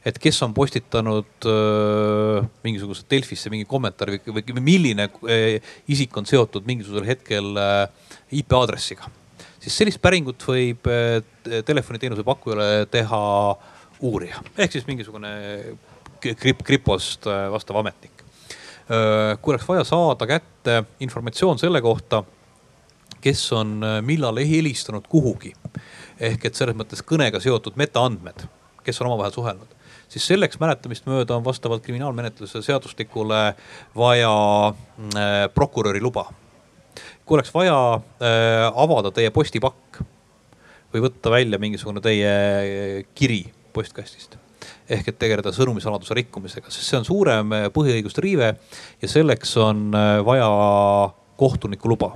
[0.05, 6.25] et kes on postitanud äh, mingisuguse Delfisse mingi kommentaari või, või milline äh, isik on
[6.29, 7.83] seotud mingisugusel hetkel äh,
[8.41, 9.09] IP aadressiga.
[9.61, 11.21] siis sellist päringut võib äh,
[11.65, 13.21] telefoniteenuse pakkujale teha
[14.01, 15.31] uurija ehk siis mingisugune
[16.21, 18.23] krip, kripost äh, vastav ametnik
[18.89, 19.37] äh,.
[19.41, 22.23] kui oleks vaja saada kätte informatsioon selle kohta,
[23.21, 25.53] kes on äh, millal helistanud kuhugi
[26.21, 28.47] ehk et selles mõttes kõnega seotud metaandmed,
[28.81, 29.77] kes on omavahel suhelnud
[30.11, 33.41] siis selleks mäletamist mööda on vastavalt kriminaalmenetluse seadustikule
[33.95, 34.35] vaja
[34.67, 36.27] äh, prokuröri luba.
[37.25, 40.01] kui oleks vaja äh, avada teie postipakk
[40.91, 44.37] või võtta välja mingisugune teie äh, kiri postkastist
[44.91, 48.51] ehk et tegeleda sõnumisaladuse rikkumisega, sest see on suurem äh, põhiõiguste riive
[49.01, 50.49] ja selleks on äh, vaja
[51.39, 52.13] kohtuniku luba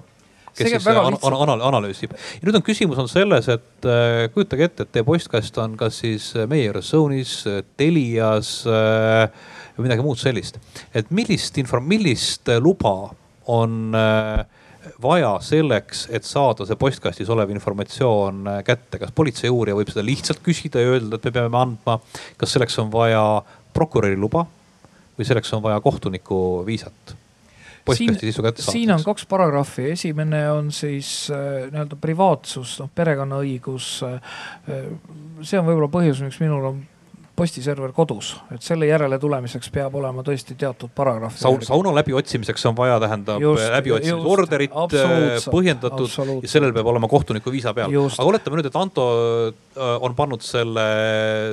[0.56, 2.16] kes siis an, an, analüüsib.
[2.16, 6.00] ja nüüd on küsimus on selles, et äh, kujutage ette, et teie postkast on kas
[6.04, 9.28] siis äh, meie juures Zone'is, äh, Telias äh,
[9.76, 10.60] või midagi muud sellist.
[10.96, 12.96] et millist info, millist luba
[13.52, 14.46] on äh,
[15.02, 20.44] vaja selleks, et saada see postkastis olev informatsioon kätte, kas politsei uurija võib seda lihtsalt
[20.46, 22.00] küsida ja öelda, et me peame andma,
[22.38, 23.26] kas selleks on vaja
[23.76, 24.46] prokuröri luba
[25.18, 26.38] või selleks on vaja kohtuniku
[26.68, 27.15] viisat
[27.86, 28.78] postkasti sisu kätte saada.
[28.78, 34.36] siin on kaks paragrahvi, esimene on siis äh, nii-öelda privaatsus, noh perekonnaõigus äh,.
[35.42, 36.84] see on võib-olla põhjus, miks minul on
[37.36, 41.36] postiserver kodus, et selle järele tulemiseks peab olema tõesti teatud paragrahv.
[41.40, 43.44] saun, sauna läbiotsimiseks on vaja, tähendab
[43.76, 47.92] läbiotsimisorderit äh, põhjendatud ja sellel peab olema kohtuniku viisa peal.
[47.92, 49.08] aga oletame nüüd, et Anto
[49.52, 50.88] äh, on pannud selle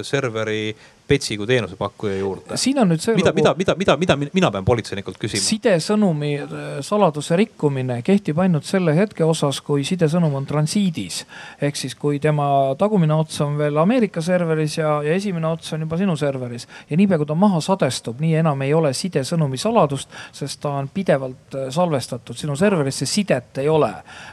[0.06, 0.70] serveri
[1.12, 2.56] Petsi kui teenusepakkuja juurde.
[2.56, 3.14] siin on nüüd see.
[3.18, 5.44] mida, mida, mida, mida, mida mina pean politseinikult küsima?
[5.44, 11.22] sidesõnumi äh, saladuse rikkumine kehtib ainult selle hetke osas, kui sidesõnum on transiidis.
[11.60, 12.46] ehk siis, kui tema
[12.78, 16.66] tagumine ots on veel Ameerika serveris ja, ja esimene ots on juba sinu serveris.
[16.90, 20.88] ja niipea kui ta maha sadestub, nii enam ei ole sidesõnumi saladust, sest ta on
[20.94, 23.92] pidevalt äh, salvestatud sinu serverisse, sidet ei ole.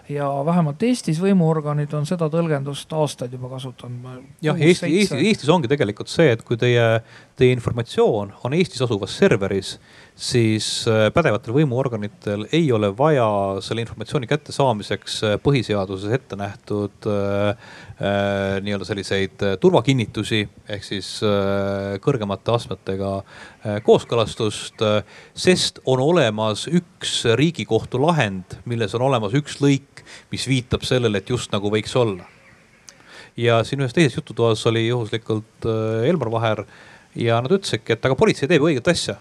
[0.09, 4.23] ja vähemalt Eestis võimuorganid on seda tõlgendust aastaid juba kasutanud.
[4.41, 7.01] jah, Eesti, Eesti, Eestis ongi tegelikult see, et kui te teie,
[7.39, 9.75] teie informatsioon on Eestis asuvas serveris,
[10.19, 13.27] siis äh, pädevatel võimuorganitel ei ole vaja
[13.63, 21.95] selle informatsiooni kättesaamiseks äh, põhiseaduses ette nähtud äh, äh, nii-öelda selliseid turvakinnitusi ehk siis äh,
[22.03, 24.83] kõrgemate astmetega äh, kooskõlastust.
[25.33, 31.31] sest on olemas üks riigikohtu lahend, milles on olemas üks lõik, mis viitab sellele, et
[31.31, 32.27] just nagu võiks olla
[33.39, 36.63] ja siin ühes teises jututoas oli juhuslikult äh, Elmar Vaher
[37.15, 39.17] ja nad ütlesidki, et aga politsei teeb õiget asja.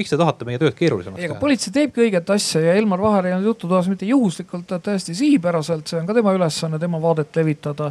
[0.00, 1.34] miks te tahate meie tööd keerulisemaks teha?
[1.40, 5.90] politsei teebki õiget asja ja Elmar Vaher ei olnud jututoas mitte juhuslikult, vaid täiesti sihipäraselt,
[5.90, 7.90] see on ka tema ülesanne, tema vaadet levitada.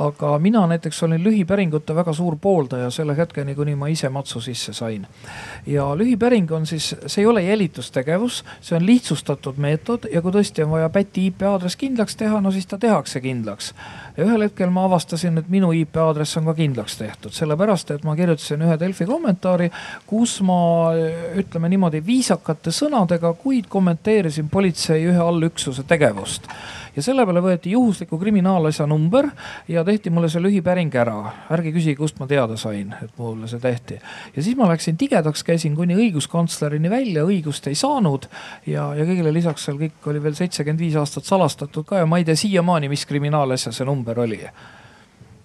[0.00, 4.72] aga mina näiteks olin lühipäringute väga suur pooldaja selle hetkeni, kuni ma ise matsu sisse
[4.72, 5.06] sain.
[5.66, 10.64] ja lühipäring on siis, see ei ole jälitustegevus, see on lihtsustatud meetod ja kui tõesti
[10.64, 13.74] on vaja päti IP aadress kindlaks teha, no siis ta tehakse kindlaks
[14.20, 18.04] ja ühel hetkel ma avastasin, et minu IP aadress on ka kindlaks tehtud, sellepärast et
[18.04, 19.70] ma kirjutasin ühe Delfi kommentaari,
[20.10, 20.60] kus ma
[21.40, 26.50] ütleme niimoodi viisakate sõnadega, kuid kommenteerisin politsei ühe allüksuse tegevust
[27.00, 29.30] ja selle peale võeti juhusliku kriminaalasja number
[29.68, 31.32] ja tehti mulle see lühipäring ära.
[31.52, 34.00] ärge küsige, kust ma teada sain, et mulle see tehti.
[34.36, 38.28] ja siis ma läksin tigedaks, käisin kuni õiguskantslerini välja, õigust ei saanud.
[38.66, 42.20] ja, ja kõigile lisaks seal kõik oli veel seitsekümmend viis aastat salastatud ka ja ma
[42.20, 44.44] ei tea siiamaani, mis kriminaalasja see number oli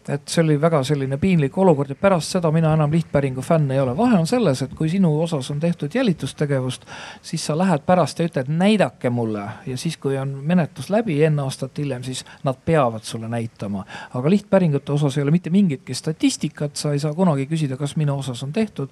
[0.10, 3.80] et see oli väga selline piinlik olukord ja pärast seda mina enam lihtpäringu fänn ei
[3.80, 3.98] ole.
[3.98, 6.86] vahe on selles, et kui sinu osas on tehtud jälitustegevust,
[7.22, 11.40] siis sa lähed pärast ja ütled, näidake mulle ja siis, kui on menetlus läbi N
[11.40, 13.86] aastat hiljem, siis nad peavad sulle näitama.
[14.14, 18.20] aga lihtpäringute osas ei ole mitte mingitki statistikat, sa ei saa kunagi küsida, kas minu
[18.20, 18.90] osas on tehtud.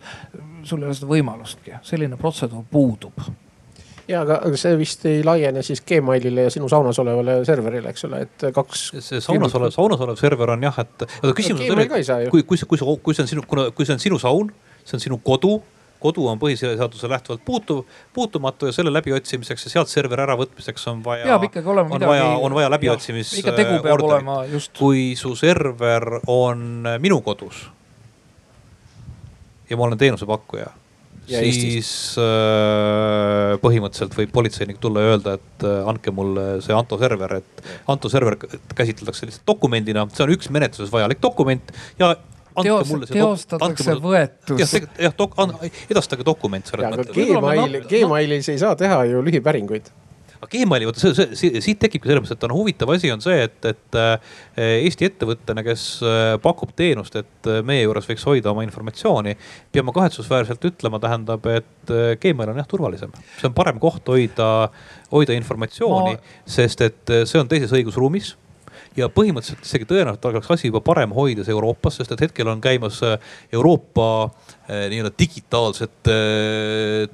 [0.63, 3.13] sul ei ole seda võimalustki, selline protseduur puudub
[4.07, 8.07] ja aga, aga see vist ei laiene siis Gmailile ja sinu saunas olevale serverile, eks
[8.09, 8.87] ole, et kaks.
[8.99, 12.59] see saunas olev, saunas olev server on jah, et, aga küsimus on selles, kui, kui
[12.59, 14.51] see, kui kui see on sinu, kuna, kui see on sinu saun,
[14.83, 15.59] see on sinu kodu
[16.03, 21.29] kodu on põhiseaduse lähtuvalt puutuv, puutumatu ja selle läbiotsimiseks ja sealt serveri äravõtmiseks on vaja.
[21.29, 22.11] peab ikkagi olema on midagi.
[22.11, 23.31] vaja, on vaja läbiotsimis.
[23.39, 24.75] ikka tegu peab olema just.
[24.77, 27.63] kui su server on minu kodus
[29.69, 30.67] ja ma olen teenusepakkuja
[31.29, 31.89] siis
[32.19, 37.65] äh, põhimõtteliselt võib politseinik tulla ja öelda, et äh, andke mulle see Anto server, et
[37.91, 38.37] Anto server
[38.75, 42.15] käsitletakse lihtsalt dokumendina, see on üks menetluses vajalik dokument ja
[42.53, 44.59] Teos, teostatakse võetus.
[44.61, 45.33] jah, jah dok,
[45.89, 47.15] edastage dokument selles mõttes.
[47.17, 49.89] Gmaili, Gmailis ei saa teha ju lühipäringuid
[50.43, 53.39] aga Gmaili, vot see, see, siit tekibki selles mõttes, et on huvitav asi on see,
[53.47, 54.35] et, et äh,
[54.83, 59.35] Eesti ettevõttena, kes äh, pakub teenust, et äh, meie juures võiks hoida oma informatsiooni.
[59.73, 64.47] peame kahetsusväärselt ütlema, tähendab, et Gmail on jah turvalisem, see on parem koht hoida,
[65.11, 68.33] hoida informatsiooni Ma..., sest et see on teises õigusruumis
[68.97, 72.99] ja põhimõtteliselt isegi tõenäoliselt oleks asi juba parem hoides Euroopas, sest et hetkel on käimas
[73.53, 74.07] Euroopa
[74.69, 76.17] nii-öelda digitaalsete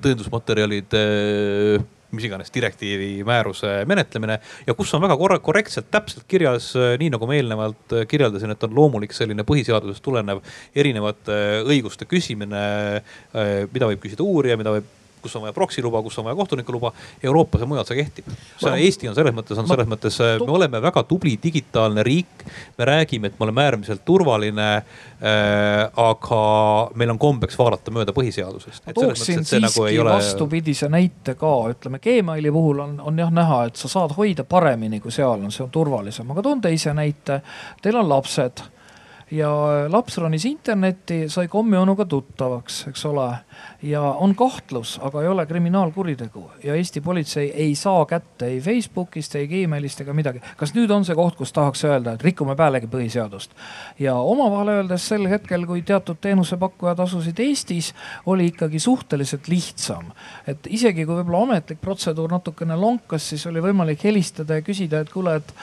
[0.04, 1.04] tõendusmaterjalide
[2.16, 4.40] mis iganes direktiivi määruse menetlemine.
[4.68, 8.64] Ja kus on väga korrektselt täpselt kirjas, äh, nii nagu ma eelnevalt äh, kirjeldasin, et
[8.68, 10.42] on loomulik selline põhiseadusest tulenev
[10.76, 12.64] erinevate õiguste küsimine,
[13.00, 16.36] äh, mida võib küsida uurija, mida võib kus on vaja proksi luba, kus on vaja
[16.36, 16.92] kohtuniku luba.
[17.24, 18.30] Euroopas ja mujal see kehtib.
[18.70, 22.46] Eesti on selles mõttes, on selles mõttes, me oleme väga tubli digitaalne riik.
[22.78, 25.90] me räägime, et me oleme äärmiselt turvaline äh,.
[25.96, 26.42] aga
[26.96, 28.86] meil on kombeks vaadata mööda põhiseadusest.
[28.86, 30.10] ma tooksin siiski nagu ole...
[30.12, 35.00] vastupidise näite ka, ütleme Gmaili puhul on, on jah näha, et sa saad hoida paremini,
[35.00, 37.42] kui seal on, see on turvalisem, aga toon teise näite.
[37.82, 38.64] Teil on lapsed
[39.32, 39.50] ja
[39.92, 43.28] laps ronis internetti, sai kommionuga tuttavaks, eks ole.
[43.82, 49.36] ja on kahtlus, aga ei ole kriminaalkuritegu ja Eesti politsei ei saa kätte ei Facebookist,
[49.36, 50.42] ei Gmailist ega midagi.
[50.58, 53.54] kas nüüd on see koht, kus tahaks öelda, et rikume pealegi põhiseadust?
[54.00, 57.94] ja omavahel öeldes sel hetkel, kui teatud teenusepakkujad asusid Eestis,
[58.26, 60.12] oli ikkagi suhteliselt lihtsam.
[60.48, 65.14] et isegi kui võib-olla ametlik protseduur natukene lonkas, siis oli võimalik helistada ja küsida, et
[65.14, 65.54] kuule, et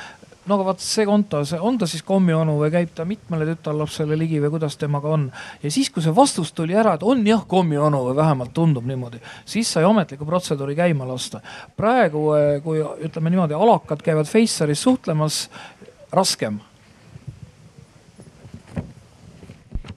[0.47, 4.41] no aga vaat see konto, on ta siis kommionu või käib ta mitmele tütarlapsele ligi
[4.43, 5.27] või kuidas temaga on.
[5.63, 9.21] ja siis, kui see vastus tuli ära, et on jah kommionu või vähemalt tundub niimoodi,
[9.45, 11.41] siis sai ametliku protseduuri käima lasta.
[11.77, 15.47] praegu, eh, kui ütleme niimoodi, alakad käivad Faceris suhtlemas,
[16.13, 16.61] raskem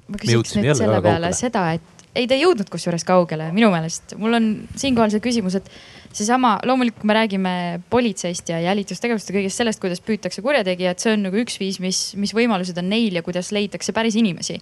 [0.10, 4.16] ma küsiks nüüd selle peale seda, et ei, ta ei jõudnud kusjuures kaugele, minu meelest.
[4.18, 4.50] mul on
[4.80, 5.70] siinkohal see küsimus, et
[6.14, 7.54] seesama, loomulikult me räägime
[7.90, 12.02] politseist ja jälitustegevust ja kõigest sellest, kuidas püütakse kurjategijat, see on nagu üks viis, mis,
[12.20, 14.60] mis võimalused on neil ja kuidas leitakse päris inimesi.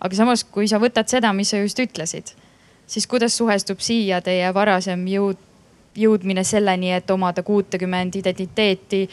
[0.00, 2.32] aga samas, kui sa võtad seda, mis sa just ütlesid,
[2.86, 5.38] siis kuidas suhestub siia teie varasem jõud,
[5.98, 9.08] jõudmine selleni, et omada kuutekümmend identiteeti,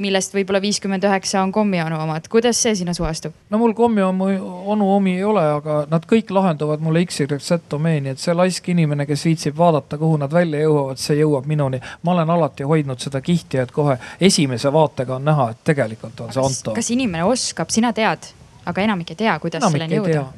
[0.00, 3.34] millest võib-olla viiskümmend üheksa on kommionu omad, kuidas see sinna suhestub?
[3.50, 4.30] no mul kommionu
[4.72, 9.06] onu omi ei ole, aga nad kõik lahenduvad mulle XYZ domeeni, et see laisk inimene,
[9.08, 11.80] kes viitsib vaadata, kuhu nad välja jõuavad, see jõuab minuni.
[12.02, 16.32] ma olen alati hoidnud seda kihti, et kohe esimese vaatega on näha, et tegelikult on
[16.34, 16.76] see Anto.
[16.76, 18.30] kas inimene oskab, sina tead,
[18.66, 20.28] aga enamik ei tea, kuidas enamik selleni jõuda?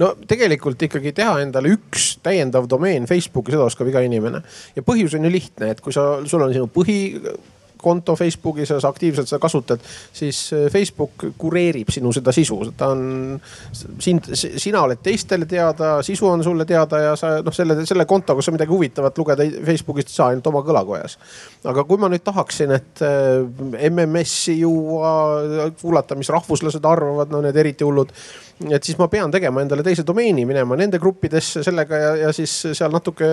[0.00, 4.42] no tegelikult ikkagi teha endale üks täiendav domeen Facebooki, seda oskab iga inimene.
[4.76, 7.00] ja põhjus on ju lihtne, et kui sa, sul on sinu põhi
[7.82, 10.42] konto Facebookis ja sa aktiivselt seda kasutad, siis
[10.72, 12.58] Facebook kureerib sinu seda sisu.
[12.76, 13.40] ta on,
[13.98, 18.42] sind, sina oled teistele teada, sisu on sulle teada ja sa noh, selle, selle kontoga
[18.42, 21.18] sa midagi huvitavat lugeda Facebookist ei saa ainult oma kõlakojas.
[21.64, 23.04] aga kui ma nüüd tahaksin, et
[23.90, 28.14] MMS-i juua, kuulata, mis rahvuslased arvavad, no need eriti hullud
[28.68, 32.52] et siis ma pean tegema endale teise domeeni, minema nende gruppidesse sellega ja, ja siis
[32.76, 33.30] seal natuke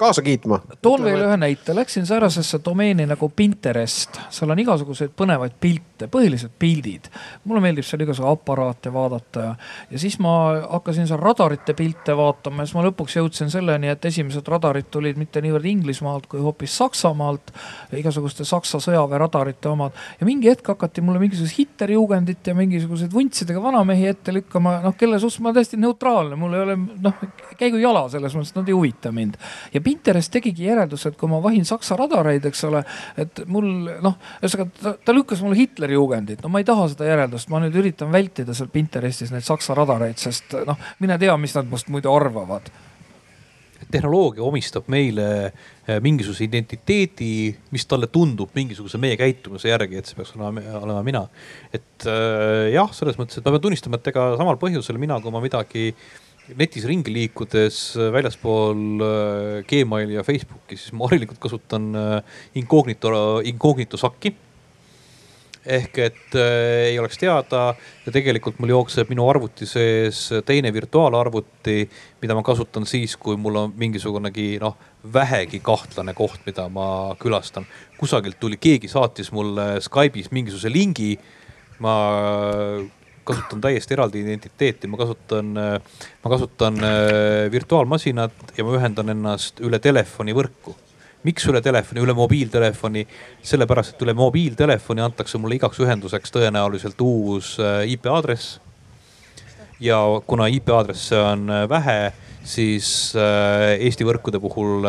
[0.00, 0.60] kaasa kiitma.
[0.82, 6.56] toon veel ühe näite, läksin säärasesse domeeni nagu Pinterest, seal on igasuguseid põnevaid pilte, põhiliselt
[6.58, 7.10] pildid.
[7.44, 9.44] mulle meeldib seal igasugu aparaate vaadata.
[9.44, 9.54] Ja,
[9.90, 12.62] ja siis ma hakkasin seal radarite pilte vaatama.
[12.62, 16.76] Ja siis ma lõpuks jõudsin selleni, et esimesed radarid tulid mitte niivõrd Inglismaalt kui hoopis
[16.80, 17.52] Saksamaalt.
[17.96, 19.96] igasuguste Saksa sõjaväeradarite omad.
[20.20, 25.20] Ja mingi hetk hakati mulle mingisugust Hitlerjugendit ja mingisuguseid vuntsidega vanamehi ette lükkama, noh kelle
[25.20, 27.24] suhtes ma olen täiesti neutraalne, mul ei ole noh
[27.60, 29.36] käigu jala selles mõttes, nad ei huvita mind.
[29.74, 32.84] Ja Pinterest tegigi järelduse, et kui ma vahin Saksa radareid, eks ole,
[33.18, 33.66] et mul
[34.04, 37.62] noh, ühesõnaga ta, ta lükkas mulle Hitleri juugendit, no ma ei taha seda järeldust, ma
[37.64, 41.90] nüüd üritan vältida seal Pinterestis neid Saksa radareid, sest noh, mine tea, mis nad must
[41.90, 42.70] muidu arvavad.
[43.90, 47.32] Tehnoloogia omistab meile eh, mingisuguse identiteedi,
[47.74, 51.26] mis talle tundub mingisuguse meie käitumise järgi, et see peaks olema, olema mina.
[51.74, 55.34] et äh, jah, selles mõttes, et ma pean tunnistama, et ega samal põhjusel mina, kui
[55.34, 61.40] ma midagi äh, netis ringi liikudes äh, väljaspool äh, Gmaili ja Facebooki, siis ma harilikult
[61.42, 63.12] kasutan äh, incognito,
[63.46, 64.34] incognito sakki
[65.66, 67.74] ehk et äh, ei oleks teada
[68.06, 71.82] ja tegelikult mul jookseb minu arvuti sees teine virtuaalarvuti,
[72.22, 74.78] mida ma kasutan siis, kui mul on mingisugunegi noh,
[75.12, 77.66] vähegi kahtlane koht, mida ma külastan.
[78.00, 81.18] kusagilt tuli, keegi saatis mulle Skype'is mingisuguse lingi.
[81.80, 81.94] ma
[83.24, 85.50] kasutan täiesti eraldi identiteeti, ma kasutan,
[86.24, 90.76] ma kasutan äh, virtuaalmasinat ja ma ühendan ennast üle telefonivõrku
[91.26, 93.04] miks üle telefoni, üle mobiiltelefoni?
[93.44, 98.58] sellepärast, et üle mobiiltelefoni antakse mulle igaks ühenduseks tõenäoliselt uus äh, IP aadress.
[99.80, 104.86] ja kuna IP aadresse on äh, vähe, siis Eesti võrkude puhul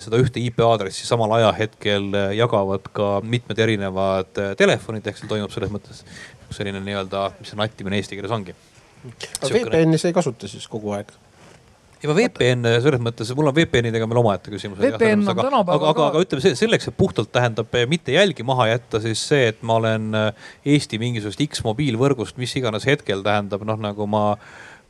[0.00, 5.74] seda ühte IP aadressi samal ajahetkel jagavad ka mitmed erinevad telefonid, ehk see toimub selles
[5.74, 6.00] mõttes
[6.54, 8.56] selline nii-öelda, mis see nattimine eesti keeles ongi.
[9.06, 11.14] aga VPN-i sa ei kasuta siis kogu aeg?
[11.96, 14.78] ei ma VPN selles mõttes, mul on VPN-idega veel omaette küsimus.
[14.82, 19.00] VPN on tänapäeval aga, aga, aga ütleme selleks, et puhtalt tähendab mitte jälgi maha jätta,
[19.02, 20.46] siis see, et ma olen äh,
[20.76, 24.26] Eesti mingisugust X mobiilvõrgust, mis iganes hetkel tähendab, noh nagu ma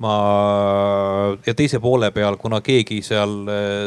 [0.02, 0.14] ma
[1.46, 3.32] ja teise poole peal, kuna keegi seal,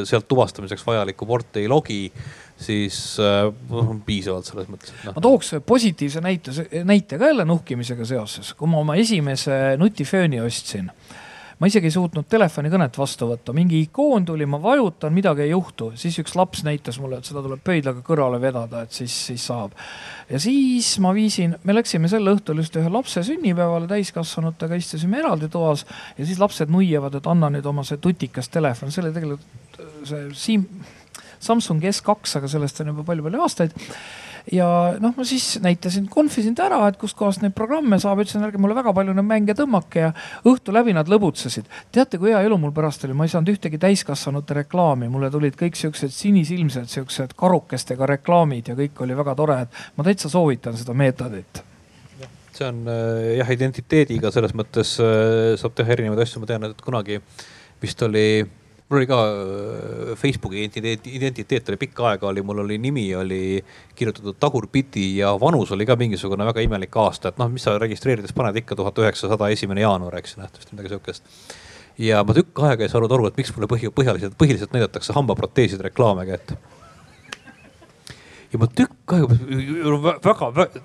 [0.09, 1.99] sealt tuvastamiseks vajalikku porti ei logi,
[2.59, 3.47] siis äh,
[4.05, 5.13] piisavalt selles mõttes no..
[5.15, 6.53] ma tooks positiivse näite,
[6.83, 10.91] näite ka jälle nuhkimisega seoses, kui ma oma esimese nutifööni ostsin
[11.59, 15.91] ma isegi ei suutnud telefonikõnet vastu võtta, mingi ikoon tuli, ma vajutan, midagi ei juhtu,
[15.99, 19.75] siis üks laps näitas mulle, et seda tuleb pöidlaga kõrvale vedada, et siis, siis saab.
[20.29, 25.51] ja siis ma viisin, me läksime sel õhtul just ühe lapse sünnipäevale täiskasvanutega, istusime eraldi
[25.51, 25.83] toas
[26.17, 29.67] ja siis lapsed nuiavad, et anna nüüd oma see tutikas telefon, see oli tegelikult
[30.07, 30.63] see Siim
[31.43, 33.75] Samsung S2, aga sellest on juba palju-palju aastaid.
[34.51, 38.61] Ja noh, ma siis näitasin, konfisin ta ära, et kustkohast neid programme saab, ütlesin, ärge
[38.61, 40.07] mulle väga palju neid mänge tõmmake.
[40.07, 40.11] Ja
[40.47, 41.69] õhtu läbi nad lõbutsesid.
[41.91, 45.57] teate, kui hea elu mul pärast oli, ma ei saanud ühtegi täiskasvanute reklaami, mulle tulid
[45.59, 50.77] kõik siuksed sinisilmsed, siuksed karukestega reklaamid ja kõik oli väga tore, et ma täitsa soovitan
[50.79, 51.63] seda meetodit.
[52.55, 56.81] See on äh, jah, identiteediga selles mõttes äh, saab teha erinevaid asju, ma tean, et
[56.83, 57.21] kunagi
[57.79, 58.41] vist oli
[58.89, 63.63] mul oli ka äh, Facebooki identiteet, identiteet oli pikka aega oli, mul oli nimi oli
[63.95, 68.33] kirjutatud tagurpidi ja vanus oli ka mingisugune väga imelik aasta, et noh, mis sa registreerides
[68.33, 71.23] paned ikka tuhat üheksasada esimene jaanuar, eks nähtavasti midagi sihukest.
[71.99, 75.89] ja ma tükk aega ei saanud aru, et miks mulle põhi, põhjaliselt, põhiliselt näidatakse hambaproteeside
[75.91, 76.57] reklaame kätte
[78.49, 79.29] ja ma tükk aega
[80.25, 80.83] väga, väga,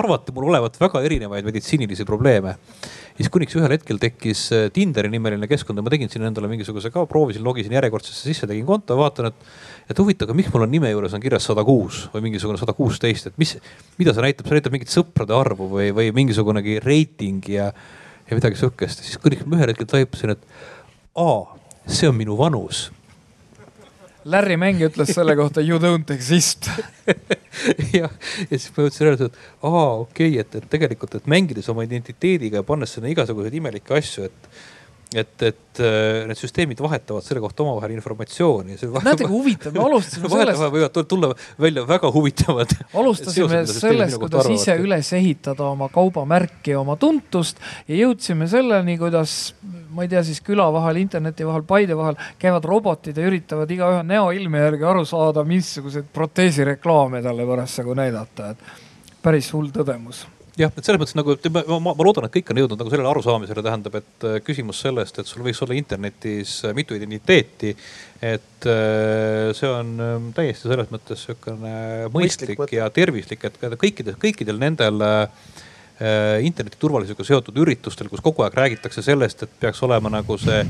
[0.00, 2.56] arvati mul olevat väga erinevaid meditsiinilisi probleeme
[3.14, 6.90] siis kuniks ühel hetkel tekkis äh, Tinderi nimeline keskkond ja ma tegin sinna endale mingisuguse
[6.94, 9.52] ka, proovisin, logisin järjekordsesse sisse, tegin konto, vaatan, et.
[9.90, 12.74] et huvitav, aga miks mul on nime juures on kirjas sada kuus või mingisugune sada
[12.76, 13.54] kuusteist, et mis,
[14.00, 17.70] mida see näitab, see näitab mingit sõprade arvu või, või mingisugunegi reiting ja,
[18.26, 19.04] ja midagi sihukest.
[19.06, 20.42] siis kuniks ma ühel hetkel taipasin, et
[21.20, 21.38] aa,
[21.86, 22.88] see on minu vanus
[24.24, 26.70] Larry Mäng ütles selle kohta you don't exist
[27.98, 31.68] jah, ja siis ma jõudsin öelda, et aa, okei okay,, et, et tegelikult, et mängides
[31.72, 34.54] oma identiteediga ja pannes sinna igasuguseid imelikke asju, et
[35.14, 38.74] et, et äh, need süsteemid vahetavad selle kohta omavahel informatsiooni.
[38.74, 40.64] näete, kui huvitav, me alustasime sellest.
[40.74, 41.30] võivad tulla
[41.60, 42.74] välja väga huvitavad.
[43.00, 44.58] alustasime sellest, kuidas arvavad.
[44.58, 49.54] ise üles ehitada oma kaubamärki, oma tuntust ja jõudsime selleni, kuidas
[49.94, 54.02] ma ei tea, siis küla vahel, interneti vahel, Paide vahel käivad robotid ja üritavad igaühe
[54.06, 60.26] näoilme järgi aru saada, missuguseid proteesireklaame talle parasjagu näidata, et päris hull tõdemus
[60.58, 63.10] jah, et selles mõttes nagu ma, ma, ma loodan, et kõik on jõudnud nagu sellele
[63.10, 67.74] arusaamisele, tähendab, et äh, küsimus sellest, et sul võiks olla internetis äh, mitu identiteeti.
[68.22, 71.74] et äh, see on ähm, täiesti selles mõttes sihukene
[72.14, 75.02] mõistlik, mõistlik ja tervislik, et kõikidel, kõikidel nendel
[76.42, 80.64] interneti turvalisusega seotud üritustel, kus kogu aeg räägitakse sellest, et peaks olema nagu see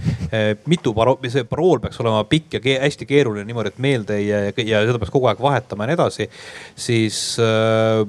[0.68, 4.28] mitu paro-, see parool peaks olema pikk ja ke hästi keeruline niimoodi, et meelde ei
[4.28, 6.28] jää ja, ja seda peaks kogu aeg vahetama ja nii edasi.
[6.76, 8.04] siis äh,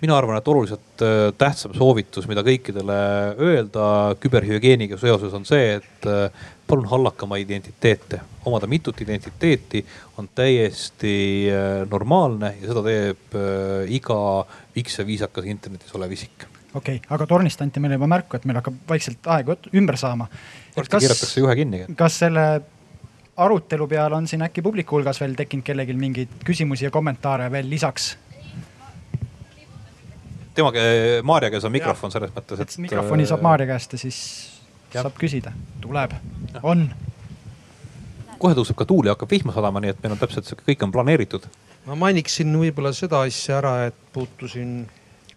[0.00, 3.00] mina arvan, et oluliselt äh, tähtsam soovitus, mida kõikidele
[3.40, 3.86] öelda
[4.20, 8.20] küberhügieeniga seoses on see, et äh, palun hallake oma identiteete.
[8.44, 9.84] omada mitut identiteeti
[10.18, 11.12] on täiesti
[11.50, 13.36] äh, normaalne ja seda teeb
[13.98, 14.20] iga
[14.76, 18.46] viks ja viisakas internetis olev isik okei okay,, aga tornist anti meile juba märku, et
[18.48, 20.28] meil hakkab vaikselt aeg ümber saama.
[20.76, 21.84] varsti keeratakse juhe kinni.
[21.98, 22.46] kas selle
[23.36, 27.70] arutelu peale on siin äkki publiku hulgas veel tekkinud kellelgi mingeid küsimusi ja kommentaare veel
[27.70, 28.14] lisaks
[30.54, 30.72] tema,
[31.22, 32.78] Maarja käes on mikrofon selles mõttes, et.
[32.86, 34.20] mikrofoni saab Maarja käest ja siis.
[34.92, 36.14] Saab küsida, tuleb,
[36.62, 36.88] on.
[38.38, 40.86] kohe tõuseb ka tuul ja hakkab vihma sadama, nii et meil on täpselt sihuke, kõik
[40.86, 41.46] on planeeritud.
[41.86, 44.88] ma mainiksin võib-olla seda asja ära, et puutusin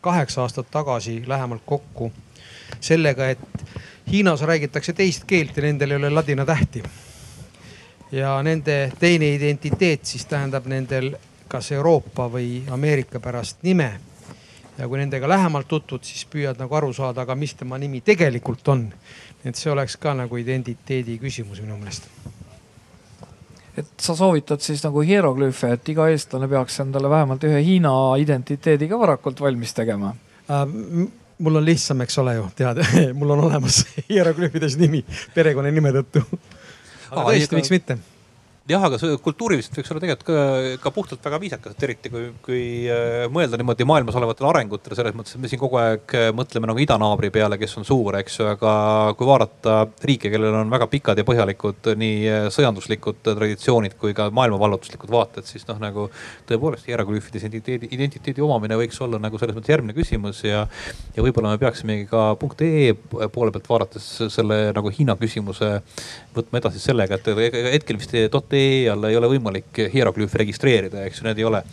[0.02, 2.12] kaheksa aastat tagasi lähemalt kokku
[2.80, 3.40] sellega, et
[4.12, 6.84] Hiinas räägitakse teist keelt ja nendel ei ole ladina tähti.
[8.12, 11.16] ja nende teine identiteet siis tähendab nendel
[11.48, 14.00] kas Euroopa või Ameerika pärast nime
[14.78, 18.68] ja kui nendega lähemalt tutvud, siis püüad nagu aru saada, aga mis tema nimi tegelikult
[18.74, 18.88] on.
[19.46, 22.08] Et see oleks ka nagu identiteedi küsimus minu meelest.
[23.78, 28.88] et sa soovitad siis nagu hieroglüüfe, et iga eestlane peaks endale vähemalt ühe Hiina identiteedi
[28.88, 30.16] ka varakult valmis tegema
[30.50, 30.66] äh,?
[31.44, 32.80] mul on lihtsam, eks ole ju, tead
[33.20, 35.04] mul on olemas hieroglüüfides nimi
[35.36, 36.26] perekonnanime tõttu.
[37.12, 38.00] aga tõesti, miks mitte
[38.70, 40.44] jah, aga see kultuuriliselt võiks olla tegelikult ka,
[40.86, 45.16] ka puhtalt väga viisakas, et eriti kui, kui äh, mõelda niimoodi maailmas olevatele arengutele, selles
[45.18, 48.40] mõttes, et me siin kogu aeg äh, mõtleme nagu idanaabri peale, kes on suur, eks
[48.40, 48.76] ju, aga
[49.20, 49.76] kui vaadata
[50.08, 55.48] riike, kellel on väga pikad ja põhjalikud nii äh, sõjanduslikud traditsioonid kui ka maailmavallutuslikud vaated,
[55.50, 56.08] siis noh, nagu
[56.48, 60.64] tõepoolest hieroglüüfides identiteedi, identiteedi omamine võiks olla nagu selles mõttes järgmine küsimus ja,
[61.18, 65.76] ja võib-olla me peaksimegi ka punkt ee poole pealt vaadates selle nagu Hiina küsimuse
[66.34, 67.28] võtma edasi sellega, et
[67.76, 68.16] hetkel vist
[68.54, 71.64] .ee alla ei ole võimalik hieroglüüfe registreerida, eks ju, need ei ole.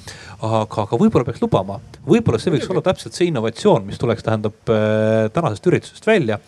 [0.41, 4.73] aga, aga võib-olla peaks lubama, võib-olla see võiks olla täpselt see innovatsioon, mis tuleks, tähendab
[4.73, 6.41] äh, tänasest üritusest välja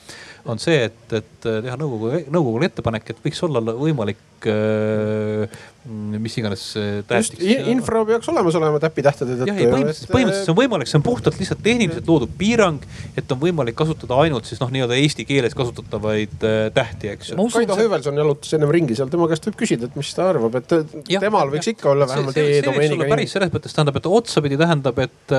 [0.48, 4.18] on see, et, et teha nõukogu, nõukogule ettepanek, et võiks olla võimalik
[4.51, 7.43] äh, mis iganes äh, tähtiks.
[7.66, 9.55] infra peaks olemas olema täpitähtede tõttu.
[9.56, 12.85] põhimõtteliselt, põhimõtteliselt see on võimalik, see on puhtalt lihtsalt tehniliselt loodud piirang,
[13.19, 17.48] et on võimalik kasutada ainult siis noh, nii-öelda eesti keeles kasutatavaid äh, tähti, eks ju.
[17.56, 20.77] Kaido Höövelson jalutas ennem ringi seal, tema käest võib küsida, et mis ta arvab, et
[21.10, 23.09] ja, temal võiks ja, ikka olla vähemalt e-domeeniga.
[23.10, 25.35] päris selles mõttes tähendab, et otsapidi tähendab, et,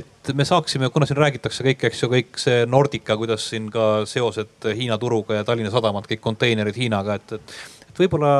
[0.00, 4.06] et me saaksime, kuna siin räägitakse kõik, eks ju, kõik see Nordica, kuidas siin ka
[4.08, 7.60] seosed Hiina turuga ja Tallinna Sadamad, kõik konteinerid Hiinaga, et, et,
[7.90, 8.32] et võib-olla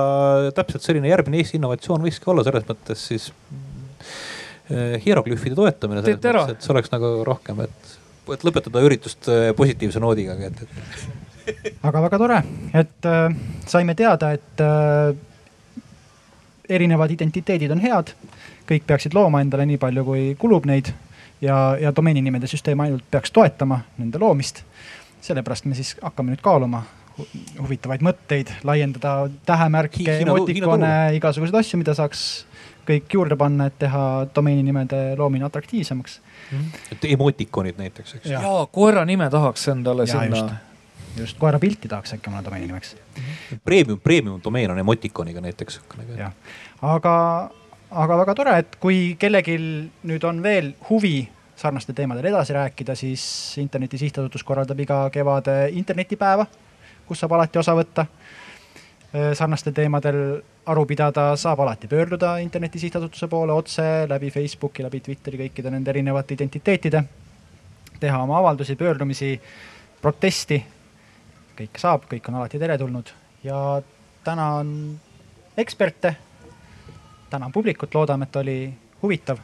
[0.56, 3.30] täpselt selline järgmine Eesti innovatsioon võikski olla selles mõttes siis
[4.70, 6.04] äh, hieroglüüfide toetamine.
[6.04, 6.28] et
[6.62, 7.96] see oleks nagu rohkem, et,
[8.34, 11.66] et lõpetada üritust äh, positiivse noodiga, et, et.
[11.82, 12.38] aga väga tore,
[12.84, 13.26] et äh,
[13.66, 15.12] saime teada, et äh,
[16.70, 18.14] erinevad identiteedid on head.
[18.70, 20.92] kõik peaksid looma endale nii palju, kui kulub neid
[21.42, 24.62] ja, ja domeeninimede süsteem ainult peaks toetama nende loomist
[25.20, 26.82] sellepärast me siis hakkame nüüd kaaluma
[27.58, 32.24] huvitavaid mõtteid, laiendada tähemärke, emotikone, igasuguseid asju, mida saaks
[32.88, 36.58] kõik juurde panna, et teha domeeninimede loomine atraktiivsemaks mm.
[36.58, 36.88] -hmm.
[36.92, 38.30] et emotikonid näiteks, eks.
[38.30, 38.42] ja,
[38.72, 40.36] koera nime tahaks endale ja, sinna.
[40.36, 43.22] just, just koera pilti tahaks äkki omale domeeni nimeks mm.
[43.22, 43.58] -hmm.
[43.64, 45.80] Premium, premium domeen on emotikoniga näiteks.
[46.16, 46.32] jah,
[46.82, 47.50] aga,
[47.90, 49.58] aga väga tore, et kui kellelgi
[50.02, 51.28] nüüd on veel huvi
[51.60, 53.22] sarnastel teemadel edasi rääkida, siis
[53.58, 56.46] Interneti Sihtasutus korraldab iga kevade internetipäeva,
[57.10, 58.06] kus saab alati osa võtta.
[59.34, 60.20] sarnastel teemadel
[60.70, 65.90] aru pidada saab alati pöörduda Interneti Sihtasutuse poole otse läbi Facebooki, läbi Twitteri, kõikide nende
[65.90, 67.04] erinevate identiteetide.
[68.00, 69.40] teha oma avaldusi, pöördumisi,
[70.02, 70.64] protesti.
[71.58, 73.10] kõike saab, kõik on alati teretulnud
[73.44, 73.82] ja
[74.24, 75.00] tänan
[75.56, 76.16] eksperte.
[77.30, 79.38] tänan publikut, loodame, et oli huvitav.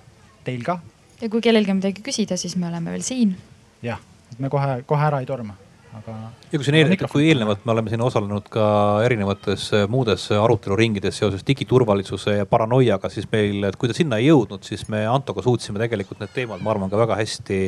[0.45, 0.79] Teil ka
[1.21, 3.37] ja kui kellelgi on midagi küsida, siis me oleme veel siin.
[3.83, 4.01] jah,
[4.33, 5.57] et me kohe, kohe ära ei torma,
[5.98, 6.14] aga.
[6.52, 8.66] ja kui siin eelnevalt, kui eelnevalt me oleme siin osalenud ka
[9.06, 14.31] erinevates äh, muudes aruteluringides seoses digiturvalisuse ja paranoiaga, siis meil, et kui ta sinna ei
[14.31, 17.60] jõudnud, siis me Antoga suutsime tegelikult need teemad, ma arvan, ka väga hästi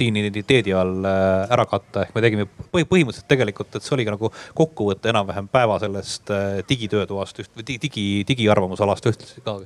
[0.00, 2.06] siin identiteedi all äh, ära katta.
[2.06, 6.32] ehk me tegime põhimõtteliselt tegelikult, et see oli ka nagu kokkuvõte enam-vähem päeva sellest
[6.68, 9.60] digitöötoast, digi, digi, digiarvamusalast ühtlasi ka